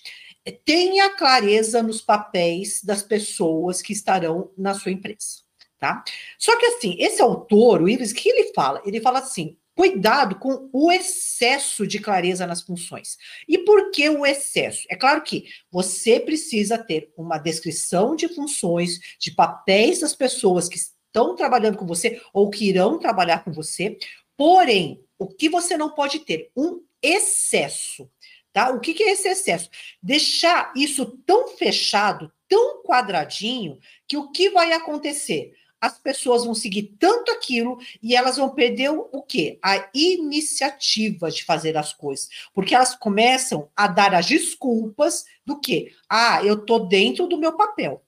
[0.64, 5.49] tenha clareza nos papéis das pessoas que estarão na sua empresa.
[5.80, 6.04] Tá?
[6.38, 8.82] Só que assim, esse autor, o Ives, que ele fala?
[8.86, 13.18] Ele fala assim: cuidado com o excesso de clareza nas funções.
[13.48, 14.86] E por que o excesso?
[14.90, 20.76] É claro que você precisa ter uma descrição de funções, de papéis das pessoas que
[20.76, 23.98] estão trabalhando com você ou que irão trabalhar com você.
[24.36, 26.52] Porém, o que você não pode ter?
[26.58, 28.12] Um excesso.
[28.52, 28.72] Tá?
[28.72, 29.70] O que, que é esse excesso?
[30.04, 35.54] Deixar isso tão fechado, tão quadradinho, que o que vai acontecer?
[35.82, 39.60] As pessoas vão seguir tanto aquilo e elas vão perder o quê?
[39.64, 42.30] A iniciativa de fazer as coisas.
[42.54, 45.94] Porque elas começam a dar as desculpas do quê?
[46.10, 48.04] Ah, eu tô dentro do meu papel.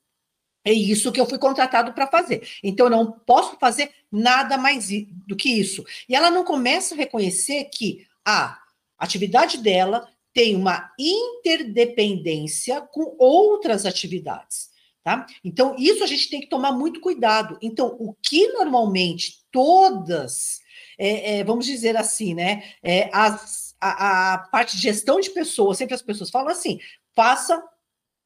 [0.64, 2.48] É isso que eu fui contratado para fazer.
[2.64, 4.90] Então, eu não posso fazer nada mais
[5.28, 5.84] do que isso.
[6.08, 8.60] E ela não começa a reconhecer que a
[8.98, 14.71] atividade dela tem uma interdependência com outras atividades.
[15.04, 15.26] Tá?
[15.44, 17.58] Então, isso a gente tem que tomar muito cuidado.
[17.60, 20.60] Então, o que normalmente todas,
[20.98, 22.64] é, é, vamos dizer assim, né?
[22.84, 26.80] É, as, a, a, parte de gestão de pessoas, sempre as pessoas falam assim:
[27.16, 27.64] faça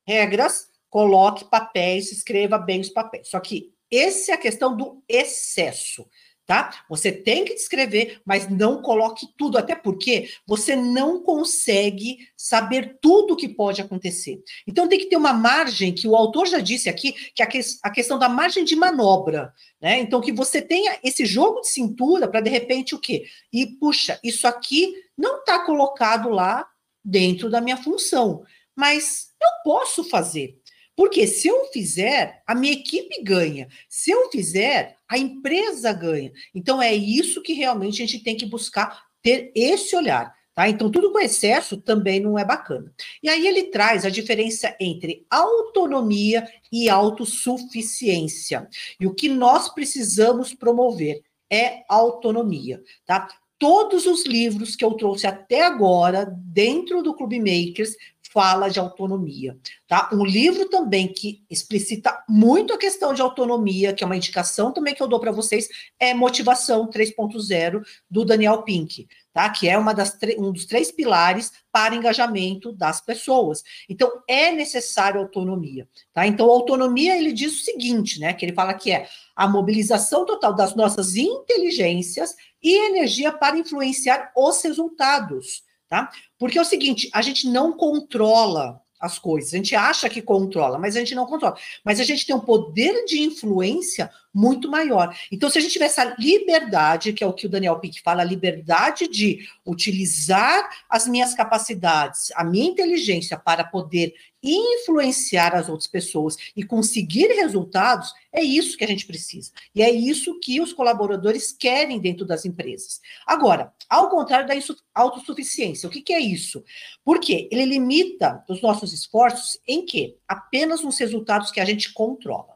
[0.06, 3.30] regras, coloque papéis, escreva bem os papéis.
[3.30, 6.06] Só que essa é a questão do excesso
[6.45, 6.85] tá?
[6.88, 13.34] Você tem que descrever, mas não coloque tudo, até porque você não consegue saber tudo
[13.34, 14.43] o que pode acontecer.
[14.67, 17.47] Então tem que ter uma margem que o autor já disse aqui, que é
[17.84, 19.99] a questão da margem de manobra, né?
[19.99, 23.26] Então que você tenha esse jogo de cintura para de repente o quê?
[23.51, 26.67] E puxa, isso aqui não está colocado lá
[27.03, 28.43] dentro da minha função,
[28.76, 30.59] mas eu posso fazer.
[30.95, 33.67] Porque se eu fizer, a minha equipe ganha.
[33.89, 36.31] Se eu fizer, a empresa ganha.
[36.53, 40.34] Então é isso que realmente a gente tem que buscar ter esse olhar.
[40.55, 40.69] Tá?
[40.69, 42.93] Então, tudo com excesso também não é bacana.
[43.22, 48.65] E aí ele traz a diferença entre autonomia e autossuficiência.
[48.97, 53.27] E o que nós precisamos promover é autonomia, tá?
[53.59, 57.95] Todos os livros que eu trouxe até agora dentro do Clube Makers
[58.36, 59.57] fala de autonomia,
[59.88, 60.10] tá?
[60.12, 64.94] Um livro também que explicita muito a questão de autonomia, que é uma indicação também
[64.94, 67.82] que eu dou para vocês, é Motivação 3.0
[68.12, 69.49] do Daniel Pink, tá?
[69.49, 73.64] Que é uma das um dos três pilares para engajamento das pessoas.
[73.88, 76.28] Então é necessário autonomia, tá?
[76.28, 78.34] Então autonomia ele diz o seguinte, né?
[78.34, 84.30] Que ele fala que é a mobilização total das nossas inteligências e energia para influenciar
[84.36, 86.10] os resultados tá?
[86.38, 90.80] Porque é o seguinte, a gente não controla as coisas, a gente acha que controla,
[90.80, 91.56] mas a gente não controla.
[91.84, 95.16] Mas a gente tem um poder de influência muito maior.
[95.32, 98.22] Então, se a gente tiver essa liberdade, que é o que o Daniel Pink fala,
[98.22, 104.14] a liberdade de utilizar as minhas capacidades, a minha inteligência para poder
[104.51, 109.51] influenciar as outras pessoas e conseguir resultados, é isso que a gente precisa.
[109.73, 113.01] E é isso que os colaboradores querem dentro das empresas.
[113.26, 114.53] Agora, ao contrário da
[114.93, 116.63] autossuficiência, o que, que é isso?
[117.03, 120.17] Porque ele limita os nossos esforços em quê?
[120.27, 122.55] Apenas nos resultados que a gente controla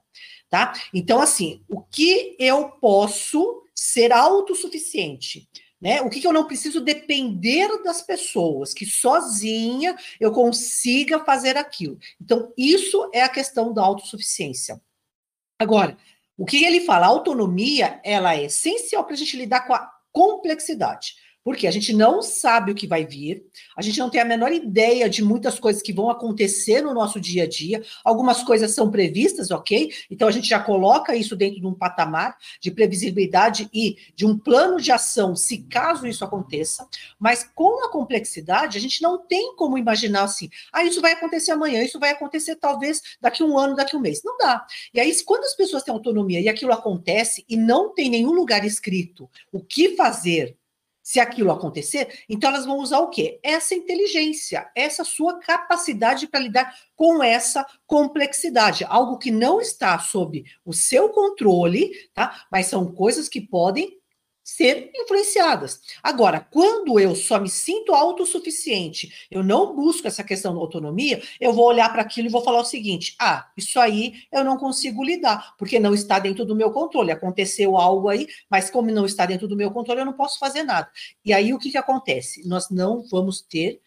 [0.49, 0.73] tá?
[0.93, 5.47] Então, assim, o que eu posso ser autossuficiente?
[5.81, 6.01] Né?
[6.01, 11.97] O que, que eu não preciso depender das pessoas, que sozinha eu consiga fazer aquilo.
[12.21, 14.81] Então, isso é a questão da autossuficiência.
[15.57, 15.97] Agora,
[16.37, 17.05] o que ele fala?
[17.05, 21.15] A autonomia ela é essencial para a gente lidar com a complexidade.
[21.49, 23.43] Porque a gente não sabe o que vai vir,
[23.75, 27.19] a gente não tem a menor ideia de muitas coisas que vão acontecer no nosso
[27.19, 27.81] dia a dia.
[28.05, 29.91] Algumas coisas são previstas, ok?
[30.11, 34.37] Então a gente já coloca isso dentro de um patamar de previsibilidade e de um
[34.37, 36.87] plano de ação, se caso isso aconteça.
[37.17, 41.49] Mas com a complexidade, a gente não tem como imaginar assim, ah, isso vai acontecer
[41.49, 44.21] amanhã, isso vai acontecer talvez daqui um ano, daqui um mês.
[44.23, 44.67] Não dá.
[44.93, 48.63] E aí, quando as pessoas têm autonomia e aquilo acontece e não tem nenhum lugar
[48.63, 50.58] escrito o que fazer
[51.09, 53.39] se aquilo acontecer, então elas vão usar o quê?
[53.41, 60.45] Essa inteligência, essa sua capacidade para lidar com essa complexidade, algo que não está sob
[60.63, 62.45] o seu controle, tá?
[62.51, 63.98] Mas são coisas que podem
[64.49, 65.79] ser influenciadas.
[66.01, 71.53] Agora, quando eu só me sinto autossuficiente, eu não busco essa questão da autonomia, eu
[71.53, 75.03] vou olhar para aquilo e vou falar o seguinte: ah, isso aí eu não consigo
[75.03, 77.11] lidar, porque não está dentro do meu controle.
[77.11, 80.63] Aconteceu algo aí, mas como não está dentro do meu controle, eu não posso fazer
[80.63, 80.89] nada.
[81.23, 82.47] E aí o que, que acontece?
[82.47, 83.81] Nós não vamos ter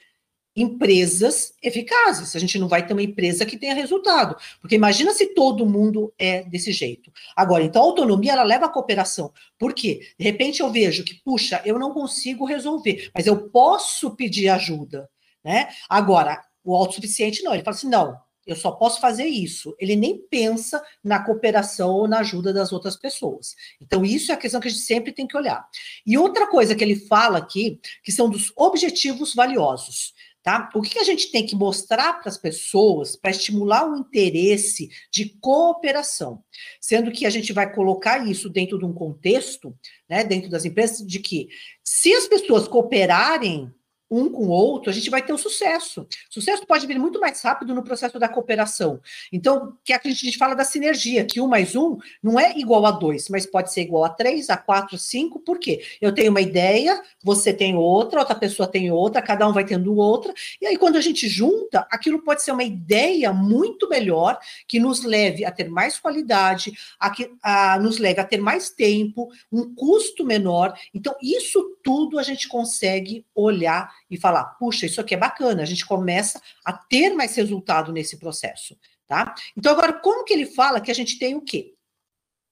[0.55, 2.37] empresas eficazes.
[2.37, 6.13] A gente não vai ter uma empresa que tenha resultado, porque imagina se todo mundo
[6.19, 7.11] é desse jeito.
[7.37, 9.33] Agora, então a autonomia ela leva à cooperação.
[9.59, 10.01] Por quê?
[10.19, 15.09] De repente eu vejo que, puxa, eu não consigo resolver, mas eu posso pedir ajuda,
[15.45, 15.69] né?
[15.89, 18.17] Agora, o autossuficiente não, ele fala assim: "Não,
[18.47, 19.75] eu só posso fazer isso.
[19.79, 23.55] Ele nem pensa na cooperação ou na ajuda das outras pessoas.
[23.81, 25.65] Então, isso é a questão que a gente sempre tem que olhar.
[26.05, 30.13] E outra coisa que ele fala aqui, que são dos objetivos valiosos.
[30.43, 30.69] Tá?
[30.75, 35.37] O que a gente tem que mostrar para as pessoas para estimular o interesse de
[35.41, 36.43] cooperação?
[36.81, 39.73] Sendo que a gente vai colocar isso dentro de um contexto,
[40.11, 41.49] né, dentro das empresas, de que
[41.85, 43.73] se as pessoas cooperarem
[44.13, 46.07] um com o outro, a gente vai ter um sucesso.
[46.29, 49.01] Sucesso pode vir muito mais rápido no processo da cooperação.
[49.33, 52.91] Então, que a gente fala da sinergia, que um mais um não é igual a
[52.91, 55.83] dois, mas pode ser igual a três, a quatro, cinco, por quê?
[56.01, 59.97] Eu tenho uma ideia, você tem outra, outra pessoa tem outra, cada um vai tendo
[59.97, 64.79] outra, e aí quando a gente junta, aquilo pode ser uma ideia muito melhor, que
[64.79, 69.31] nos leve a ter mais qualidade, a, que, a nos leve a ter mais tempo,
[69.51, 70.75] um custo menor.
[70.93, 75.67] Então, isso tudo a gente consegue olhar e falar, puxa, isso aqui é bacana, a
[75.67, 78.77] gente começa a ter mais resultado nesse processo,
[79.09, 79.35] tá?
[79.57, 81.75] Então, agora, como que ele fala que a gente tem o quê?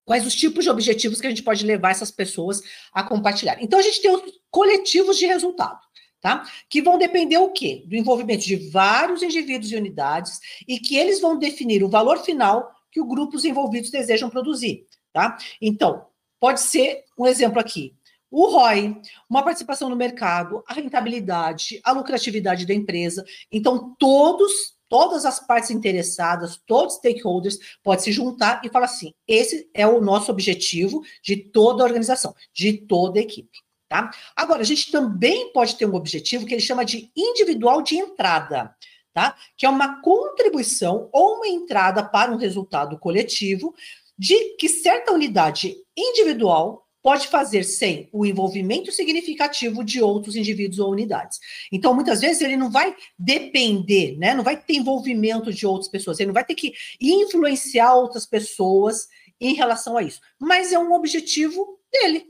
[0.07, 2.63] Quais os tipos de objetivos que a gente pode levar essas pessoas
[2.93, 3.59] a compartilhar?
[3.61, 5.79] Então, a gente tem os coletivos de resultado.
[6.23, 6.47] Tá?
[6.69, 7.83] Que vão depender o quê?
[7.87, 10.39] Do envolvimento de vários indivíduos e unidades
[10.69, 15.39] e que eles vão definir o valor final que os grupos envolvidos desejam produzir, tá?
[15.63, 16.05] Então,
[16.39, 17.95] pode ser um exemplo aqui,
[18.31, 18.97] o ROI,
[19.29, 23.25] uma participação no mercado, a rentabilidade, a lucratividade da empresa.
[23.51, 29.13] Então, todos, todas as partes interessadas, todos os stakeholders podem se juntar e falar assim:
[29.27, 33.59] esse é o nosso objetivo de toda a organização, de toda a equipe.
[33.89, 34.09] Tá?
[34.37, 38.75] Agora, a gente também pode ter um objetivo que ele chama de individual de entrada.
[39.13, 39.37] Tá?
[39.57, 43.75] Que é uma contribuição ou uma entrada para um resultado coletivo
[44.17, 50.91] de que certa unidade individual pode fazer sem o envolvimento significativo de outros indivíduos ou
[50.91, 51.39] unidades.
[51.73, 54.35] Então, muitas vezes, ele não vai depender, né?
[54.35, 59.09] não vai ter envolvimento de outras pessoas, ele não vai ter que influenciar outras pessoas
[59.41, 62.27] em relação a isso, mas é um objetivo dele.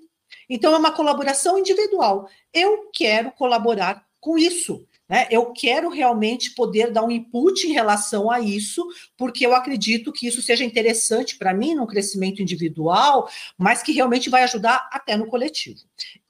[0.49, 2.29] Então, é uma colaboração individual.
[2.53, 4.87] Eu quero colaborar com isso.
[5.11, 5.27] Né?
[5.29, 10.29] Eu quero realmente poder dar um input em relação a isso, porque eu acredito que
[10.29, 13.29] isso seja interessante para mim no crescimento individual,
[13.59, 15.81] mas que realmente vai ajudar até no coletivo.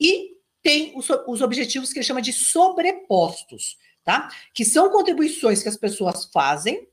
[0.01, 0.31] E
[0.63, 4.31] tem os, os objetivos que ele chama de sobrepostos, tá?
[4.55, 6.89] Que são contribuições que as pessoas fazem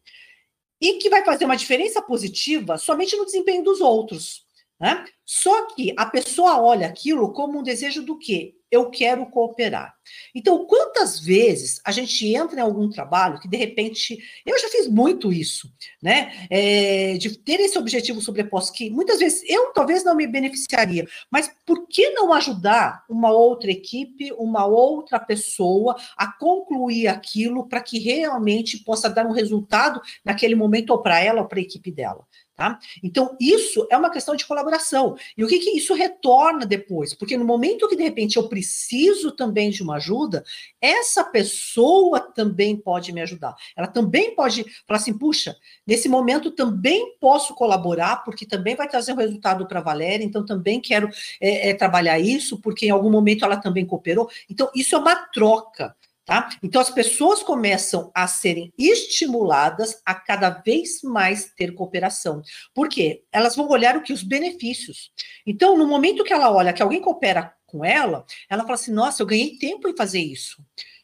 [0.81, 4.45] e que vai fazer uma diferença positiva somente no desempenho dos outros.
[4.77, 5.05] Né?
[5.25, 8.56] Só que a pessoa olha aquilo como um desejo do quê?
[8.71, 9.95] Eu quero cooperar.
[10.33, 14.87] Então, quantas vezes a gente entra em algum trabalho que, de repente, eu já fiz
[14.87, 15.71] muito isso,
[16.01, 16.47] né?
[16.49, 21.51] É, de ter esse objetivo sobreposto, que muitas vezes eu talvez não me beneficiaria, mas
[21.65, 27.99] por que não ajudar uma outra equipe, uma outra pessoa a concluir aquilo para que
[27.99, 32.25] realmente possa dar um resultado naquele momento, ou para ela ou para a equipe dela?
[32.57, 32.79] Tá?
[33.03, 35.15] Então, isso é uma questão de colaboração.
[35.37, 37.13] E o que, que isso retorna depois?
[37.13, 40.43] Porque no momento que, de repente, eu preciso também de uma ajuda,
[40.81, 43.55] essa pessoa também pode me ajudar.
[43.75, 45.55] Ela também pode falar assim: puxa,
[45.85, 50.43] nesse momento também posso colaborar, porque também vai trazer um resultado para a Valéria, então
[50.43, 51.09] também quero
[51.39, 54.27] é, é, trabalhar isso, porque em algum momento ela também cooperou.
[54.49, 55.95] Então, isso é uma troca.
[56.27, 56.49] Tá?
[56.61, 62.41] Então, as pessoas começam a serem estimuladas a cada vez mais ter cooperação.
[62.73, 63.23] Por quê?
[63.31, 64.11] Elas vão olhar o que?
[64.11, 65.09] Os benefícios.
[65.45, 69.21] Então, no momento que ela olha que alguém coopera com ela, ela fala assim: nossa,
[69.21, 70.61] eu ganhei tempo em fazer isso.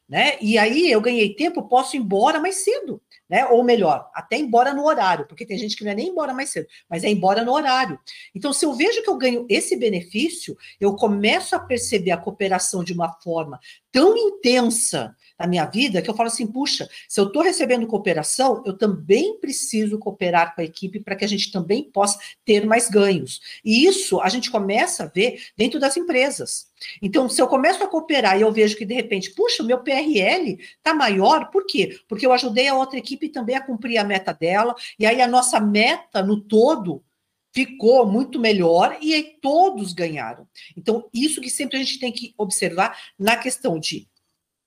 [0.10, 0.38] Né?
[0.42, 3.02] E aí eu ganhei tempo, posso ir embora mais cedo
[3.34, 3.48] né?
[3.48, 6.52] Ou melhor, até embora no horário, porque tem gente que não é nem embora mais
[6.52, 8.00] cedo, mas é embora no horário.
[8.36, 12.84] Então, se eu vejo que eu ganho esse benefício, eu começo a perceber a cooperação
[12.84, 13.60] de uma forma
[13.92, 18.64] tão intensa na minha vida que eu falo assim: puxa, se eu estou recebendo cooperação,
[18.66, 22.90] eu também preciso cooperar com a equipe para que a gente também possa ter mais
[22.90, 23.42] ganhos.
[23.64, 26.68] E isso a gente começa a ver dentro das empresas.
[27.02, 29.80] Então, se eu começo a cooperar e eu vejo que de repente, puxa, o meu
[29.80, 32.00] PRL está maior, por quê?
[32.08, 35.28] Porque eu ajudei a outra equipe também a cumprir a meta dela, e aí a
[35.28, 37.04] nossa meta no todo
[37.54, 40.48] ficou muito melhor e aí todos ganharam.
[40.76, 44.08] Então, isso que sempre a gente tem que observar na questão de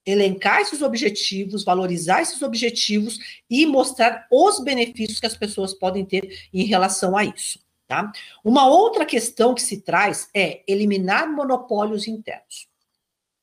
[0.07, 3.19] elencar esses objetivos, valorizar esses objetivos
[3.51, 7.59] e mostrar os benefícios que as pessoas podem ter em relação a isso.
[7.89, 8.11] Tá?
[8.45, 12.69] Uma outra questão que se traz é eliminar monopólios internos.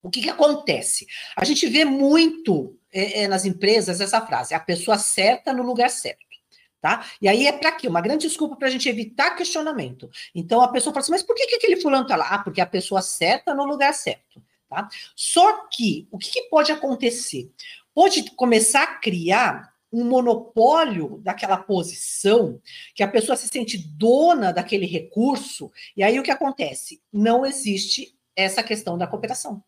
[0.02, 1.08] O que, que acontece?
[1.36, 5.90] A gente vê muito é, é, nas empresas essa frase: a pessoa certa no lugar
[5.90, 6.24] certo.
[6.82, 7.06] Tá?
[7.22, 7.88] E aí é para quê?
[7.88, 10.10] Uma grande desculpa para a gente evitar questionamento.
[10.36, 12.28] Então a pessoa fala assim: mas por que, que aquele fulano está lá?
[12.28, 14.44] Ah, porque a pessoa certa no lugar certo.
[14.74, 14.90] Tá?
[15.16, 17.52] Só que o que, que pode acontecer?
[17.94, 22.60] Pode começar a criar um monopólio daquela posição,
[22.96, 27.00] que a pessoa se sente dona daquele recurso, e aí o que acontece?
[27.14, 29.64] Não existe essa questão da cooperação.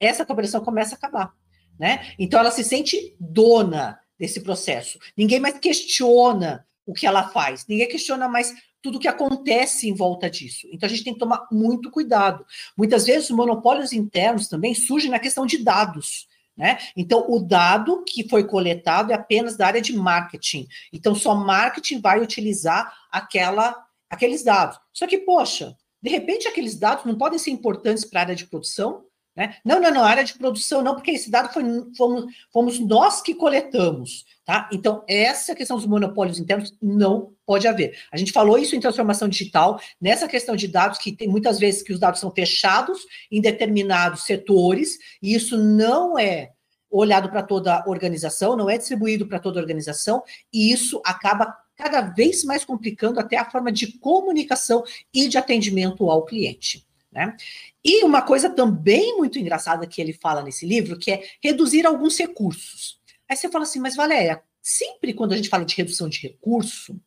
[0.00, 1.34] Essa cooperação começa a acabar,
[1.78, 2.14] né?
[2.18, 4.98] Então ela se sente dona desse processo.
[5.14, 10.30] Ninguém mais questiona o que ela faz, ninguém questiona mais tudo que acontece em volta
[10.30, 10.68] disso.
[10.72, 12.44] Então a gente tem que tomar muito cuidado.
[12.76, 16.28] Muitas vezes os monopólios internos também surgem na questão de dados.
[16.56, 16.76] Né?
[16.96, 20.66] Então, o dado que foi coletado é apenas da área de marketing.
[20.92, 24.76] Então, só marketing vai utilizar aquela, aqueles dados.
[24.92, 28.46] Só que, poxa, de repente aqueles dados não podem ser importantes para a área de
[28.46, 29.04] produção?
[29.38, 29.54] Né?
[29.64, 31.62] Não, não, não, área de produção não, porque esse dado foi,
[31.96, 34.26] fomos, fomos nós que coletamos.
[34.44, 34.68] Tá?
[34.72, 37.96] Então, essa questão dos monopólios internos não pode haver.
[38.10, 41.84] A gente falou isso em transformação digital, nessa questão de dados, que tem muitas vezes
[41.84, 42.98] que os dados são fechados
[43.30, 46.50] em determinados setores, e isso não é
[46.90, 50.20] olhado para toda a organização, não é distribuído para toda a organização,
[50.52, 54.82] e isso acaba cada vez mais complicando até a forma de comunicação
[55.14, 56.87] e de atendimento ao cliente.
[57.10, 57.36] Né?
[57.84, 62.18] E uma coisa também muito engraçada que ele fala nesse livro, que é reduzir alguns
[62.18, 63.00] recursos.
[63.28, 67.00] Aí você fala assim, mas Valéria, sempre quando a gente fala de redução de recurso,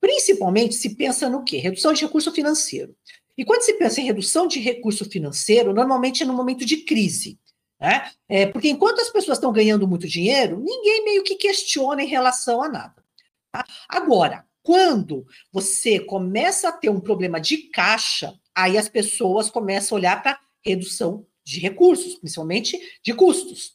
[0.00, 1.58] principalmente se pensa no quê?
[1.58, 2.96] Redução de recurso financeiro.
[3.36, 7.38] E quando se pensa em redução de recurso financeiro, normalmente é no momento de crise.
[7.80, 8.10] Né?
[8.28, 12.62] É, porque enquanto as pessoas estão ganhando muito dinheiro, ninguém meio que questiona em relação
[12.62, 13.02] a nada.
[13.50, 13.64] Tá?
[13.88, 20.00] Agora, quando você começa a ter um problema de caixa, aí as pessoas começam a
[20.00, 23.74] olhar para redução de recursos, principalmente de custos.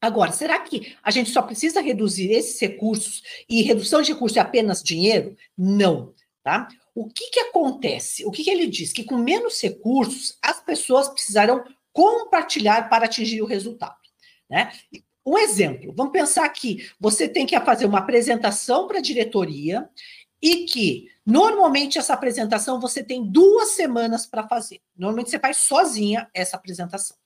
[0.00, 4.40] Agora, será que a gente só precisa reduzir esses recursos e redução de recursos é
[4.40, 5.34] apenas dinheiro?
[5.56, 6.12] Não,
[6.42, 6.68] tá?
[6.94, 8.24] O que, que acontece?
[8.24, 8.92] O que, que ele diz?
[8.92, 13.96] Que com menos recursos, as pessoas precisarão compartilhar para atingir o resultado.
[14.48, 14.70] Né?
[15.26, 19.88] Um exemplo, vamos pensar que você tem que fazer uma apresentação para a diretoria
[20.44, 24.82] e que normalmente essa apresentação você tem duas semanas para fazer.
[24.94, 27.16] Normalmente você faz sozinha essa apresentação.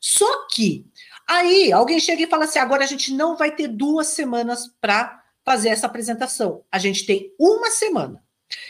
[0.00, 0.86] Só que
[1.26, 5.24] aí alguém chega e fala assim: agora a gente não vai ter duas semanas para
[5.44, 6.64] fazer essa apresentação.
[6.70, 8.22] A gente tem uma semana.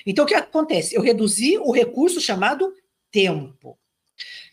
[0.06, 0.94] Então, o que acontece?
[0.94, 2.72] Eu reduzi o recurso chamado
[3.10, 3.78] tempo.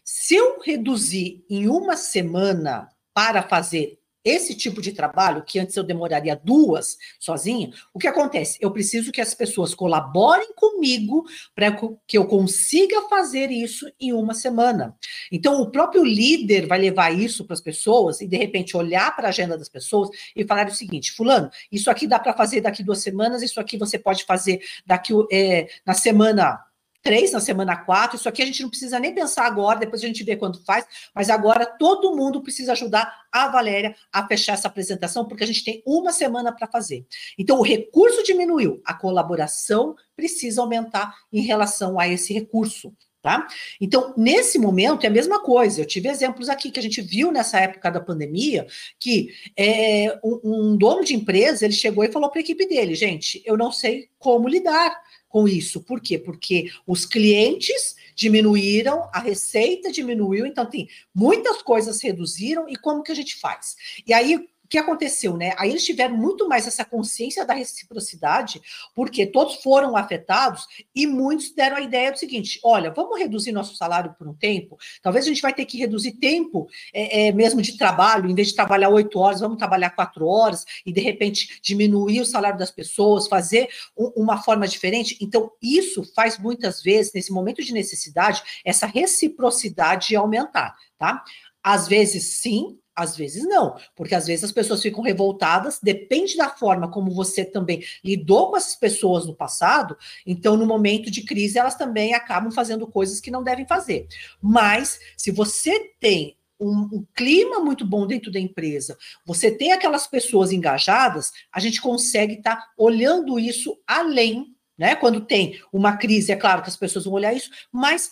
[0.03, 5.83] Se eu reduzir em uma semana para fazer esse tipo de trabalho, que antes eu
[5.83, 8.57] demoraria duas sozinha, o que acontece?
[8.59, 11.23] Eu preciso que as pessoas colaborem comigo
[11.53, 11.77] para
[12.07, 14.97] que eu consiga fazer isso em uma semana.
[15.31, 19.27] Então, o próprio líder vai levar isso para as pessoas e, de repente, olhar para
[19.27, 22.83] a agenda das pessoas e falar o seguinte: Fulano, isso aqui dá para fazer daqui
[22.83, 26.59] duas semanas, isso aqui você pode fazer daqui é, na semana
[27.05, 28.17] três na semana quatro.
[28.17, 30.85] Isso aqui a gente não precisa nem pensar agora, depois a gente vê quando faz,
[31.13, 35.63] mas agora todo mundo precisa ajudar a Valéria a fechar essa apresentação, porque a gente
[35.63, 37.05] tem uma semana para fazer.
[37.37, 42.91] Então, o recurso diminuiu, a colaboração precisa aumentar em relação a esse recurso.
[43.21, 43.47] Tá?
[43.81, 45.81] Então, nesse momento é a mesma coisa.
[45.81, 48.67] Eu tive exemplos aqui que a gente viu nessa época da pandemia
[48.99, 52.93] que é, um, um dono de empresa ele chegou e falou para a equipe dele:
[52.93, 54.95] gente, eu não sei como lidar
[55.35, 55.81] com isso.
[55.81, 56.17] Por quê?
[56.17, 63.11] Porque os clientes diminuíram, a receita diminuiu, então tem muitas coisas reduziram, e como que
[63.11, 63.75] a gente faz?
[64.07, 65.53] E aí, o que aconteceu, né?
[65.57, 68.59] Aí eles tiveram muito mais essa consciência da reciprocidade,
[68.95, 73.75] porque todos foram afetados e muitos deram a ideia do seguinte: olha, vamos reduzir nosso
[73.75, 74.75] salário por um tempo.
[75.03, 78.47] Talvez a gente vai ter que reduzir tempo é, é, mesmo de trabalho, em vez
[78.47, 82.71] de trabalhar oito horas, vamos trabalhar quatro horas e de repente diminuir o salário das
[82.71, 85.15] pessoas, fazer um, uma forma diferente.
[85.21, 91.23] Então, isso faz muitas vezes, nesse momento de necessidade, essa reciprocidade aumentar, tá?
[91.61, 96.49] Às vezes, sim, às vezes não, porque às vezes as pessoas ficam revoltadas, depende da
[96.49, 101.59] forma como você também lidou com essas pessoas no passado, então no momento de crise
[101.59, 104.07] elas também acabam fazendo coisas que não devem fazer.
[104.41, 110.07] Mas se você tem um, um, clima muito bom dentro da empresa, você tem aquelas
[110.07, 114.95] pessoas engajadas, a gente consegue estar tá olhando isso além, né?
[114.95, 118.11] Quando tem uma crise, é claro que as pessoas vão olhar isso, mas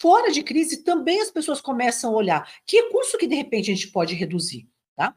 [0.00, 3.74] Fora de crise, também as pessoas começam a olhar que recurso que de repente a
[3.74, 5.14] gente pode reduzir, tá?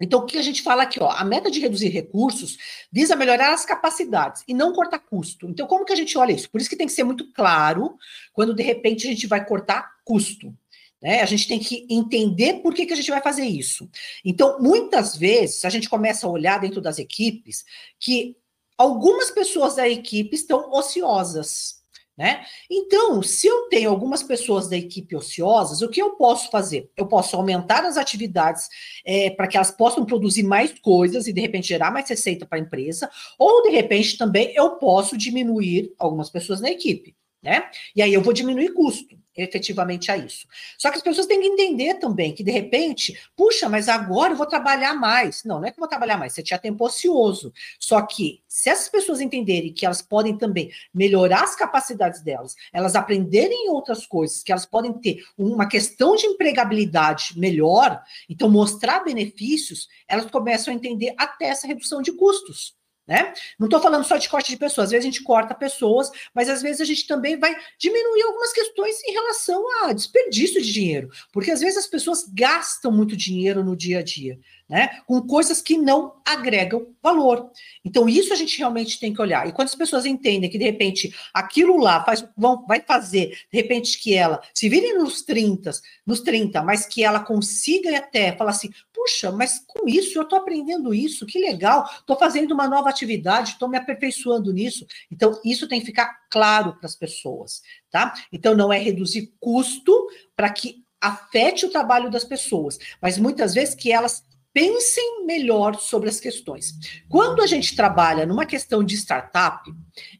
[0.00, 2.58] Então, o que a gente fala aqui, ó, a meta de reduzir recursos
[2.92, 5.48] visa melhorar as capacidades e não cortar custo.
[5.48, 6.50] Então, como que a gente olha isso?
[6.50, 7.96] Por isso que tem que ser muito claro
[8.32, 10.54] quando de repente a gente vai cortar custo.
[11.02, 11.20] Né?
[11.20, 13.88] A gente tem que entender por que, que a gente vai fazer isso.
[14.24, 17.64] Então, muitas vezes, a gente começa a olhar dentro das equipes
[17.98, 18.36] que
[18.76, 21.75] algumas pessoas da equipe estão ociosas.
[22.16, 22.46] Né?
[22.70, 26.90] Então, se eu tenho algumas pessoas da equipe ociosas, o que eu posso fazer?
[26.96, 28.68] Eu posso aumentar as atividades
[29.04, 32.56] é, para que elas possam produzir mais coisas e, de repente, gerar mais receita para
[32.56, 37.14] a empresa, ou, de repente, também eu posso diminuir algumas pessoas na equipe.
[37.42, 37.68] Né?
[37.94, 40.46] E aí eu vou diminuir custo efetivamente a isso.
[40.78, 44.36] Só que as pessoas têm que entender também que, de repente, puxa, mas agora eu
[44.36, 45.44] vou trabalhar mais.
[45.44, 47.52] Não, não é que eu vou trabalhar mais, você tinha tempo ocioso.
[47.78, 52.94] Só que, se essas pessoas entenderem que elas podem também melhorar as capacidades delas, elas
[52.94, 59.88] aprenderem outras coisas, que elas podem ter uma questão de empregabilidade melhor, então mostrar benefícios,
[60.08, 62.74] elas começam a entender até essa redução de custos.
[63.06, 63.32] Né?
[63.56, 66.48] Não estou falando só de corte de pessoas, às vezes a gente corta pessoas, mas
[66.48, 71.08] às vezes a gente também vai diminuir algumas questões em relação a desperdício de dinheiro,
[71.32, 74.38] porque às vezes as pessoas gastam muito dinheiro no dia a dia
[74.68, 75.00] né?
[75.06, 77.50] Com coisas que não agregam valor.
[77.84, 79.46] Então, isso a gente realmente tem que olhar.
[79.46, 83.56] E quando as pessoas entendem que, de repente, aquilo lá faz, vão, vai fazer, de
[83.56, 85.70] repente, que ela se vire nos 30,
[86.04, 90.38] nos 30, mas que ela consiga até falar assim: puxa, mas com isso eu estou
[90.38, 94.84] aprendendo isso, que legal, estou fazendo uma nova atividade, estou me aperfeiçoando nisso.
[95.10, 98.14] Então, isso tem que ficar claro para as pessoas, tá?
[98.32, 103.74] Então, não é reduzir custo para que afete o trabalho das pessoas, mas muitas vezes
[103.74, 104.24] que elas
[104.56, 106.72] pensem melhor sobre as questões.
[107.10, 109.70] Quando a gente trabalha numa questão de startup,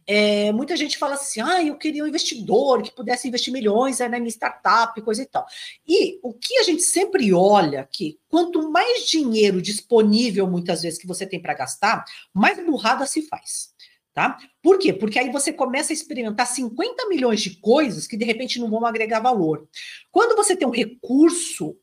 [0.06, 4.10] é, muita gente fala assim: ah, eu queria um investidor que pudesse investir milhões na
[4.10, 5.46] minha startup, coisa e tal.
[5.88, 11.06] E o que a gente sempre olha que quanto mais dinheiro disponível, muitas vezes, que
[11.06, 12.04] você tem para gastar,
[12.34, 13.74] mais burrada se faz.
[14.12, 14.38] Tá?
[14.62, 14.94] Por quê?
[14.94, 18.86] Porque aí você começa a experimentar 50 milhões de coisas que de repente não vão
[18.86, 19.68] agregar valor.
[20.10, 21.76] Quando você tem um recurso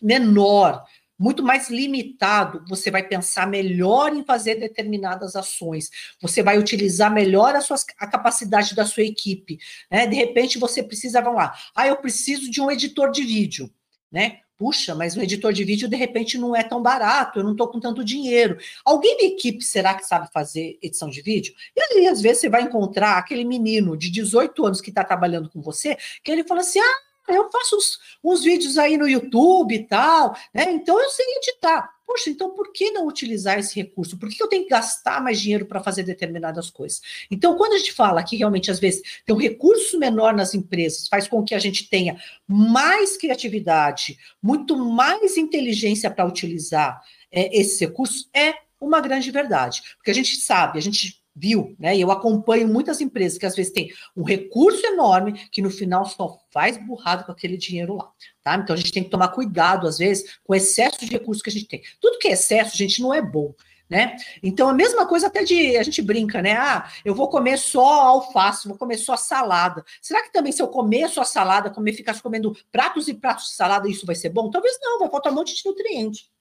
[0.00, 0.84] menor
[1.18, 5.90] muito mais limitado, você vai pensar melhor em fazer determinadas ações,
[6.20, 9.58] você vai utilizar melhor a, suas, a capacidade da sua equipe.
[9.90, 10.06] Né?
[10.06, 13.70] De repente, você precisa, vamos lá, ah, eu preciso de um editor de vídeo.
[14.10, 14.40] Né?
[14.62, 17.66] Puxa, mas um editor de vídeo de repente não é tão barato, eu não estou
[17.66, 18.56] com tanto dinheiro.
[18.84, 21.52] Alguém da equipe será que sabe fazer edição de vídeo?
[21.74, 25.50] E aí, às vezes, você vai encontrar aquele menino de 18 anos que está trabalhando
[25.50, 26.98] com você, que ele fala assim: ah,
[27.28, 30.70] eu faço uns, uns, vídeos aí no YouTube e tal, né?
[30.72, 31.88] Então eu sei editar.
[32.06, 34.18] Poxa, então por que não utilizar esse recurso?
[34.18, 37.00] Por que eu tenho que gastar mais dinheiro para fazer determinadas coisas?
[37.30, 41.08] Então, quando a gente fala que realmente, às vezes, tem um recurso menor nas empresas,
[41.08, 47.00] faz com que a gente tenha mais criatividade, muito mais inteligência para utilizar
[47.30, 49.82] é, esses recursos, é uma grande verdade.
[49.96, 51.96] Porque a gente sabe, a gente viu, né?
[51.96, 56.04] E eu acompanho muitas empresas que às vezes têm um recurso enorme que no final
[56.04, 58.10] só faz burrado com aquele dinheiro lá,
[58.42, 58.56] tá?
[58.56, 61.50] Então a gente tem que tomar cuidado às vezes com o excesso de recursos que
[61.50, 61.82] a gente tem.
[62.00, 63.54] Tudo que é excesso, gente, não é bom.
[63.90, 64.16] Né?
[64.42, 66.52] Então, a mesma coisa até de a gente brinca, né?
[66.54, 69.84] Ah, eu vou comer só alface, vou comer só salada.
[70.00, 73.54] Será que também, se eu comer só salada, comer, ficar comendo pratos e pratos de
[73.54, 74.48] salada, isso vai ser bom?
[74.48, 76.31] Talvez não, vai faltar um monte de nutriente.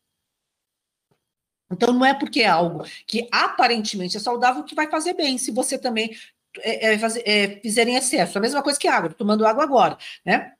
[1.71, 5.51] Então, não é porque é algo que aparentemente é saudável que vai fazer bem, se
[5.51, 6.11] você também
[6.59, 8.37] é, é, fazer, é, fizer em excesso.
[8.37, 10.53] A mesma coisa que água, tomando água agora, né?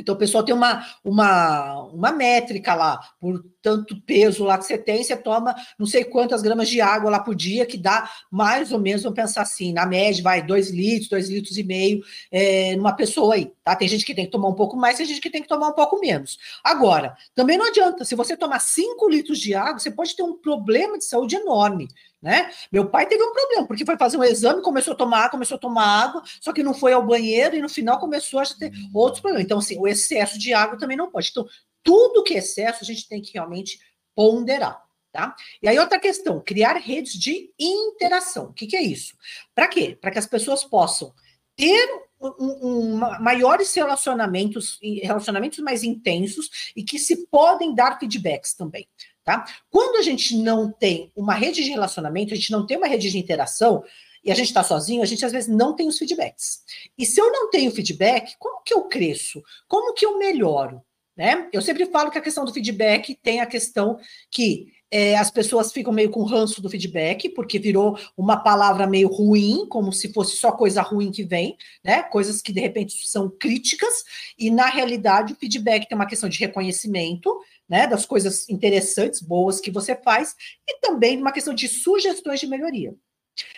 [0.00, 4.78] Então, o pessoal tem uma, uma, uma métrica lá, por tanto peso lá que você
[4.78, 8.72] tem, você toma não sei quantas gramas de água lá por dia, que dá mais
[8.72, 12.00] ou menos, vamos pensar assim, na média, vai dois litros, dois litros e meio
[12.30, 13.76] é, numa pessoa aí, tá?
[13.76, 15.68] Tem gente que tem que tomar um pouco mais, tem gente que tem que tomar
[15.68, 16.38] um pouco menos.
[16.64, 20.36] Agora, também não adianta, se você tomar cinco litros de água, você pode ter um
[20.36, 21.88] problema de saúde enorme.
[22.22, 22.50] Né?
[22.70, 25.58] Meu pai teve um problema, porque foi fazer um exame, começou a tomar, começou a
[25.58, 29.20] tomar água, só que não foi ao banheiro e no final começou a ter outros
[29.20, 29.44] problemas.
[29.44, 31.30] Então, assim, o excesso de água também não pode.
[31.30, 31.46] Então,
[31.82, 33.80] tudo que é excesso a gente tem que realmente
[34.14, 34.82] ponderar.
[35.12, 35.34] Tá?
[35.62, 38.44] E aí, outra questão: criar redes de interação.
[38.44, 39.16] O que, que é isso?
[39.54, 39.98] Para quê?
[40.00, 41.12] Para que as pessoas possam
[41.56, 41.88] ter
[42.20, 48.86] um, um, maiores relacionamentos, relacionamentos mais intensos e que se podem dar feedbacks também.
[49.30, 49.44] Tá?
[49.70, 53.08] Quando a gente não tem uma rede de relacionamento, a gente não tem uma rede
[53.08, 53.84] de interação,
[54.24, 56.62] e a gente está sozinho, a gente às vezes não tem os feedbacks.
[56.98, 59.40] E se eu não tenho feedback, como que eu cresço?
[59.68, 60.82] Como que eu melhoro?
[61.16, 61.48] Né?
[61.52, 64.00] Eu sempre falo que a questão do feedback tem a questão
[64.32, 69.06] que é, as pessoas ficam meio com ranço do feedback, porque virou uma palavra meio
[69.06, 72.02] ruim, como se fosse só coisa ruim que vem, né?
[72.02, 74.04] Coisas que de repente são críticas,
[74.36, 77.39] e na realidade o feedback tem uma questão de reconhecimento,
[77.70, 77.86] né?
[77.86, 80.34] Das coisas interessantes, boas que você faz,
[80.68, 82.94] e também uma questão de sugestões de melhoria.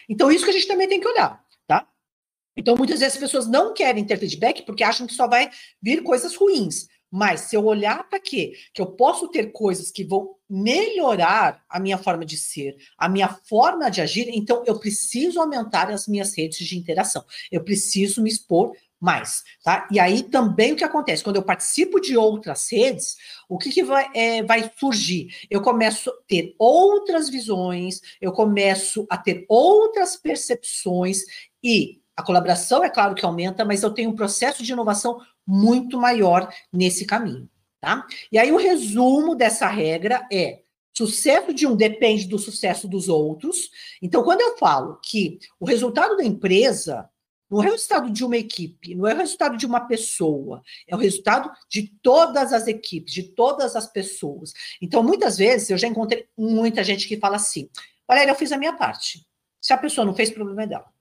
[0.07, 1.89] Então, isso que a gente também tem que olhar, tá?
[2.55, 6.03] Então, muitas vezes as pessoas não querem ter feedback porque acham que só vai vir
[6.03, 6.87] coisas ruins.
[7.11, 8.55] Mas se eu olhar para quê?
[8.73, 13.29] Que eu posso ter coisas que vão melhorar a minha forma de ser, a minha
[13.29, 17.25] forma de agir, então eu preciso aumentar as minhas redes de interação.
[17.51, 19.89] Eu preciso me expor mais, tá?
[19.91, 21.24] E aí também o que acontece?
[21.24, 23.16] Quando eu participo de outras redes,
[23.49, 25.27] o que, que vai, é, vai surgir?
[25.51, 31.23] Eu começo a ter outras visões, eu começo a ter outras percepções
[31.61, 35.99] e a colaboração é claro que aumenta, mas eu tenho um processo de inovação muito
[35.99, 37.51] maior nesse caminho,
[37.81, 38.07] tá?
[38.31, 40.61] E aí o resumo dessa regra é
[40.97, 43.69] sucesso de um depende do sucesso dos outros.
[44.01, 47.11] Então, quando eu falo que o resultado da empresa
[47.53, 50.97] não é o resultado de uma equipe, não é o resultado de uma pessoa, é
[50.97, 54.55] o resultado de todas as equipes, de todas as pessoas.
[54.81, 57.69] Então, muitas vezes, eu já encontrei muita gente que fala assim:
[58.09, 59.27] Valéria, eu fiz a minha parte.
[59.61, 60.93] Se a pessoa não fez, problema é dela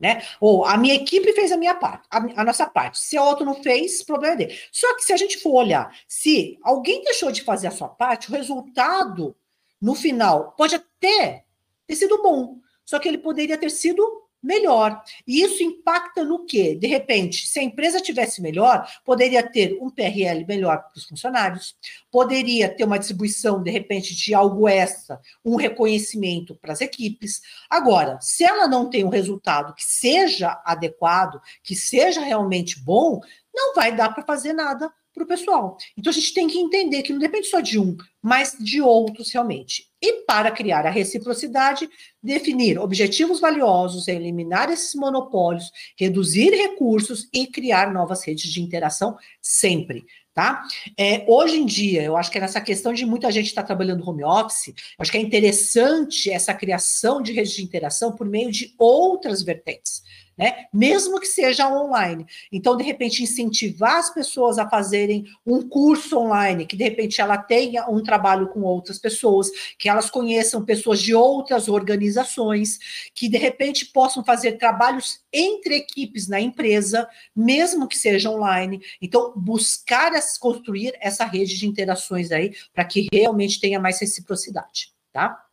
[0.00, 0.22] né?
[0.40, 2.98] Ou a minha equipe fez a minha parte, a, a, nossa parte.
[2.98, 4.56] Se a outro não fez, problema dele.
[4.70, 8.30] Só que se a gente for olhar, se alguém deixou de fazer a sua parte,
[8.30, 9.36] o resultado
[9.80, 11.44] no final pode até
[11.86, 15.02] ter sido bom, só que ele poderia ter sido melhor.
[15.26, 16.74] E isso impacta no quê?
[16.74, 21.76] De repente, se a empresa tivesse melhor, poderia ter um PRL melhor para os funcionários,
[22.10, 27.40] poderia ter uma distribuição, de repente, de algo extra, um reconhecimento para as equipes.
[27.68, 33.20] Agora, se ela não tem um resultado que seja adequado, que seja realmente bom,
[33.54, 35.76] não vai dar para fazer nada para o pessoal.
[35.96, 39.32] Então a gente tem que entender que não depende só de um, mas de outros
[39.32, 39.87] realmente.
[40.00, 41.88] E para criar a reciprocidade,
[42.22, 50.04] definir objetivos valiosos, eliminar esses monopólios, reduzir recursos e criar novas redes de interação sempre.
[50.32, 50.62] Tá?
[50.96, 53.66] É, hoje em dia, eu acho que é nessa questão de muita gente estar tá
[53.66, 58.48] trabalhando home office, acho que é interessante essa criação de redes de interação por meio
[58.52, 60.00] de outras vertentes.
[60.38, 60.66] Né?
[60.72, 62.24] Mesmo que seja online.
[62.52, 67.36] Então, de repente, incentivar as pessoas a fazerem um curso online, que de repente ela
[67.36, 72.78] tenha um trabalho com outras pessoas, que elas conheçam pessoas de outras organizações,
[73.12, 78.80] que de repente possam fazer trabalhos entre equipes na empresa, mesmo que seja online.
[79.02, 85.44] Então, buscar construir essa rede de interações aí para que realmente tenha mais reciprocidade, tá?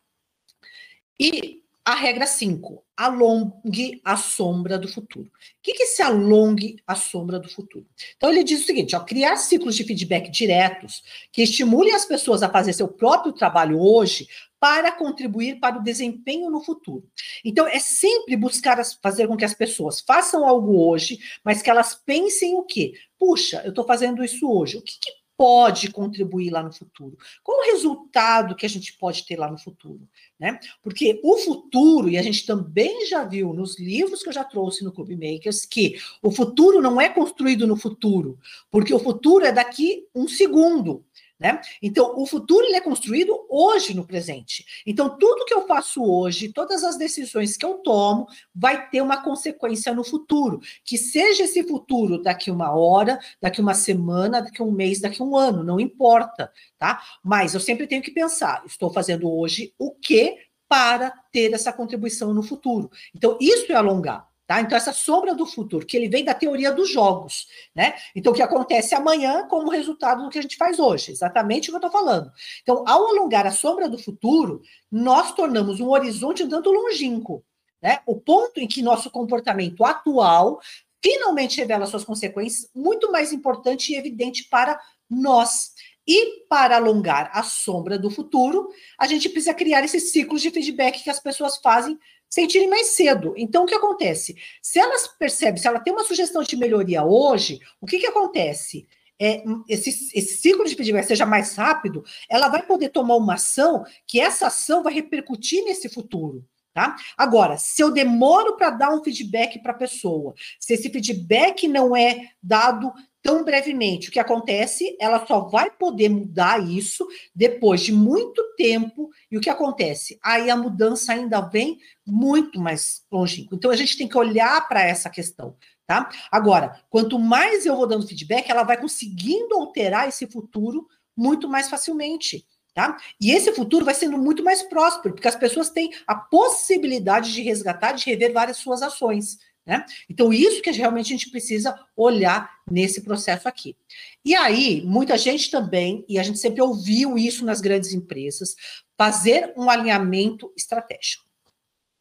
[1.18, 5.26] E a regra 5, alongue a sombra do futuro.
[5.26, 5.30] O
[5.62, 7.86] que, que é esse alongue a sombra do futuro?
[8.16, 12.42] Então, ele diz o seguinte: ó, criar ciclos de feedback diretos que estimulem as pessoas
[12.42, 14.26] a fazer seu próprio trabalho hoje
[14.58, 17.06] para contribuir para o desempenho no futuro.
[17.44, 21.94] Então, é sempre buscar fazer com que as pessoas façam algo hoje, mas que elas
[21.94, 22.94] pensem o quê?
[23.18, 24.78] Puxa, eu estou fazendo isso hoje.
[24.78, 27.16] O que, que pode contribuir lá no futuro?
[27.42, 30.00] Qual o resultado que a gente pode ter lá no futuro?
[30.38, 30.58] Né?
[30.82, 34.84] Porque o futuro, e a gente também já viu nos livros que eu já trouxe
[34.84, 38.38] no Clube Makers, que o futuro não é construído no futuro,
[38.70, 41.04] porque o futuro é daqui um segundo.
[41.38, 41.60] Né?
[41.82, 44.64] Então, o futuro ele é construído hoje no presente.
[44.86, 49.22] Então, tudo que eu faço hoje, todas as decisões que eu tomo, vai ter uma
[49.22, 50.60] consequência no futuro.
[50.82, 55.36] Que seja esse futuro daqui uma hora, daqui uma semana, daqui um mês, daqui um
[55.36, 57.02] ano, não importa, tá?
[57.22, 62.32] Mas eu sempre tenho que pensar: estou fazendo hoje o que para ter essa contribuição
[62.32, 62.90] no futuro.
[63.14, 64.26] Então, isso é alongar.
[64.46, 64.60] Tá?
[64.60, 67.96] Então, essa sombra do futuro, que ele vem da teoria dos jogos, né?
[68.14, 71.72] Então, o que acontece amanhã como resultado do que a gente faz hoje, exatamente o
[71.72, 72.30] que eu estou falando.
[72.62, 77.44] Então, ao alongar a sombra do futuro, nós tornamos um horizonte tanto longínquo,
[77.82, 77.98] né?
[78.06, 80.60] O ponto em que nosso comportamento atual
[81.02, 85.72] finalmente revela suas consequências, muito mais importante e evidente para nós.
[86.06, 88.68] E para alongar a sombra do futuro,
[88.98, 91.98] a gente precisa criar esses ciclos de feedback que as pessoas fazem
[92.28, 93.34] sentirem mais cedo.
[93.36, 94.36] Então, o que acontece?
[94.60, 98.86] Se elas percebem, se ela tem uma sugestão de melhoria hoje, o que, que acontece?
[99.18, 103.84] É, esse, esse ciclo de feedback seja mais rápido, ela vai poder tomar uma ação
[104.06, 106.44] que essa ação vai repercutir nesse futuro.
[106.74, 106.94] Tá?
[107.16, 111.96] Agora, se eu demoro para dar um feedback para a pessoa, se esse feedback não
[111.96, 112.92] é dado
[113.26, 114.08] tão brevemente.
[114.08, 114.96] O que acontece?
[115.00, 117.04] Ela só vai poder mudar isso
[117.34, 119.10] depois de muito tempo.
[119.28, 120.16] E o que acontece?
[120.22, 123.56] Aí a mudança ainda vem muito mais longínqua.
[123.56, 125.56] Então a gente tem que olhar para essa questão.
[125.84, 126.08] Tá?
[126.30, 130.86] Agora, quanto mais eu vou dando feedback, ela vai conseguindo alterar esse futuro
[131.16, 132.46] muito mais facilmente.
[132.72, 132.96] Tá?
[133.20, 137.42] E esse futuro vai sendo muito mais próspero, porque as pessoas têm a possibilidade de
[137.42, 139.38] resgatar, de rever várias suas ações.
[139.66, 139.84] Né?
[140.08, 143.76] Então, isso que realmente a gente precisa olhar nesse processo aqui.
[144.24, 148.54] E aí, muita gente também, e a gente sempre ouviu isso nas grandes empresas,
[148.96, 151.26] fazer um alinhamento estratégico.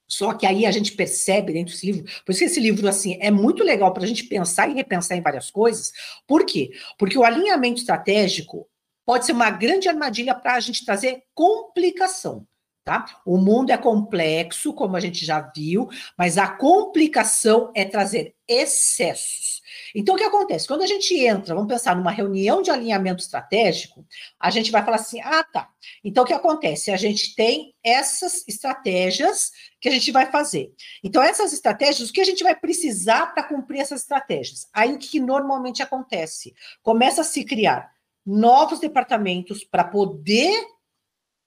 [0.08, 3.18] Só que aí a gente percebe dentro desse livro, por isso que esse livro assim
[3.20, 5.92] é muito legal para a gente pensar e repensar em várias coisas.
[6.28, 6.70] Por quê?
[7.00, 8.68] Porque o alinhamento estratégico
[9.04, 12.46] pode ser uma grande armadilha para a gente trazer complicação.
[12.86, 13.20] Tá?
[13.26, 19.60] O mundo é complexo, como a gente já viu, mas a complicação é trazer excessos.
[19.95, 20.68] Então, o que acontece?
[20.68, 24.06] Quando a gente entra, vamos pensar numa reunião de alinhamento estratégico,
[24.40, 25.68] a gente vai falar assim: ah, tá.
[26.03, 26.91] Então, o que acontece?
[26.91, 29.52] A gente tem essas estratégias
[29.82, 30.72] que a gente vai fazer.
[31.03, 34.68] Então, essas estratégias, o que a gente vai precisar para cumprir essas estratégias?
[34.72, 36.53] Aí, o que normalmente acontece?
[36.84, 37.91] Começa a se criar
[38.24, 40.53] novos departamentos para poder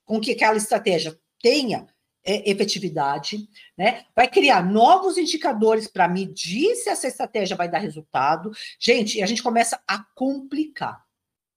[0.05, 1.86] com que aquela estratégia tenha
[2.24, 4.05] é, efetividade, né?
[4.15, 8.51] Vai criar novos indicadores para medir se essa estratégia vai dar resultado.
[8.78, 11.07] Gente, a gente começa a complicar.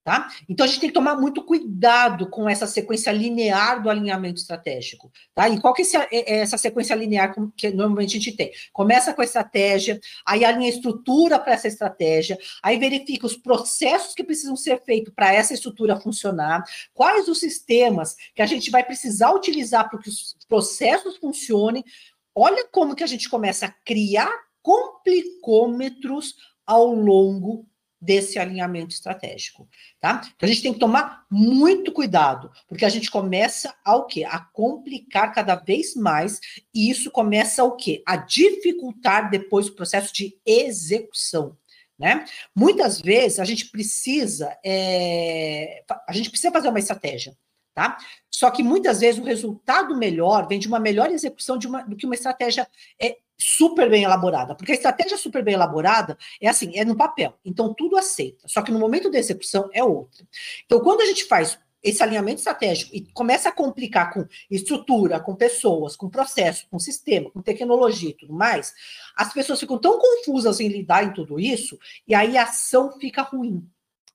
[0.03, 0.29] Tá?
[0.49, 5.11] Então a gente tem que tomar muito cuidado com essa sequência linear do alinhamento estratégico.
[5.35, 5.47] Tá?
[5.47, 8.51] E qual que é, é essa sequência linear que normalmente a gente tem?
[8.73, 14.15] Começa com a estratégia, aí alinha a estrutura para essa estratégia, aí verifica os processos
[14.15, 16.63] que precisam ser feitos para essa estrutura funcionar,
[16.95, 21.85] quais os sistemas que a gente vai precisar utilizar para que os processos funcionem.
[22.33, 24.33] Olha como que a gente começa a criar
[24.63, 26.33] complicômetros
[26.65, 27.67] ao longo
[28.01, 29.69] desse alinhamento estratégico,
[29.99, 30.21] tá?
[30.35, 34.23] Então a gente tem que tomar muito cuidado, porque a gente começa a o quê?
[34.23, 36.39] A complicar cada vez mais
[36.73, 38.01] e isso começa o quê?
[38.05, 41.55] A dificultar depois o processo de execução.
[41.99, 42.25] Né?
[42.55, 47.37] Muitas vezes a gente precisa é, a gente precisa fazer uma estratégia,
[47.75, 47.95] tá?
[48.31, 51.95] Só que muitas vezes o resultado melhor vem de uma melhor execução de uma, do
[51.95, 52.67] que uma estratégia
[52.99, 57.33] é, super bem elaborada, porque a estratégia super bem elaborada é assim, é no papel,
[57.43, 60.25] então tudo aceita, só que no momento da execução é outra.
[60.65, 65.35] Então, quando a gente faz esse alinhamento estratégico e começa a complicar com estrutura, com
[65.35, 68.73] pessoas, com processo, com sistema, com tecnologia e tudo mais,
[69.15, 73.23] as pessoas ficam tão confusas em lidar em tudo isso, e aí a ação fica
[73.23, 73.67] ruim.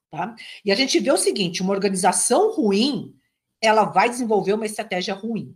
[0.09, 0.33] Tá?
[0.63, 3.13] E a gente vê o seguinte: uma organização ruim,
[3.61, 5.53] ela vai desenvolver uma estratégia ruim.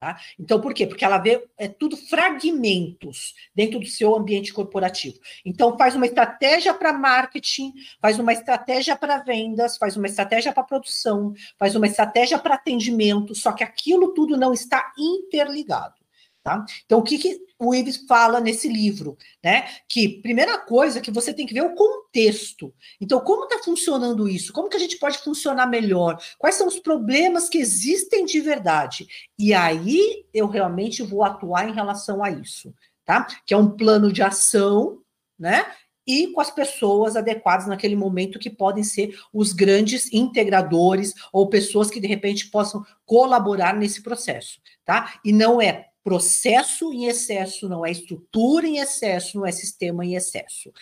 [0.00, 0.18] Tá?
[0.38, 0.86] Então, por quê?
[0.86, 5.18] Porque ela vê é, tudo fragmentos dentro do seu ambiente corporativo.
[5.44, 10.62] Então, faz uma estratégia para marketing, faz uma estratégia para vendas, faz uma estratégia para
[10.62, 15.99] produção, faz uma estratégia para atendimento, só que aquilo tudo não está interligado.
[16.42, 16.64] Tá?
[16.86, 19.16] Então, o que, que o Ives fala nesse livro?
[19.44, 19.68] Né?
[19.86, 22.72] Que, primeira coisa, que você tem que ver o contexto.
[22.98, 24.50] Então, como está funcionando isso?
[24.50, 26.18] Como que a gente pode funcionar melhor?
[26.38, 29.06] Quais são os problemas que existem de verdade?
[29.38, 32.72] E aí, eu realmente vou atuar em relação a isso.
[33.04, 33.26] Tá?
[33.44, 35.02] Que é um plano de ação,
[35.38, 35.66] né?
[36.06, 41.90] e com as pessoas adequadas naquele momento que podem ser os grandes integradores ou pessoas
[41.90, 45.20] que de repente possam colaborar nesse processo, tá?
[45.24, 50.14] E não é processo em excesso, não é estrutura em excesso, não é sistema em
[50.14, 50.72] excesso.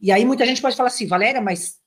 [0.00, 1.80] E aí muita gente pode falar assim, Valéria, mas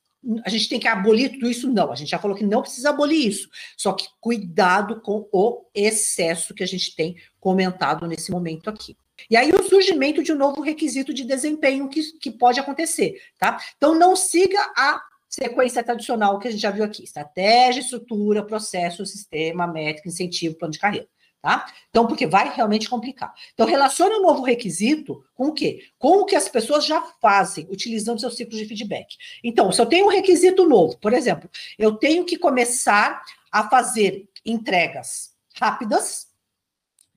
[0.46, 1.72] a gente tem que abolir tudo isso?
[1.72, 3.50] Não, a gente já falou que não precisa abolir isso.
[3.78, 8.98] Só que cuidado com o excesso que a gente tem comentado nesse momento aqui.
[9.30, 13.60] E aí o surgimento de um novo requisito de desempenho que, que pode acontecer, tá?
[13.76, 19.06] Então não siga a sequência tradicional que a gente já viu aqui: estratégia, estrutura, processo,
[19.06, 21.08] sistema, métrica, incentivo, plano de carreira.
[21.42, 21.72] Tá?
[21.90, 23.34] Então, porque vai realmente complicar.
[23.54, 25.86] Então, relacione o novo requisito com o quê?
[25.98, 29.16] Com o que as pessoas já fazem, utilizando seus ciclos de feedback.
[29.42, 34.28] Então, se eu tenho um requisito novo, por exemplo, eu tenho que começar a fazer
[34.46, 36.28] entregas rápidas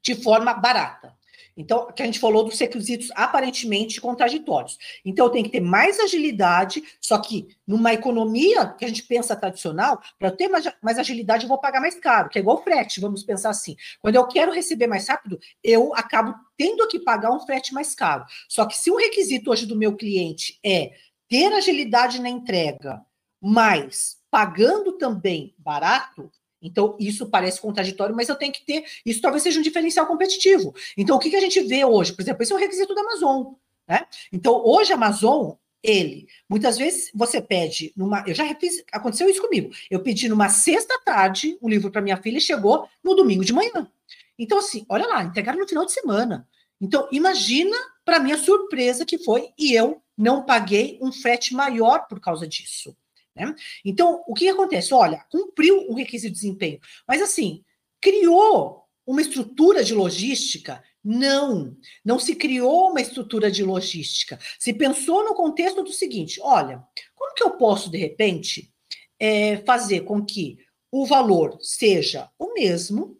[0.01, 1.17] de forma barata.
[1.57, 4.79] Então, que a gente falou dos requisitos aparentemente contraditórios.
[5.05, 9.37] Então, eu tenho que ter mais agilidade, só que numa economia que a gente pensa
[9.37, 13.01] tradicional, para ter mais, mais agilidade, eu vou pagar mais caro, que é igual frete,
[13.01, 13.77] vamos pensar assim.
[14.01, 18.25] Quando eu quero receber mais rápido, eu acabo tendo que pagar um frete mais caro.
[18.49, 20.93] Só que se o requisito hoje do meu cliente é
[21.29, 23.01] ter agilidade na entrega,
[23.41, 26.31] mas pagando também barato,
[26.63, 28.85] então, isso parece contraditório, mas eu tenho que ter.
[29.05, 30.75] Isso talvez seja um diferencial competitivo.
[30.97, 32.13] Então, o que, que a gente vê hoje?
[32.13, 33.55] Por exemplo, esse é um requisito da Amazon.
[33.89, 34.07] Né?
[34.33, 35.53] Então, hoje a Amazon,
[35.83, 38.23] ele, muitas vezes você pede numa.
[38.27, 39.75] Eu já fiz, aconteceu isso comigo.
[39.91, 43.53] Eu pedi numa sexta tarde um livro para minha filha e chegou no domingo de
[43.53, 43.91] manhã.
[44.39, 46.49] Então, assim, olha lá, entregaram no final de semana.
[46.81, 52.21] Então, imagina para minha surpresa que foi, e eu não paguei um frete maior por
[52.21, 52.97] causa disso.
[53.35, 53.55] Né?
[53.85, 54.93] Então, o que acontece?
[54.93, 57.65] Olha, cumpriu o requisito de desempenho, mas assim,
[58.01, 60.83] criou uma estrutura de logística?
[61.05, 64.39] Não, não se criou uma estrutura de logística.
[64.59, 66.83] Se pensou no contexto do seguinte: olha,
[67.15, 68.73] como que eu posso, de repente,
[69.19, 70.59] é, fazer com que
[70.91, 73.19] o valor seja o mesmo,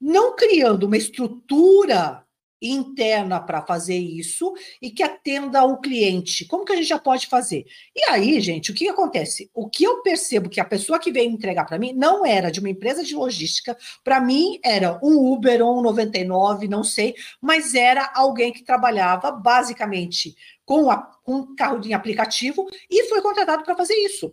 [0.00, 2.24] não criando uma estrutura
[2.60, 6.44] interna para fazer isso e que atenda o cliente.
[6.46, 7.64] Como que a gente já pode fazer?
[7.94, 9.50] E aí, gente, o que acontece?
[9.54, 12.60] O que eu percebo que a pessoa que veio entregar para mim não era de
[12.60, 17.74] uma empresa de logística, para mim era um Uber ou um 99, não sei, mas
[17.74, 20.88] era alguém que trabalhava basicamente com,
[21.26, 24.32] um carro de aplicativo e foi contratado para fazer isso.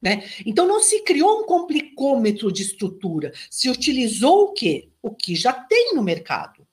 [0.00, 0.24] Né?
[0.46, 4.88] Então não se criou um complicômetro de estrutura, se utilizou o quê?
[5.02, 6.66] O que já tem no mercado.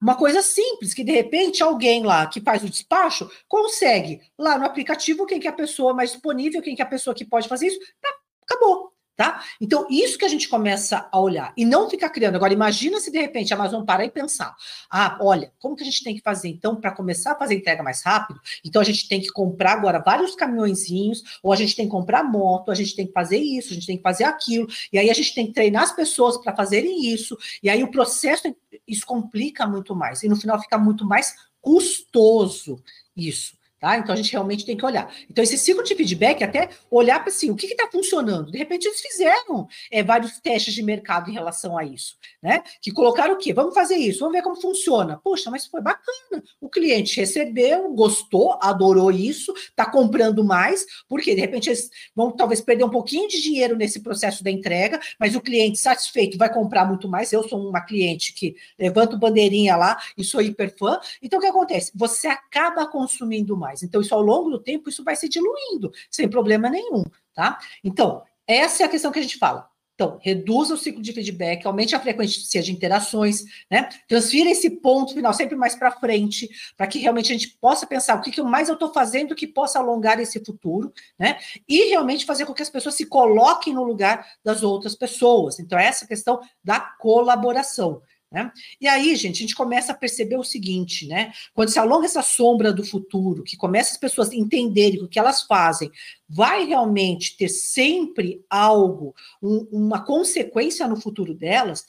[0.00, 4.64] Uma coisa simples, que de repente alguém lá que faz o despacho consegue lá no
[4.64, 7.48] aplicativo quem que é a pessoa mais disponível, quem que é a pessoa que pode
[7.48, 8.08] fazer isso, tá,
[8.42, 8.92] acabou.
[9.16, 9.44] Tá?
[9.60, 12.36] Então, isso que a gente começa a olhar e não ficar criando.
[12.36, 14.56] Agora, imagina se de repente a Amazon parar e pensar:
[14.90, 17.82] ah, olha, como que a gente tem que fazer então para começar a fazer entrega
[17.82, 18.40] mais rápido?
[18.64, 22.24] Então, a gente tem que comprar agora vários caminhõezinhos, ou a gente tem que comprar
[22.24, 25.10] moto, a gente tem que fazer isso, a gente tem que fazer aquilo, e aí
[25.10, 28.54] a gente tem que treinar as pessoas para fazerem isso, e aí o processo,
[28.88, 32.82] isso complica muito mais, e no final fica muito mais custoso
[33.14, 33.59] isso.
[33.80, 33.96] Tá?
[33.96, 35.10] Então a gente realmente tem que olhar.
[35.30, 38.52] Então, esse ciclo de feedback, até olhar para assim, o que está funcionando.
[38.52, 42.62] De repente, eles fizeram é, vários testes de mercado em relação a isso, né?
[42.82, 43.54] Que colocaram o quê?
[43.54, 45.18] Vamos fazer isso, vamos ver como funciona.
[45.24, 46.44] Poxa, mas foi bacana.
[46.60, 52.60] O cliente recebeu, gostou, adorou isso, está comprando mais, porque de repente eles vão talvez
[52.60, 56.84] perder um pouquinho de dinheiro nesse processo da entrega, mas o cliente satisfeito vai comprar
[56.84, 57.32] muito mais.
[57.32, 61.00] Eu sou uma cliente que levanto bandeirinha lá e sou hiper fã.
[61.22, 61.90] Então, o que acontece?
[61.94, 63.82] Você acaba consumindo mais mais.
[63.82, 67.58] Então, isso ao longo do tempo, isso vai se diluindo, sem problema nenhum, tá?
[67.84, 69.68] Então, essa é a questão que a gente fala.
[69.94, 73.86] Então, reduza o ciclo de feedback, aumente a frequência de interações, né?
[74.08, 78.16] Transfira esse ponto final sempre mais para frente, para que realmente a gente possa pensar
[78.16, 81.38] o que, que mais eu estou fazendo que possa alongar esse futuro, né?
[81.68, 85.60] E realmente fazer com que as pessoas se coloquem no lugar das outras pessoas.
[85.60, 88.00] Então, é essa questão da colaboração.
[88.32, 88.52] Né?
[88.80, 91.32] E aí, gente, a gente começa a perceber o seguinte, né?
[91.52, 95.42] Quando se alonga essa sombra do futuro, que começa as pessoas entenderem o que elas
[95.42, 95.90] fazem
[96.28, 101.84] vai realmente ter sempre algo, um, uma consequência no futuro delas,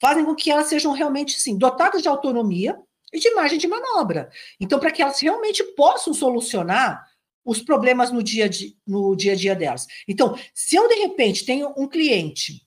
[0.00, 2.76] fazem com que elas sejam realmente, sim, dotadas de autonomia
[3.12, 4.28] e de margem de manobra.
[4.58, 7.08] Então, para que elas realmente possam solucionar
[7.44, 8.50] os problemas no dia,
[8.84, 9.86] no dia a dia delas.
[10.08, 12.66] Então, se eu, de repente, tenho um cliente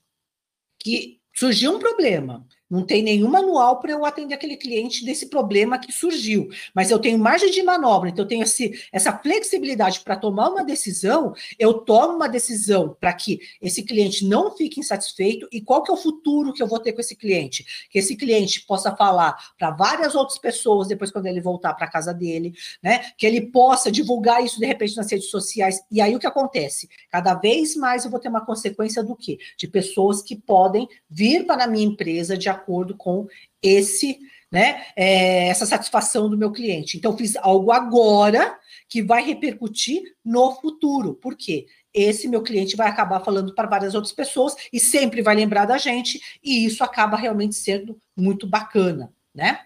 [0.78, 5.78] que surgiu um problema, não tem nenhum manual para eu atender aquele cliente desse problema
[5.78, 6.48] que surgiu.
[6.74, 10.64] Mas eu tenho margem de manobra, então eu tenho esse, essa flexibilidade para tomar uma
[10.64, 11.32] decisão.
[11.58, 15.48] Eu tomo uma decisão para que esse cliente não fique insatisfeito.
[15.50, 17.88] E qual que é o futuro que eu vou ter com esse cliente?
[17.90, 22.12] Que esse cliente possa falar para várias outras pessoas depois quando ele voltar para casa
[22.12, 23.12] dele, né?
[23.16, 25.80] Que ele possa divulgar isso de repente nas redes sociais.
[25.90, 26.88] E aí o que acontece?
[27.10, 29.38] Cada vez mais eu vou ter uma consequência do quê?
[29.56, 33.26] De pessoas que podem vir para a minha empresa de acordo com
[33.62, 34.18] esse,
[34.50, 36.96] né, é, essa satisfação do meu cliente.
[36.96, 38.58] Então, fiz algo agora
[38.88, 41.14] que vai repercutir no futuro.
[41.14, 41.66] Por quê?
[41.92, 45.78] Esse meu cliente vai acabar falando para várias outras pessoas e sempre vai lembrar da
[45.78, 49.60] gente, e isso acaba realmente sendo muito bacana, né?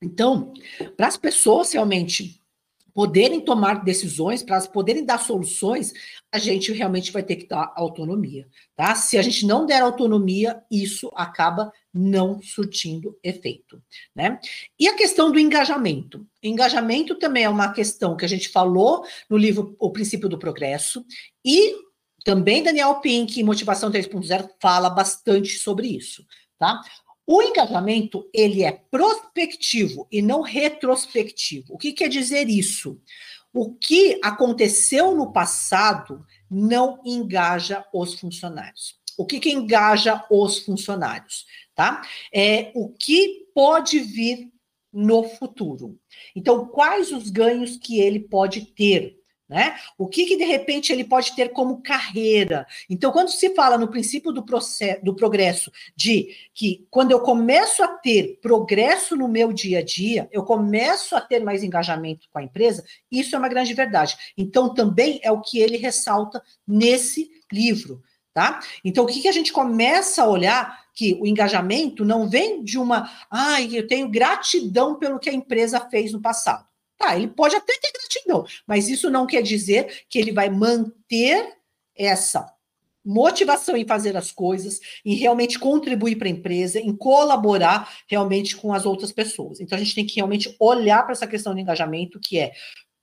[0.00, 0.52] Então,
[0.96, 2.37] para as pessoas realmente
[2.98, 5.92] poderem tomar decisões, para elas poderem dar soluções,
[6.32, 8.92] a gente realmente vai ter que dar autonomia, tá?
[8.96, 13.80] Se a gente não der autonomia, isso acaba não surtindo efeito,
[14.12, 14.40] né?
[14.76, 16.26] E a questão do engajamento.
[16.42, 21.06] Engajamento também é uma questão que a gente falou no livro O Princípio do Progresso
[21.44, 21.76] e
[22.24, 26.26] também Daniel Pink, Motivação 3.0, fala bastante sobre isso,
[26.58, 26.80] tá?
[27.30, 31.74] O engajamento, ele é prospectivo e não retrospectivo.
[31.74, 32.98] O que quer dizer isso?
[33.52, 38.98] O que aconteceu no passado não engaja os funcionários.
[39.18, 41.44] O que, que engaja os funcionários,
[41.74, 42.00] tá?
[42.32, 44.50] É o que pode vir
[44.90, 46.00] no futuro.
[46.34, 49.17] Então, quais os ganhos que ele pode ter?
[49.48, 49.76] Né?
[49.96, 52.66] O que, que de repente ele pode ter como carreira?
[52.90, 57.82] Então, quando se fala no princípio do, processo, do progresso, de que quando eu começo
[57.82, 62.38] a ter progresso no meu dia a dia, eu começo a ter mais engajamento com
[62.38, 64.18] a empresa, isso é uma grande verdade.
[64.36, 68.02] Então, também é o que ele ressalta nesse livro.
[68.34, 68.60] Tá?
[68.84, 70.86] Então, o que, que a gente começa a olhar?
[70.94, 75.80] Que o engajamento não vem de uma, ai, eu tenho gratidão pelo que a empresa
[75.88, 76.67] fez no passado.
[76.98, 81.54] Tá, ele pode até ter gratidão, mas isso não quer dizer que ele vai manter
[81.96, 82.52] essa
[83.04, 88.72] motivação em fazer as coisas, em realmente contribuir para a empresa, em colaborar realmente com
[88.74, 89.60] as outras pessoas.
[89.60, 92.52] Então a gente tem que realmente olhar para essa questão de engajamento, que é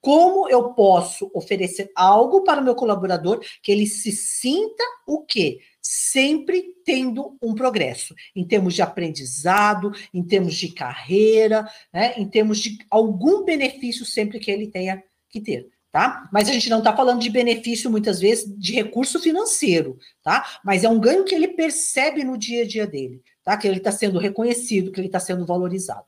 [0.05, 5.57] como eu posso oferecer algo para o meu colaborador que ele se sinta o quê?
[5.81, 12.57] sempre tendo um progresso, em termos de aprendizado, em termos de carreira, né, em termos
[12.57, 15.69] de algum benefício sempre que ele tenha que ter.
[15.91, 16.27] Tá?
[16.33, 20.59] Mas a gente não está falando de benefício, muitas vezes, de recurso financeiro, tá?
[20.63, 23.55] Mas é um ganho que ele percebe no dia a dia dele, tá?
[23.55, 26.07] Que ele está sendo reconhecido, que ele está sendo valorizado.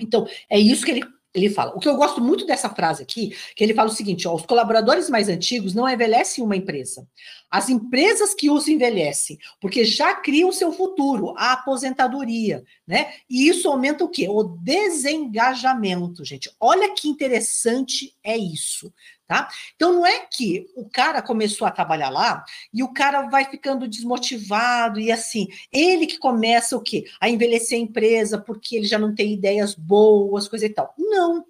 [0.00, 1.72] Então, é isso que ele ele fala.
[1.76, 4.46] O que eu gosto muito dessa frase aqui, que ele fala o seguinte: ó, os
[4.46, 7.06] colaboradores mais antigos não envelhecem uma empresa.
[7.50, 13.12] As empresas que os envelhecem, porque já criam seu futuro, a aposentadoria, né?
[13.28, 14.28] E isso aumenta o quê?
[14.28, 16.50] O desengajamento, gente.
[16.58, 18.92] Olha que interessante é isso,
[19.26, 19.48] tá?
[19.74, 23.88] Então não é que o cara começou a trabalhar lá e o cara vai ficando
[23.88, 27.04] desmotivado e assim, ele que começa o quê?
[27.20, 30.94] A envelhecer a empresa porque ele já não tem ideias boas, coisa e tal.
[30.96, 31.44] Não.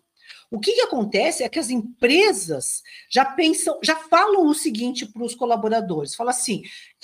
[0.50, 5.24] O que, que acontece é que as empresas já pensam, já falam o seguinte para
[5.24, 6.62] os colaboradores: fala assim,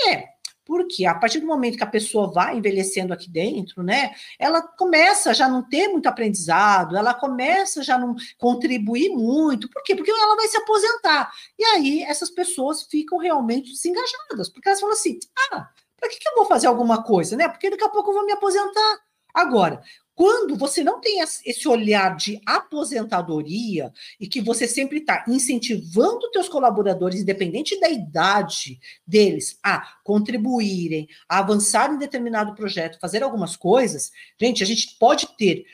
[0.08, 0.28] é,
[0.72, 5.34] porque a partir do momento que a pessoa vai envelhecendo aqui dentro, né, ela começa
[5.34, 9.68] já não ter muito aprendizado, ela começa já não contribuir muito.
[9.68, 9.94] Por quê?
[9.94, 11.30] Porque ela vai se aposentar.
[11.58, 15.18] E aí essas pessoas ficam realmente desengajadas, porque elas falam assim:
[15.52, 15.68] ah,
[16.00, 17.50] para que, que eu vou fazer alguma coisa, né?
[17.50, 18.98] Porque daqui a pouco eu vou me aposentar.
[19.34, 19.82] Agora,
[20.14, 26.48] quando você não tem esse olhar de aposentadoria e que você sempre está incentivando teus
[26.48, 34.10] colaboradores, independente da idade deles, a contribuírem, a avançar em determinado projeto, fazer algumas coisas,
[34.40, 35.64] gente, a gente pode ter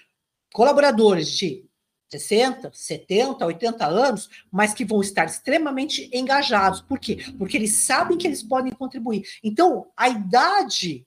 [0.53, 1.69] colaboradores de
[2.11, 6.81] 60, 70, 80 anos, mas que vão estar extremamente engajados.
[6.81, 7.19] Por quê?
[7.39, 9.25] Porque eles sabem que eles podem contribuir.
[9.45, 11.07] Então, a idade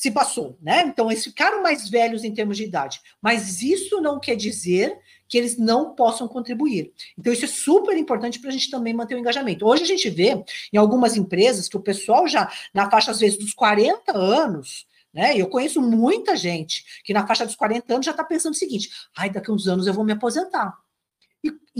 [0.00, 0.80] se passou, né?
[0.86, 4.98] Então, eles ficaram mais velhos em termos de idade, mas isso não quer dizer
[5.28, 6.90] que eles não possam contribuir.
[7.18, 9.66] Então, isso é super importante para a gente também manter o engajamento.
[9.66, 13.38] Hoje a gente vê em algumas empresas que o pessoal já, na faixa, às vezes,
[13.38, 15.36] dos 40 anos, né?
[15.36, 18.88] Eu conheço muita gente que na faixa dos 40 anos já está pensando o seguinte:
[19.14, 20.78] ai, daqui a uns anos eu vou me aposentar.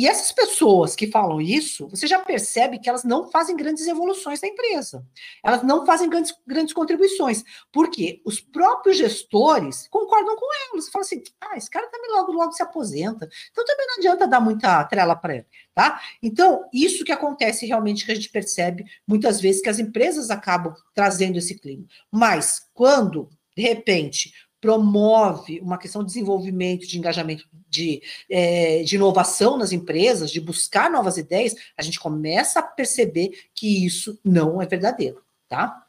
[0.01, 4.41] E, essas pessoas que falam isso, você já percebe que elas não fazem grandes evoluções
[4.41, 5.07] na empresa.
[5.45, 7.45] Elas não fazem grandes, grandes contribuições.
[7.71, 10.89] Porque os próprios gestores concordam com elas.
[10.89, 13.29] Falam assim: ah, esse cara também logo, logo se aposenta.
[13.51, 15.47] Então também não adianta dar muita trela para ele.
[15.75, 16.01] Tá?
[16.23, 20.75] Então, isso que acontece realmente que a gente percebe muitas vezes que as empresas acabam
[20.95, 21.85] trazendo esse clima.
[22.11, 29.57] Mas quando, de repente, promove uma questão de desenvolvimento, de engajamento, de, é, de inovação
[29.57, 34.67] nas empresas, de buscar novas ideias, a gente começa a perceber que isso não é
[34.67, 35.87] verdadeiro, tá?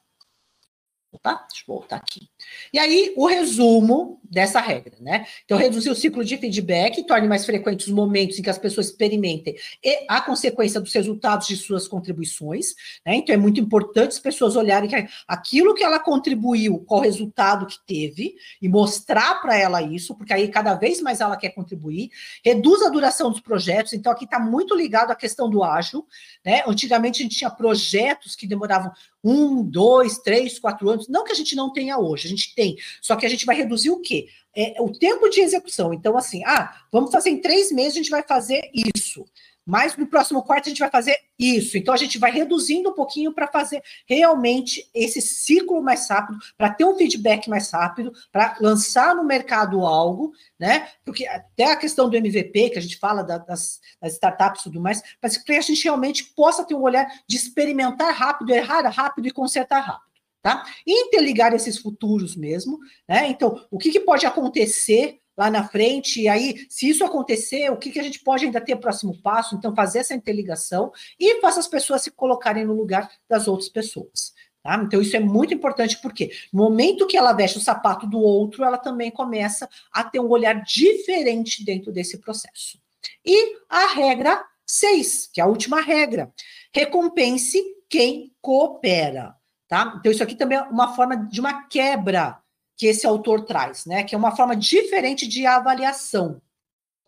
[1.13, 2.29] Opa, deixa eu voltar aqui.
[2.71, 5.25] E aí, o resumo dessa regra, né?
[5.43, 8.87] Então, reduzir o ciclo de feedback, torne mais frequentes os momentos em que as pessoas
[8.87, 12.75] experimentem e a consequência dos resultados de suas contribuições,
[13.05, 13.15] né?
[13.15, 17.65] Então, é muito importante as pessoas olharem que aquilo que ela contribuiu, qual o resultado
[17.65, 22.09] que teve, e mostrar para ela isso, porque aí cada vez mais ela quer contribuir.
[22.41, 26.07] Reduz a duração dos projetos, então aqui está muito ligado à questão do ágil,
[26.45, 26.63] né?
[26.65, 31.07] Antigamente a gente tinha projetos que demoravam um, dois, três, quatro anos.
[31.07, 32.77] Não que a gente não tenha hoje, a gente tem.
[33.01, 34.27] Só que a gente vai reduzir o quê?
[34.55, 35.93] É, o tempo de execução.
[35.93, 39.25] Então, assim, ah, vamos fazer em três meses, a gente vai fazer isso.
[39.65, 41.77] Mas no próximo quarto a gente vai fazer isso.
[41.77, 46.71] Então a gente vai reduzindo um pouquinho para fazer realmente esse ciclo mais rápido, para
[46.71, 50.89] ter um feedback mais rápido, para lançar no mercado algo, né?
[51.05, 54.63] Porque até a questão do MVP, que a gente fala da, das, das, startups e
[54.65, 58.87] tudo mais, para que a gente realmente possa ter um olhar de experimentar rápido, errar
[58.89, 60.11] rápido e consertar rápido.
[60.41, 60.65] Tá?
[60.87, 63.27] Interligar esses futuros mesmo, né?
[63.27, 67.77] Então, o que, que pode acontecer lá na frente, e aí, se isso acontecer, o
[67.77, 69.55] que, que a gente pode ainda ter próximo passo?
[69.55, 74.33] Então, fazer essa interligação e faça as pessoas se colocarem no lugar das outras pessoas.
[74.63, 74.75] Tá?
[74.75, 78.63] Então, isso é muito importante, porque no momento que ela veste o sapato do outro,
[78.63, 82.79] ela também começa a ter um olhar diferente dentro desse processo.
[83.25, 86.31] E a regra 6, que é a última regra:
[86.73, 89.35] recompense quem coopera.
[89.67, 89.95] Tá?
[89.99, 92.40] Então, isso aqui também é uma forma de uma quebra
[92.81, 94.03] que esse autor traz, né?
[94.03, 96.41] Que é uma forma diferente de avaliação.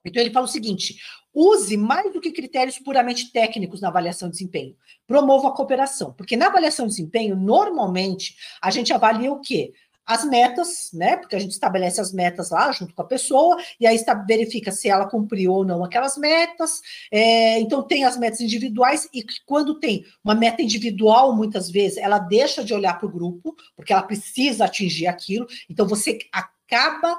[0.06, 0.98] Então ele fala o seguinte:
[1.34, 4.78] use mais do que critérios puramente técnicos na avaliação de desempenho.
[5.08, 9.74] Promova a cooperação, porque na avaliação de desempenho, normalmente, a gente avalia o quê?
[10.06, 11.18] As metas, né?
[11.18, 14.72] Porque a gente estabelece as metas lá junto com a pessoa, e aí está, verifica
[14.72, 16.82] se ela cumpriu ou não aquelas metas.
[17.12, 22.20] É, então, tem as metas individuais, e quando tem uma meta individual, muitas vezes, ela
[22.20, 27.18] deixa de olhar para o grupo, porque ela precisa atingir aquilo, então você acaba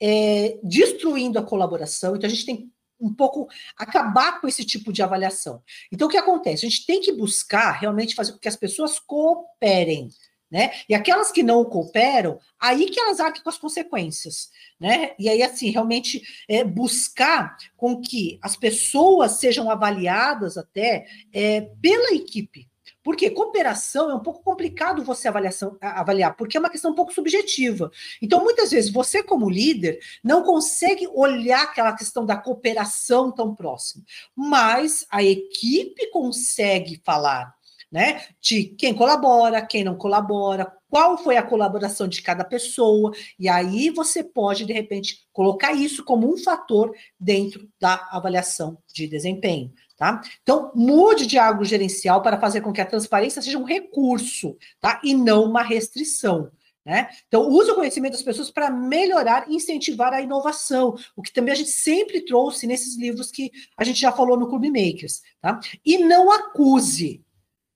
[0.00, 2.16] é, destruindo a colaboração.
[2.16, 5.62] Então, a gente tem um pouco acabar com esse tipo de avaliação.
[5.92, 6.66] Então, o que acontece?
[6.66, 10.08] A gente tem que buscar realmente fazer com que as pessoas cooperem.
[10.56, 10.70] Né?
[10.88, 14.48] E aquelas que não cooperam, aí que elas arquem com as consequências,
[14.80, 15.10] né?
[15.18, 22.14] E aí, assim, realmente é, buscar com que as pessoas sejam avaliadas até é, pela
[22.14, 22.66] equipe.
[23.02, 27.12] Porque cooperação é um pouco complicado você avaliação, avaliar, porque é uma questão um pouco
[27.12, 27.90] subjetiva.
[28.22, 34.02] Então, muitas vezes, você, como líder, não consegue olhar aquela questão da cooperação tão próxima,
[34.34, 37.54] mas a equipe consegue falar
[37.90, 38.24] né?
[38.40, 43.90] De quem colabora, quem não colabora, qual foi a colaboração de cada pessoa, e aí
[43.90, 49.72] você pode, de repente, colocar isso como um fator dentro da avaliação de desempenho.
[49.96, 50.20] Tá?
[50.42, 55.00] Então, mude de algo gerencial para fazer com que a transparência seja um recurso, tá?
[55.02, 56.50] E não uma restrição.
[56.86, 57.08] Né?
[57.26, 61.52] Então, use o conhecimento das pessoas para melhorar e incentivar a inovação, o que também
[61.52, 65.20] a gente sempre trouxe nesses livros que a gente já falou no Clube Makers.
[65.40, 65.58] Tá?
[65.84, 67.24] E não acuse,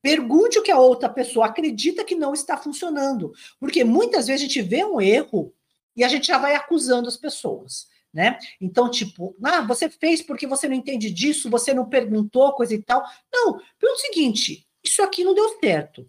[0.02, 3.32] Pergunte o que a outra pessoa acredita que não está funcionando.
[3.58, 5.54] Porque muitas vezes a gente vê um erro
[5.94, 7.88] e a gente já vai acusando as pessoas.
[8.12, 8.38] Né?
[8.60, 12.82] Então, tipo, ah, você fez porque você não entende disso, você não perguntou, coisa e
[12.82, 13.02] tal.
[13.32, 16.02] Não, pelo seguinte, isso aqui não deu certo.
[16.02, 16.08] O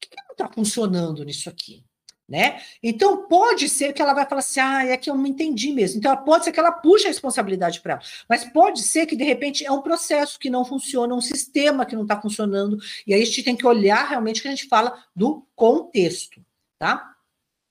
[0.00, 1.84] que não está funcionando nisso aqui?
[2.30, 2.60] Né?
[2.80, 5.98] Então pode ser que ela vai falar assim: ah, é que eu não entendi mesmo.
[5.98, 9.24] Então pode ser que ela puxe a responsabilidade para ela, mas pode ser que de
[9.24, 13.20] repente é um processo que não funciona, um sistema que não está funcionando, e aí
[13.20, 16.40] a gente tem que olhar realmente que a gente fala do contexto,
[16.78, 17.16] tá?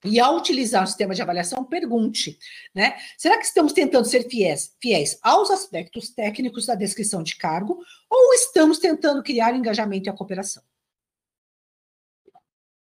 [0.04, 2.38] E ao utilizar o sistema de avaliação, pergunte,
[2.74, 2.96] né?
[3.18, 7.80] Será que estamos tentando ser fiéis, fiéis aos aspectos técnicos da descrição de cargo
[8.10, 10.64] ou estamos tentando criar engajamento e a cooperação?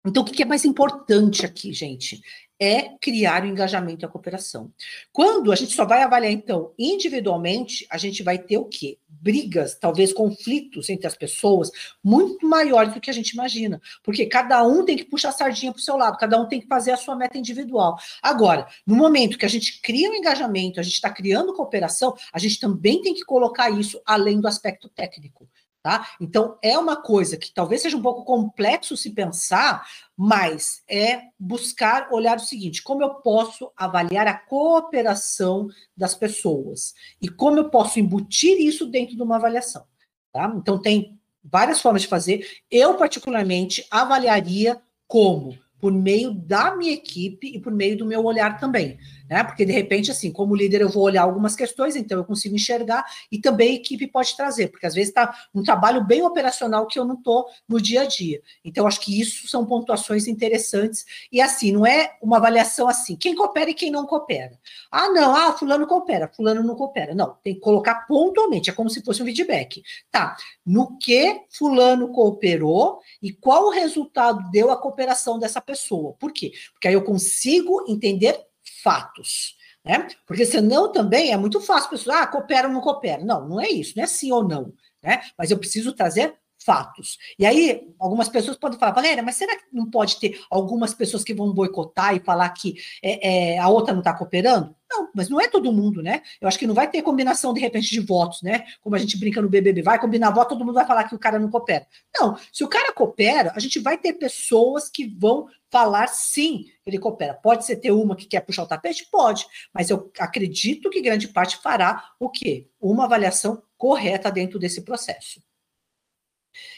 [0.08, 2.22] Então, o que é mais importante aqui, gente?
[2.60, 4.72] É criar o engajamento e a cooperação.
[5.12, 8.98] Quando a gente só vai avaliar, então, individualmente, a gente vai ter o quê?
[9.08, 11.70] Brigas, talvez conflitos entre as pessoas,
[12.04, 13.82] muito maiores do que a gente imagina.
[14.02, 16.62] Porque cada um tem que puxar a sardinha para o seu lado, cada um tem
[16.62, 18.00] que fazer a sua meta individual.
[18.24, 22.16] Agora, no momento que a gente cria o um engajamento, a gente está criando cooperação,
[22.32, 25.48] a gente também tem que colocar isso além do aspecto técnico.
[25.88, 26.06] Tá?
[26.20, 29.88] Então, é uma coisa que talvez seja um pouco complexo se pensar,
[30.18, 37.30] mas é buscar olhar o seguinte: como eu posso avaliar a cooperação das pessoas e
[37.30, 39.86] como eu posso embutir isso dentro de uma avaliação.
[40.34, 40.54] Tá?
[40.58, 42.46] Então, tem várias formas de fazer.
[42.70, 48.60] Eu, particularmente, avaliaria como por meio da minha equipe e por meio do meu olhar
[48.60, 48.98] também,
[49.30, 49.44] né?
[49.44, 53.06] Porque de repente, assim, como líder, eu vou olhar algumas questões, então eu consigo enxergar
[53.32, 56.98] e também a equipe pode trazer, porque às vezes está um trabalho bem operacional que
[56.98, 58.42] eu não estou no dia a dia.
[58.64, 61.06] Então, acho que isso são pontuações interessantes.
[61.32, 64.58] E assim, não é uma avaliação assim, quem coopera e quem não coopera.
[64.92, 67.14] Ah, não, ah, fulano coopera, fulano não coopera.
[67.14, 69.84] Não, tem que colocar pontualmente, é como se fosse um feedback.
[70.12, 70.36] Tá,
[70.66, 76.14] no que fulano cooperou e qual o resultado deu a cooperação dessa pessoa.
[76.20, 76.52] Por quê?
[76.74, 78.48] Porque aí eu consigo entender
[78.84, 79.56] fatos.
[79.84, 80.08] Né?
[80.26, 83.24] Porque senão também é muito fácil, pessoas, ah, coopera ou não coopera.
[83.24, 84.74] Não, não é isso, não é sim ou não.
[85.02, 85.22] Né?
[85.38, 86.36] Mas eu preciso trazer
[86.66, 87.18] fatos.
[87.40, 91.24] E aí, algumas pessoas podem falar, Valéria, mas será que não pode ter algumas pessoas
[91.24, 94.76] que vão boicotar e falar que é, é, a outra não está cooperando?
[94.90, 96.22] Não, mas não é todo mundo, né?
[96.40, 98.66] Eu acho que não vai ter combinação, de repente, de votos, né?
[98.82, 101.20] Como a gente brinca no BBB, vai combinar voto, todo mundo vai falar que o
[101.20, 101.86] cara não coopera.
[102.18, 106.98] Não, se o cara coopera, a gente vai ter pessoas que vão falar sim, ele
[106.98, 107.34] coopera.
[107.34, 109.08] Pode ser ter uma que quer puxar o tapete?
[109.12, 112.70] Pode, mas eu acredito que grande parte fará o quê?
[112.80, 115.42] Uma avaliação correta dentro desse processo.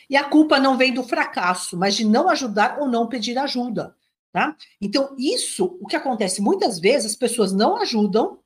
[0.09, 3.95] E a culpa não vem do fracasso, mas de não ajudar ou não pedir ajuda.
[4.31, 4.55] Tá?
[4.79, 8.39] Então, isso, o que acontece muitas vezes, as pessoas não ajudam,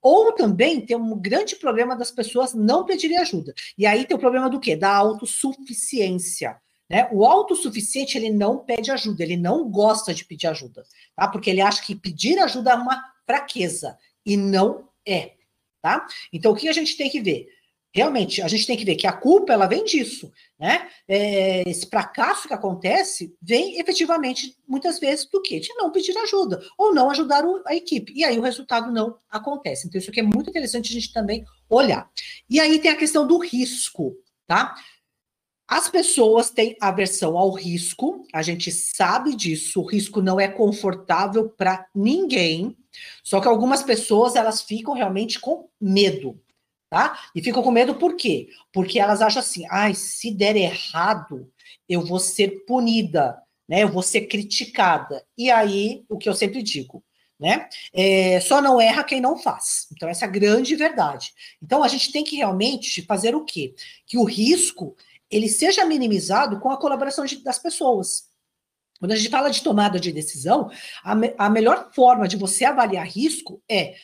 [0.00, 3.52] ou também tem um grande problema das pessoas não pedirem ajuda.
[3.76, 4.76] E aí tem o problema do quê?
[4.76, 6.56] Da autossuficiência.
[6.88, 7.08] Né?
[7.12, 10.84] O autossuficiente, ele não pede ajuda, ele não gosta de pedir ajuda,
[11.14, 11.28] tá?
[11.28, 15.32] Porque ele acha que pedir ajuda é uma fraqueza, e não é,
[15.82, 16.06] tá?
[16.32, 17.46] Então, o que a gente tem que ver?
[17.94, 20.88] Realmente, a gente tem que ver que a culpa ela vem disso, né?
[21.08, 25.58] É, esse fracasso que acontece vem efetivamente, muitas vezes, do que?
[25.58, 28.12] De não pedir ajuda, ou não ajudar a equipe.
[28.14, 29.86] E aí o resultado não acontece.
[29.86, 32.10] Então, isso aqui é muito interessante a gente também olhar.
[32.48, 34.14] E aí tem a questão do risco,
[34.46, 34.74] tá?
[35.66, 41.48] As pessoas têm aversão ao risco, a gente sabe disso, o risco não é confortável
[41.48, 42.76] para ninguém,
[43.22, 46.40] só que algumas pessoas elas ficam realmente com medo
[46.90, 47.18] tá?
[47.34, 48.48] E ficam com medo por quê?
[48.72, 51.50] Porque elas acham assim, ai, se der errado,
[51.88, 53.36] eu vou ser punida,
[53.68, 53.82] né?
[53.82, 55.24] Eu vou ser criticada.
[55.36, 57.04] E aí, o que eu sempre digo,
[57.38, 57.68] né?
[57.92, 59.86] É, só não erra quem não faz.
[59.92, 61.32] Então, essa é a grande verdade.
[61.62, 63.74] Então, a gente tem que realmente fazer o quê?
[64.06, 64.96] Que o risco
[65.30, 68.28] ele seja minimizado com a colaboração de, das pessoas.
[68.98, 70.70] Quando a gente fala de tomada de decisão,
[71.04, 73.94] a, me, a melhor forma de você avaliar risco é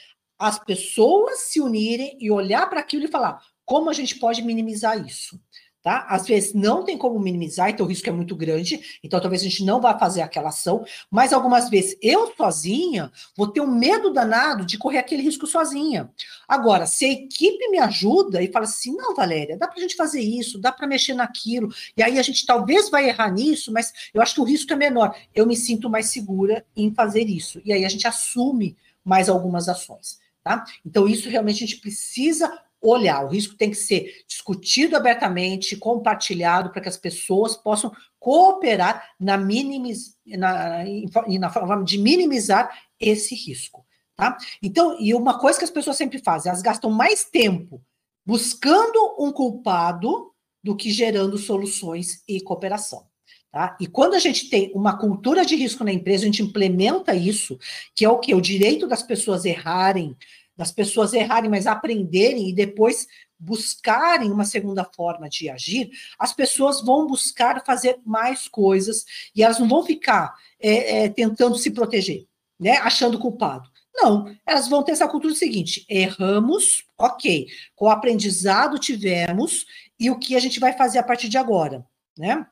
[0.45, 5.03] as pessoas se unirem e olhar para aquilo e falar como a gente pode minimizar
[5.07, 5.41] isso.
[5.83, 6.07] Tá?
[6.09, 9.45] Às vezes não tem como minimizar, então o risco é muito grande, então talvez a
[9.45, 14.11] gente não vá fazer aquela ação, mas algumas vezes eu sozinha vou ter um medo
[14.11, 16.11] danado de correr aquele risco sozinha.
[16.49, 19.97] Agora, se a equipe me ajuda e fala assim, não, Valéria, dá para a gente
[19.97, 23.93] fazer isso, dá para mexer naquilo, e aí a gente talvez vai errar nisso, mas
[24.13, 27.61] eu acho que o risco é menor, eu me sinto mais segura em fazer isso,
[27.65, 30.24] e aí a gente assume mais algumas ações.
[30.45, 30.63] Tá?
[30.85, 33.25] Então, isso realmente a gente precisa olhar.
[33.25, 37.91] O risco tem que ser discutido abertamente, compartilhado, para que as pessoas possam
[38.21, 40.85] cooperar na, minimiz, na,
[41.41, 43.87] na forma de minimizar esse risco.
[44.15, 44.37] Tá?
[44.63, 47.83] Então, e uma coisa que as pessoas sempre fazem, elas gastam mais tempo
[48.25, 50.31] buscando um culpado
[50.63, 53.07] do que gerando soluções e cooperação.
[53.55, 53.77] Tá?
[53.79, 57.57] E quando a gente tem uma cultura de risco na empresa, a gente implementa isso,
[57.95, 58.35] que é o que?
[58.35, 60.17] O direito das pessoas errarem,
[60.57, 63.07] das pessoas errarem, mas aprenderem e depois
[63.39, 69.05] buscarem uma segunda forma de agir, as pessoas vão buscar fazer mais coisas
[69.37, 72.27] e elas não vão ficar é, é, tentando se proteger,
[72.59, 72.79] né?
[72.79, 73.71] Achando culpado.
[73.95, 79.65] Não, elas vão ter essa cultura seguinte: erramos, ok, qual aprendizado tivemos
[79.97, 81.87] e o que a gente vai fazer a partir de agora,
[82.19, 82.45] né?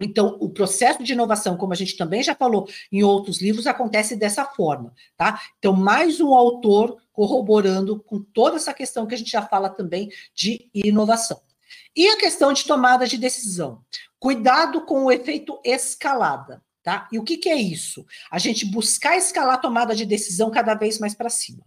[0.00, 4.16] Então, o processo de inovação, como a gente também já falou em outros livros, acontece
[4.16, 5.40] dessa forma, tá?
[5.58, 10.10] Então, mais um autor corroborando com toda essa questão que a gente já fala também
[10.34, 11.40] de inovação.
[11.96, 13.82] E a questão de tomada de decisão.
[14.18, 17.08] Cuidado com o efeito escalada, tá?
[17.12, 18.04] E o que, que é isso?
[18.30, 21.64] A gente buscar escalar a tomada de decisão cada vez mais para cima.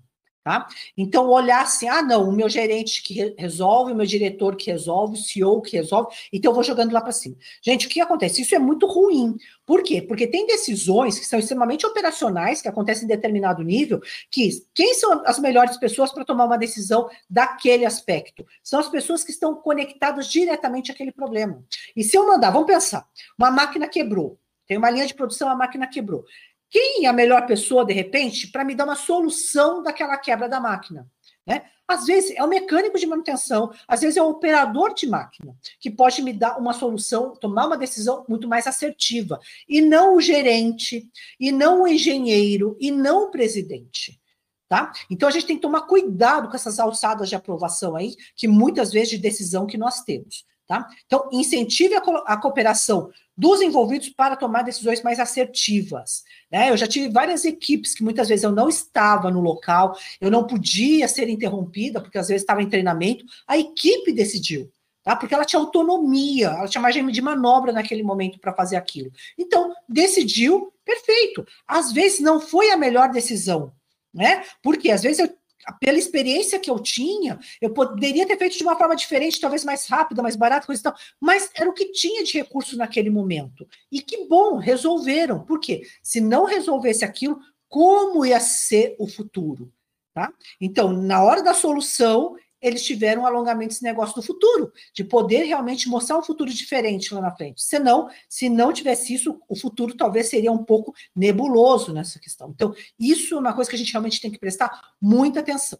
[0.48, 0.66] Tá?
[0.98, 5.16] Então, olhar assim, ah, não, o meu gerente que resolve, o meu diretor que resolve,
[5.16, 7.36] o CEO que resolve, então eu vou jogando lá para cima.
[7.62, 8.44] Gente, o que acontece?
[8.44, 9.36] Isso é muito ruim.
[9.66, 10.02] Por quê?
[10.02, 14.00] Porque tem decisões que são extremamente operacionais, que acontecem em determinado nível,
[14.32, 18.46] que quem são as melhores pessoas para tomar uma decisão daquele aspecto?
[18.64, 21.62] São as pessoas que estão conectadas diretamente àquele problema.
[21.94, 23.06] E se eu mandar, vamos pensar,
[23.38, 26.24] uma máquina quebrou, tem uma linha de produção, a máquina quebrou.
[26.70, 30.60] Quem é a melhor pessoa, de repente, para me dar uma solução daquela quebra da
[30.60, 31.08] máquina?
[31.46, 31.64] Né?
[31.88, 35.90] Às vezes é o mecânico de manutenção, às vezes é o operador de máquina, que
[35.90, 39.40] pode me dar uma solução, tomar uma decisão muito mais assertiva,
[39.70, 44.20] e não o gerente, e não o engenheiro, e não o presidente.
[44.68, 44.92] Tá?
[45.10, 48.92] Então a gente tem que tomar cuidado com essas alçadas de aprovação aí, que muitas
[48.92, 50.46] vezes de decisão que nós temos.
[50.68, 50.86] Tá?
[51.06, 56.24] Então, incentive a, co a cooperação dos envolvidos para tomar decisões mais assertivas.
[56.52, 56.70] Né?
[56.70, 60.46] Eu já tive várias equipes que muitas vezes eu não estava no local, eu não
[60.46, 64.70] podia ser interrompida, porque às vezes estava em treinamento, a equipe decidiu.
[65.04, 65.16] Tá?
[65.16, 69.10] Porque ela tinha autonomia, ela tinha margem de manobra naquele momento para fazer aquilo.
[69.38, 71.46] Então, decidiu, perfeito.
[71.66, 73.72] Às vezes não foi a melhor decisão,
[74.14, 74.44] né?
[74.62, 75.34] Porque às vezes eu
[75.74, 79.88] pela experiência que eu tinha, eu poderia ter feito de uma forma diferente, talvez mais
[79.88, 83.68] rápida, mais barata, coisa e tal, mas era o que tinha de recurso naquele momento.
[83.92, 85.44] E que bom, resolveram.
[85.44, 85.82] Por quê?
[86.02, 89.72] Se não resolvesse aquilo, como ia ser o futuro?
[90.14, 90.34] Tá?
[90.60, 95.44] Então, na hora da solução, eles tiveram um alongamento desse negócio do futuro, de poder
[95.44, 97.62] realmente mostrar um futuro diferente lá na frente.
[97.62, 102.50] Senão, se não tivesse isso, o futuro talvez seria um pouco nebuloso nessa questão.
[102.50, 105.80] Então, isso é uma coisa que a gente realmente tem que prestar muita atenção.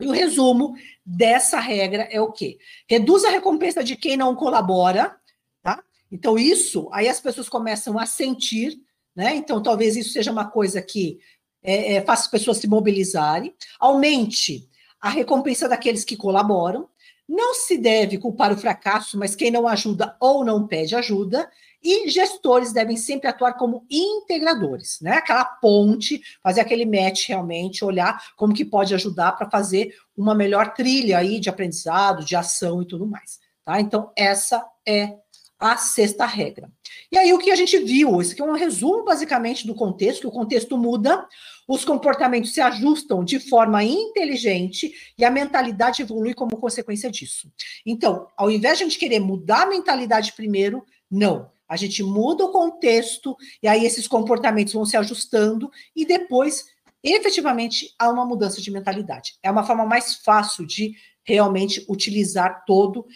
[0.00, 2.58] E o resumo dessa regra é o quê?
[2.88, 5.14] Reduz a recompensa de quem não colabora,
[5.62, 5.82] tá?
[6.10, 8.80] Então, isso, aí as pessoas começam a sentir,
[9.14, 9.34] né?
[9.34, 11.18] Então, talvez isso seja uma coisa que
[11.62, 13.54] é, é, faça as pessoas se mobilizarem.
[13.78, 14.69] Aumente
[15.00, 16.88] a recompensa daqueles que colaboram.
[17.28, 21.48] Não se deve culpar o fracasso, mas quem não ajuda ou não pede ajuda.
[21.82, 25.12] E gestores devem sempre atuar como integradores, né?
[25.12, 30.74] Aquela ponte, fazer aquele match realmente, olhar como que pode ajudar para fazer uma melhor
[30.74, 33.38] trilha aí de aprendizado, de ação e tudo mais.
[33.64, 33.80] Tá?
[33.80, 35.16] Então, essa é
[35.60, 36.72] a sexta regra.
[37.12, 38.20] E aí, o que a gente viu?
[38.20, 41.26] Isso aqui é um resumo, basicamente, do contexto, que o contexto muda,
[41.68, 47.52] os comportamentos se ajustam de forma inteligente e a mentalidade evolui como consequência disso.
[47.84, 51.50] Então, ao invés de a gente querer mudar a mentalidade primeiro, não.
[51.68, 56.64] A gente muda o contexto e aí esses comportamentos vão se ajustando e depois,
[57.04, 59.34] efetivamente, há uma mudança de mentalidade.
[59.42, 63.06] É uma forma mais fácil de realmente utilizar todo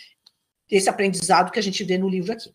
[0.70, 2.52] esse aprendizado que a gente vê no livro aqui.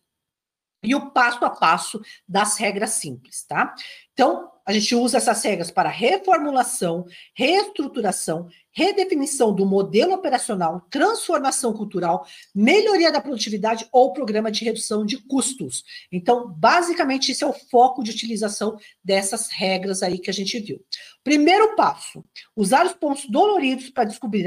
[0.81, 3.76] E o passo a passo das regras simples, tá?
[4.14, 12.26] Então, a gente usa essas regras para reformulação, reestruturação, redefinição do modelo operacional, transformação cultural,
[12.56, 15.84] melhoria da produtividade ou programa de redução de custos.
[16.11, 20.80] Então, basicamente, esse é o foco de utilização dessas regras aí que a gente viu.
[21.23, 22.23] Primeiro passo:
[22.56, 24.45] usar os pontos doloridos para descobrir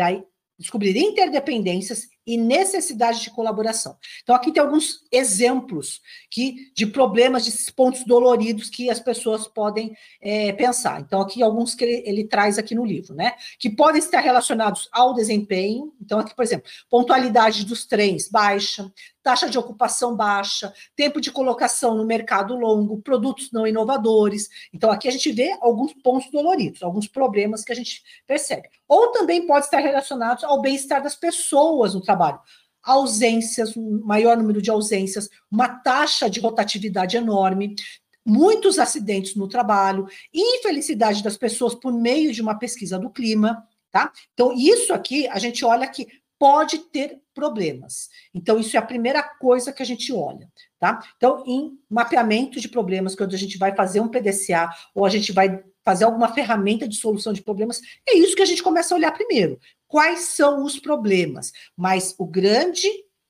[0.59, 3.97] descobrir interdependências e necessidade de colaboração.
[4.23, 6.01] Então, aqui tem alguns exemplos
[6.31, 11.01] que, de problemas, de pontos doloridos que as pessoas podem é, pensar.
[11.01, 13.33] Então, aqui alguns que ele, ele, traz aqui no livro, né?
[13.59, 15.93] Que podem estar relacionados ao desempenho.
[16.01, 18.91] Então, aqui, por exemplo, pontualidade dos trens baixa,
[19.23, 24.49] taxa de ocupação baixa, tempo de colocação no mercado longo, produtos não inovadores.
[24.73, 28.69] Então, aqui a gente vê alguns pontos doloridos, alguns problemas que a gente percebe.
[28.89, 32.41] Ou também pode estar relacionados ao bem-estar das pessoas no trabalho.
[32.83, 37.77] Ausências, um maior número de ausências, uma taxa de rotatividade enorme,
[38.25, 44.13] muitos acidentes no trabalho, infelicidade das pessoas por meio de uma pesquisa do clima, tá?
[44.33, 46.07] Então, isso aqui, a gente olha que
[46.43, 48.09] pode ter problemas.
[48.35, 50.99] Então, isso é a primeira coisa que a gente olha, tá?
[51.17, 55.31] Então, em mapeamento de problemas, quando a gente vai fazer um PDCA ou a gente
[55.31, 58.99] vai fazer alguma ferramenta de solução de problemas, é isso que a gente começa a
[58.99, 59.57] olhar primeiro.
[59.87, 61.53] Quais são os problemas?
[61.77, 62.89] Mas o grande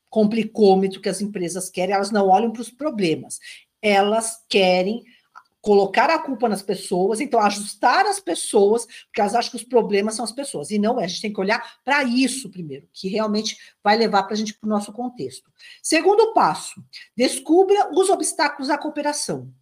[0.09, 3.39] complicômetro que as empresas querem, elas não olham para os problemas,
[3.83, 5.03] elas querem
[5.63, 10.17] colocar a culpa nas pessoas, então ajustar as pessoas, porque elas acham que os problemas
[10.17, 10.73] são as pessoas.
[10.73, 14.25] E não é, a gente tem que olhar para isso primeiro, que realmente vai levar
[14.25, 15.51] para a gente para o nosso contexto.
[15.81, 16.85] Segundo passo,
[17.17, 19.55] descubra os obstáculos à cooperação.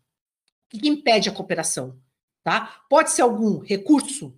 [0.73, 1.99] O que impede a cooperação?
[2.43, 2.83] Tá?
[2.89, 4.35] Pode ser algum recurso,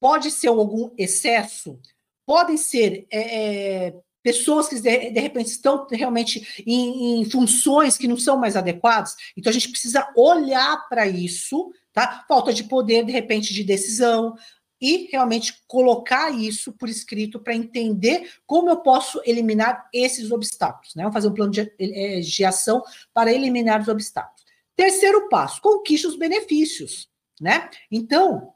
[0.00, 1.78] pode ser algum excesso,
[2.24, 3.94] podem ser é, é,
[4.24, 9.14] pessoas que de, de, repente estão realmente em, em, funções que não são mais adequadas.
[9.36, 12.24] Então a gente precisa olhar para isso, tá?
[12.26, 14.34] Falta de poder, de repente, de decisão,
[14.80, 20.94] e realmente colocar isso por escrito para entender como eu posso eliminar esses obstáculos.
[20.94, 21.02] Né?
[21.02, 22.82] Vamos fazer um plano de, é, de ação
[23.12, 24.42] para eliminar os obstáculos.
[24.74, 27.08] Terceiro passo, conquiste os benefícios.
[27.40, 27.68] Né?
[27.90, 28.53] Então,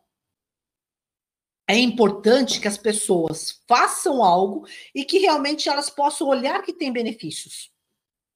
[1.69, 6.91] é importante que as pessoas façam algo e que realmente elas possam olhar que tem
[6.91, 7.71] benefícios.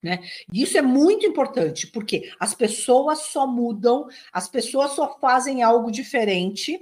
[0.03, 0.19] Né?
[0.53, 5.91] E isso é muito importante, porque as pessoas só mudam, as pessoas só fazem algo
[5.91, 6.79] diferente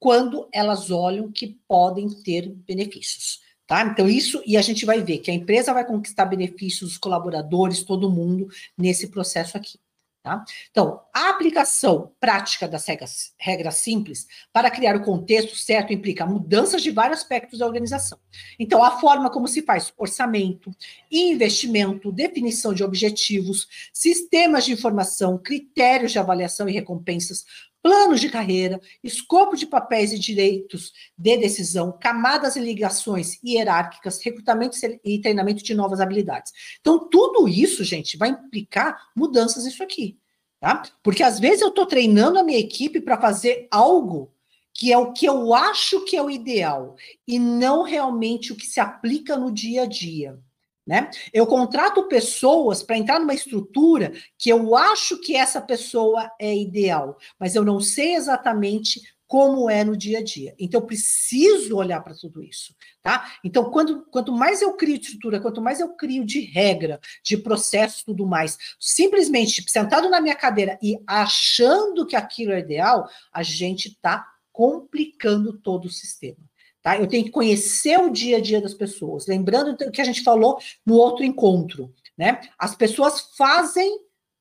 [0.00, 3.40] quando elas olham que podem ter benefícios.
[3.66, 3.82] Tá?
[3.84, 7.84] Então, isso, e a gente vai ver que a empresa vai conquistar benefícios, os colaboradores,
[7.84, 9.78] todo mundo nesse processo aqui.
[10.24, 10.42] Tá?
[10.70, 16.82] Então, a aplicação prática das regras, regras, simples para criar o contexto certo implica mudanças
[16.82, 18.18] de vários aspectos da organização.
[18.58, 20.74] Então, a forma como se faz orçamento,
[21.12, 27.44] investimento, definição de objetivos, sistemas de informação, critérios de avaliação e recompensas,
[27.84, 34.74] planos de carreira, escopo de papéis e direitos de decisão, camadas e ligações hierárquicas, recrutamento
[35.04, 36.50] e treinamento de novas habilidades.
[36.80, 40.18] Então, tudo isso, gente, vai implicar mudanças nisso aqui,
[40.58, 40.82] tá?
[41.02, 44.32] Porque às vezes eu estou treinando a minha equipe para fazer algo
[44.72, 46.96] que é o que eu acho que é o ideal
[47.28, 50.40] e não realmente o que se aplica no dia a dia.
[50.86, 51.08] Né?
[51.32, 57.16] Eu contrato pessoas para entrar numa estrutura que eu acho que essa pessoa é ideal,
[57.40, 60.54] mas eu não sei exatamente como é no dia a dia.
[60.58, 63.32] Então, eu preciso olhar para tudo isso, tá?
[63.42, 68.04] Então, quando, quanto mais eu crio estrutura, quanto mais eu crio de regra, de processo
[68.04, 73.88] tudo mais, simplesmente sentado na minha cadeira e achando que aquilo é ideal, a gente
[73.88, 76.38] está complicando todo o sistema.
[76.84, 76.98] Tá?
[76.98, 79.26] Eu tenho que conhecer o dia a dia das pessoas.
[79.26, 81.90] Lembrando o que a gente falou no outro encontro.
[82.16, 82.42] Né?
[82.58, 84.00] As pessoas fazem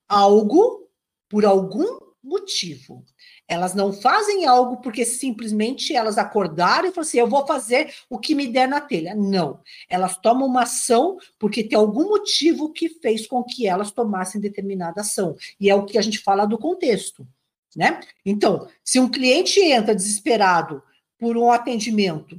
[0.09, 0.89] algo
[1.29, 3.05] por algum motivo.
[3.47, 8.19] Elas não fazem algo porque simplesmente elas acordaram e falaram assim: eu vou fazer o
[8.19, 9.15] que me der na telha.
[9.15, 9.61] Não.
[9.89, 14.99] Elas tomam uma ação porque tem algum motivo que fez com que elas tomassem determinada
[14.99, 15.37] ação.
[15.57, 17.25] E é o que a gente fala do contexto.
[17.73, 18.01] Né?
[18.25, 20.83] Então, se um cliente entra desesperado
[21.23, 22.37] por um atendimento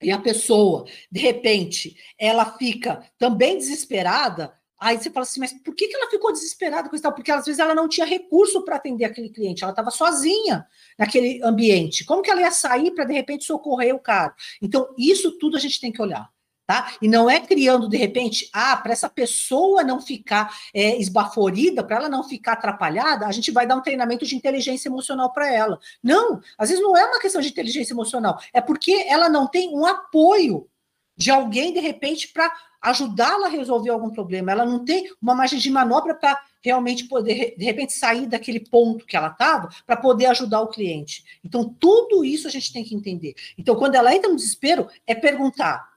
[0.00, 5.74] e a pessoa, de repente, ela fica também desesperada, aí você fala assim, mas por
[5.74, 7.12] que, que ela ficou desesperada com isso?
[7.12, 10.64] Porque às vezes ela não tinha recurso para atender aquele cliente, ela estava sozinha
[10.96, 12.04] naquele ambiente.
[12.04, 14.32] Como que ela ia sair para, de repente, socorrer o cara?
[14.62, 16.32] Então, isso tudo a gente tem que olhar
[16.66, 16.94] tá?
[17.00, 21.96] E não é criando de repente, ah, para essa pessoa não ficar é, esbaforida, para
[21.96, 25.78] ela não ficar atrapalhada, a gente vai dar um treinamento de inteligência emocional para ela.
[26.02, 29.70] Não, às vezes não é uma questão de inteligência emocional, é porque ela não tem
[29.76, 30.68] um apoio
[31.16, 34.52] de alguém de repente para ajudá-la a resolver algum problema.
[34.52, 39.06] Ela não tem uma margem de manobra para realmente poder de repente sair daquele ponto
[39.06, 41.24] que ela estava para poder ajudar o cliente.
[41.42, 43.34] Então tudo isso a gente tem que entender.
[43.56, 45.93] Então quando ela entra no desespero é perguntar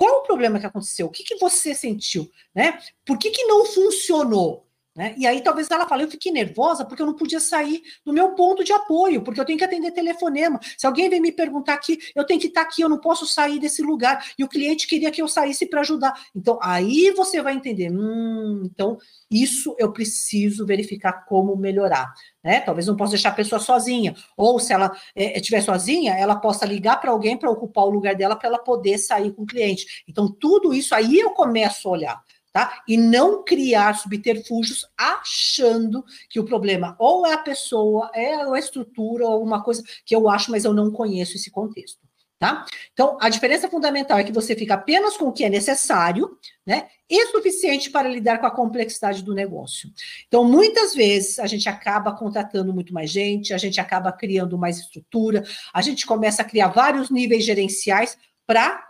[0.00, 1.08] qual o problema que aconteceu?
[1.08, 2.26] O que, que você sentiu?
[2.54, 2.80] Né?
[3.04, 4.66] Por que, que não funcionou?
[5.00, 5.14] Né?
[5.16, 8.34] E aí talvez ela fale, eu fiquei nervosa porque eu não podia sair do meu
[8.34, 10.60] ponto de apoio, porque eu tenho que atender telefonema.
[10.76, 13.58] Se alguém vem me perguntar aqui, eu tenho que estar aqui, eu não posso sair
[13.58, 14.22] desse lugar.
[14.38, 16.12] E o cliente queria que eu saísse para ajudar.
[16.36, 18.98] Então, aí você vai entender, hum, então
[19.30, 22.12] isso eu preciso verificar como melhorar.
[22.44, 22.60] Né?
[22.60, 26.66] Talvez não possa deixar a pessoa sozinha, ou se ela estiver é, sozinha, ela possa
[26.66, 30.04] ligar para alguém para ocupar o lugar dela para ela poder sair com o cliente.
[30.06, 32.22] Então, tudo isso aí eu começo a olhar.
[32.52, 32.82] Tá?
[32.88, 39.24] E não criar subterfúgios achando que o problema ou é a pessoa, é a estrutura,
[39.24, 42.00] ou alguma coisa que eu acho, mas eu não conheço esse contexto.
[42.40, 42.64] Tá?
[42.94, 46.88] Então, a diferença fundamental é que você fica apenas com o que é necessário, né?
[47.06, 49.90] E suficiente para lidar com a complexidade do negócio.
[50.26, 54.78] Então, muitas vezes a gente acaba contratando muito mais gente, a gente acaba criando mais
[54.78, 58.16] estrutura, a gente começa a criar vários níveis gerenciais
[58.46, 58.89] para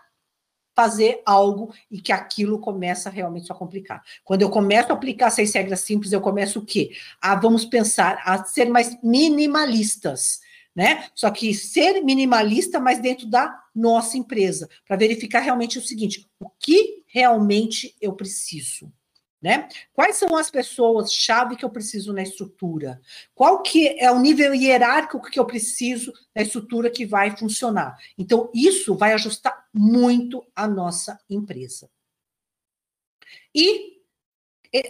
[0.74, 4.02] fazer algo e que aquilo começa realmente a complicar.
[4.24, 6.92] Quando eu começo a aplicar seis regras simples, eu começo o quê?
[7.20, 10.40] A vamos pensar a ser mais minimalistas
[10.74, 11.09] né?
[11.14, 16.48] Só que ser minimalista, mas dentro da nossa empresa, para verificar realmente o seguinte: o
[16.48, 18.92] que realmente eu preciso,
[19.41, 19.69] né?
[19.93, 23.01] Quais são as pessoas-chave que eu preciso na estrutura?
[23.35, 27.97] Qual que é o nível hierárquico que eu preciso na estrutura que vai funcionar?
[28.19, 31.89] Então, isso vai ajustar muito a nossa empresa.
[33.55, 34.01] E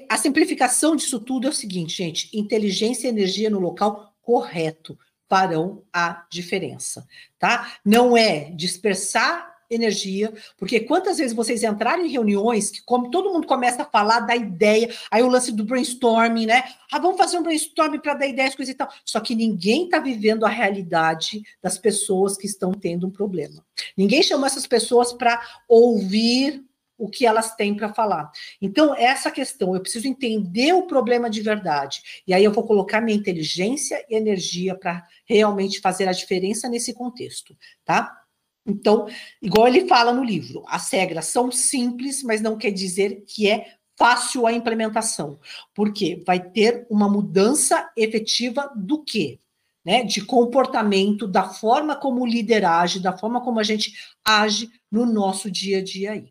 [0.08, 4.98] a simplificação disso tudo é o seguinte, gente: inteligência e energia no local correto
[5.28, 7.06] farão a diferença,
[7.38, 7.76] tá?
[7.84, 13.46] Não é dispersar energia, porque quantas vezes vocês entraram em reuniões que como todo mundo
[13.46, 16.64] começa a falar da ideia, aí o lance do brainstorming, né?
[16.90, 18.88] Ah, vamos fazer um brainstorming para dar ideias, coisa e tal.
[19.04, 23.64] Só que ninguém está vivendo a realidade das pessoas que estão tendo um problema.
[23.96, 26.64] Ninguém chamou essas pessoas para ouvir
[27.00, 28.30] o que elas têm para falar.
[28.60, 32.02] Então, essa questão, eu preciso entender o problema de verdade.
[32.26, 36.92] E aí eu vou colocar minha inteligência e energia para realmente fazer a diferença nesse
[36.92, 37.56] contexto,
[37.86, 38.19] tá?
[38.66, 39.06] Então,
[39.40, 43.74] igual ele fala no livro, as regras são simples, mas não quer dizer que é
[43.98, 45.38] fácil a implementação,
[45.74, 49.38] porque vai ter uma mudança efetiva do quê?
[49.82, 55.50] Né, de comportamento, da forma como age, da forma como a gente age no nosso
[55.50, 56.30] dia a dia aí.